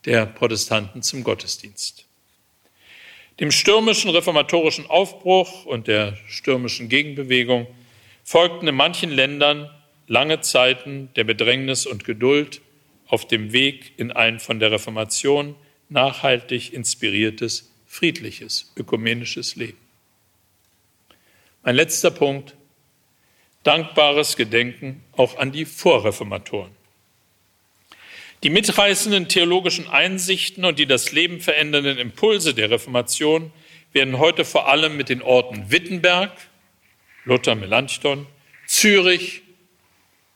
der 0.04 0.26
Protestanten 0.26 1.02
zum 1.02 1.24
Gottesdienst. 1.24 2.08
Dem 3.40 3.52
stürmischen 3.52 4.10
reformatorischen 4.10 4.86
Aufbruch 4.88 5.64
und 5.66 5.88
der 5.88 6.18
stürmischen 6.28 6.90
Gegenbewegung 6.90 7.68
folgten 8.26 8.68
in 8.68 8.76
manchen 8.76 9.12
Ländern 9.12 9.70
lange 10.08 10.42
Zeiten 10.42 11.10
der 11.16 11.24
Bedrängnis 11.24 11.86
und 11.86 12.04
Geduld 12.04 12.62
auf 13.08 13.28
dem 13.28 13.54
Weg 13.54 13.94
in 13.98 14.12
ein 14.12 14.40
von 14.40 14.60
der 14.60 14.72
Reformation 14.72 15.56
nachhaltig 15.90 16.74
inspiriertes, 16.74 17.72
friedliches, 17.86 18.74
ökumenisches 18.76 19.56
Leben. 19.56 19.78
Mein 21.64 21.76
letzter 21.76 22.12
Punkt, 22.12 22.56
dankbares 23.64 24.36
Gedenken 24.36 25.04
auch 25.14 25.38
an 25.38 25.52
die 25.52 25.66
Vorreformatoren. 25.66 26.72
Die 28.44 28.50
mitreißenden 28.50 29.30
theologischen 29.30 29.88
Einsichten 29.88 30.66
und 30.66 30.78
die 30.78 30.86
das 30.86 31.14
Leben 31.14 31.40
verändernden 31.40 31.98
Impulse 31.98 32.54
der 32.54 32.70
Reformation 32.70 33.54
werden 33.94 34.18
heute 34.18 34.44
vor 34.44 34.68
allem 34.68 34.98
mit 34.98 35.08
den 35.08 35.22
Orten 35.22 35.72
Wittenberg, 35.72 36.32
Luther 37.24 37.56
Melanchthon, 37.56 38.26
Zürich, 38.68 39.43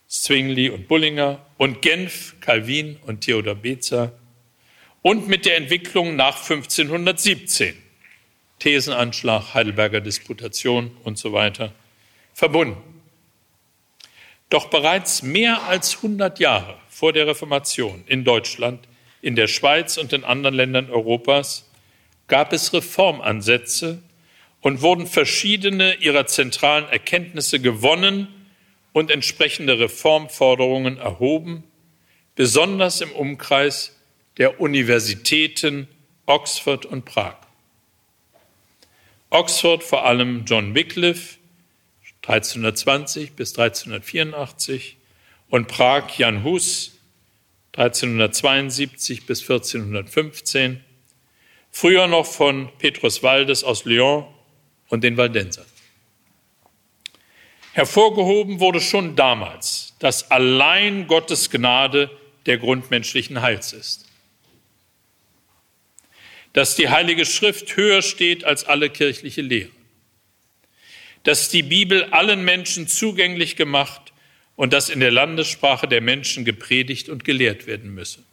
Zwingli 0.07 0.69
und 0.69 0.87
Bullinger 0.87 1.45
und 1.57 1.81
Genf, 1.81 2.35
Calvin 2.39 2.97
und 3.05 3.21
Theodor 3.21 3.55
Bezer 3.55 4.13
und 5.01 5.27
mit 5.27 5.45
der 5.45 5.57
Entwicklung 5.57 6.15
nach 6.15 6.37
1517, 6.37 7.75
Thesenanschlag, 8.59 9.53
Heidelberger 9.53 10.01
Disputation 10.01 10.95
und 11.03 11.17
so 11.17 11.33
weiter, 11.33 11.73
verbunden. 12.33 12.81
Doch 14.49 14.69
bereits 14.69 15.23
mehr 15.23 15.63
als 15.63 15.97
100 15.97 16.39
Jahre 16.39 16.77
vor 16.89 17.11
der 17.11 17.27
Reformation 17.27 18.03
in 18.07 18.23
Deutschland, 18.23 18.87
in 19.21 19.35
der 19.35 19.47
Schweiz 19.47 19.97
und 19.97 20.13
in 20.13 20.23
anderen 20.23 20.55
Ländern 20.55 20.89
Europas 20.89 21.69
gab 22.27 22.53
es 22.53 22.73
Reformansätze 22.73 24.01
und 24.61 24.81
wurden 24.81 25.05
verschiedene 25.05 25.95
ihrer 25.95 26.27
zentralen 26.27 26.87
Erkenntnisse 26.87 27.59
gewonnen 27.59 28.27
und 28.97 29.11
entsprechende 29.11 29.77
Reformforderungen 29.77 30.97
erhoben, 30.97 31.63
besonders 32.33 32.99
im 32.99 33.11
Umkreis 33.11 33.95
der 34.37 34.59
Universitäten 34.59 35.87
Oxford 36.25 36.87
und 36.87 37.05
Prag. 37.05 37.35
Oxford 39.29 39.83
vor 39.83 40.03
allem 40.05 40.45
John 40.45 40.73
Wycliffe 40.73 41.37
1320 42.23 43.33
bis 43.33 43.51
1384 43.51 44.97
und 45.49 45.67
Prag 45.67 46.17
Jan 46.17 46.43
Hus 46.43 46.97
1372 47.73 49.27
bis 49.27 49.41
1415, 49.41 50.83
früher 51.69 52.07
noch 52.07 52.25
von 52.25 52.71
Petrus 52.79 53.21
Waldes 53.21 53.63
aus 53.63 53.85
Lyon 53.85 54.25
und 54.89 55.03
den 55.03 55.17
Waldensern. 55.17 55.67
Hervorgehoben 57.77 58.59
wurde 58.59 58.81
schon 58.81 59.15
damals, 59.15 59.93
dass 59.99 60.31
allein 60.31 61.05
Gottes 61.05 61.51
Gnade 61.51 62.09
der 62.47 62.57
Grund 62.57 62.89
menschlichen 62.89 63.43
Heils 63.43 63.71
ist. 63.71 64.07
Dass 66.53 66.75
die 66.75 66.89
Heilige 66.89 67.23
Schrift 67.23 67.77
höher 67.77 68.01
steht 68.01 68.43
als 68.45 68.63
alle 68.63 68.89
kirchliche 68.89 69.43
Lehre. 69.43 69.69
Dass 71.21 71.49
die 71.49 71.61
Bibel 71.61 72.05
allen 72.05 72.43
Menschen 72.43 72.87
zugänglich 72.87 73.55
gemacht 73.55 74.11
und 74.55 74.73
dass 74.73 74.89
in 74.89 74.99
der 74.99 75.11
Landessprache 75.11 75.87
der 75.87 76.01
Menschen 76.01 76.45
gepredigt 76.45 77.09
und 77.09 77.25
gelehrt 77.25 77.67
werden 77.67 77.93
müsse. 77.93 78.23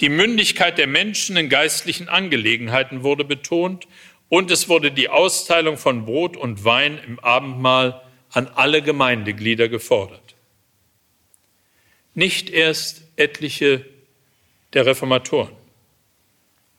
Die 0.00 0.08
Mündigkeit 0.08 0.78
der 0.78 0.88
Menschen 0.88 1.36
in 1.36 1.48
geistlichen 1.48 2.08
Angelegenheiten 2.08 3.04
wurde 3.04 3.24
betont 3.24 3.86
und 4.30 4.50
es 4.50 4.70
wurde 4.70 4.92
die 4.92 5.10
Austeilung 5.10 5.76
von 5.76 6.06
Brot 6.06 6.38
und 6.38 6.64
Wein 6.64 6.98
im 7.06 7.18
Abendmahl 7.18 8.00
an 8.30 8.46
alle 8.46 8.80
Gemeindeglieder 8.80 9.68
gefordert. 9.68 10.36
Nicht 12.14 12.48
erst 12.48 13.02
etliche 13.16 13.84
der 14.72 14.86
Reformatoren, 14.86 15.52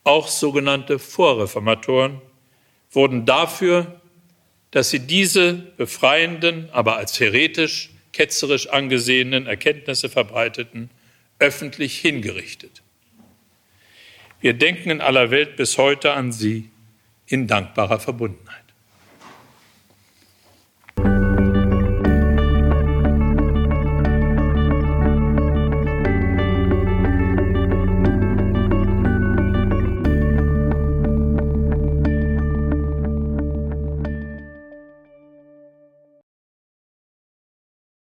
auch 0.04 0.30
sogenannte 0.30 0.98
Vorreformatoren 0.98 2.22
wurden 2.90 3.26
dafür, 3.26 4.02
dass 4.72 4.90
sie 4.90 5.00
diese 5.00 5.54
befreienden, 5.54 6.70
aber 6.72 6.96
als 6.96 7.20
heretisch, 7.20 7.92
ketzerisch 8.14 8.70
angesehenen 8.70 9.46
Erkenntnisse 9.46 10.10
verbreiteten, 10.10 10.90
öffentlich 11.38 11.98
hingerichtet. 12.00 12.82
Wir 14.40 14.54
denken 14.54 14.90
in 14.90 15.02
aller 15.02 15.32
Welt 15.32 15.58
bis 15.58 15.78
heute 15.78 16.14
an 16.14 16.32
sie 16.32 16.71
in 17.32 17.48
dankbarer 17.48 18.00
Verbundenheit. 18.00 18.61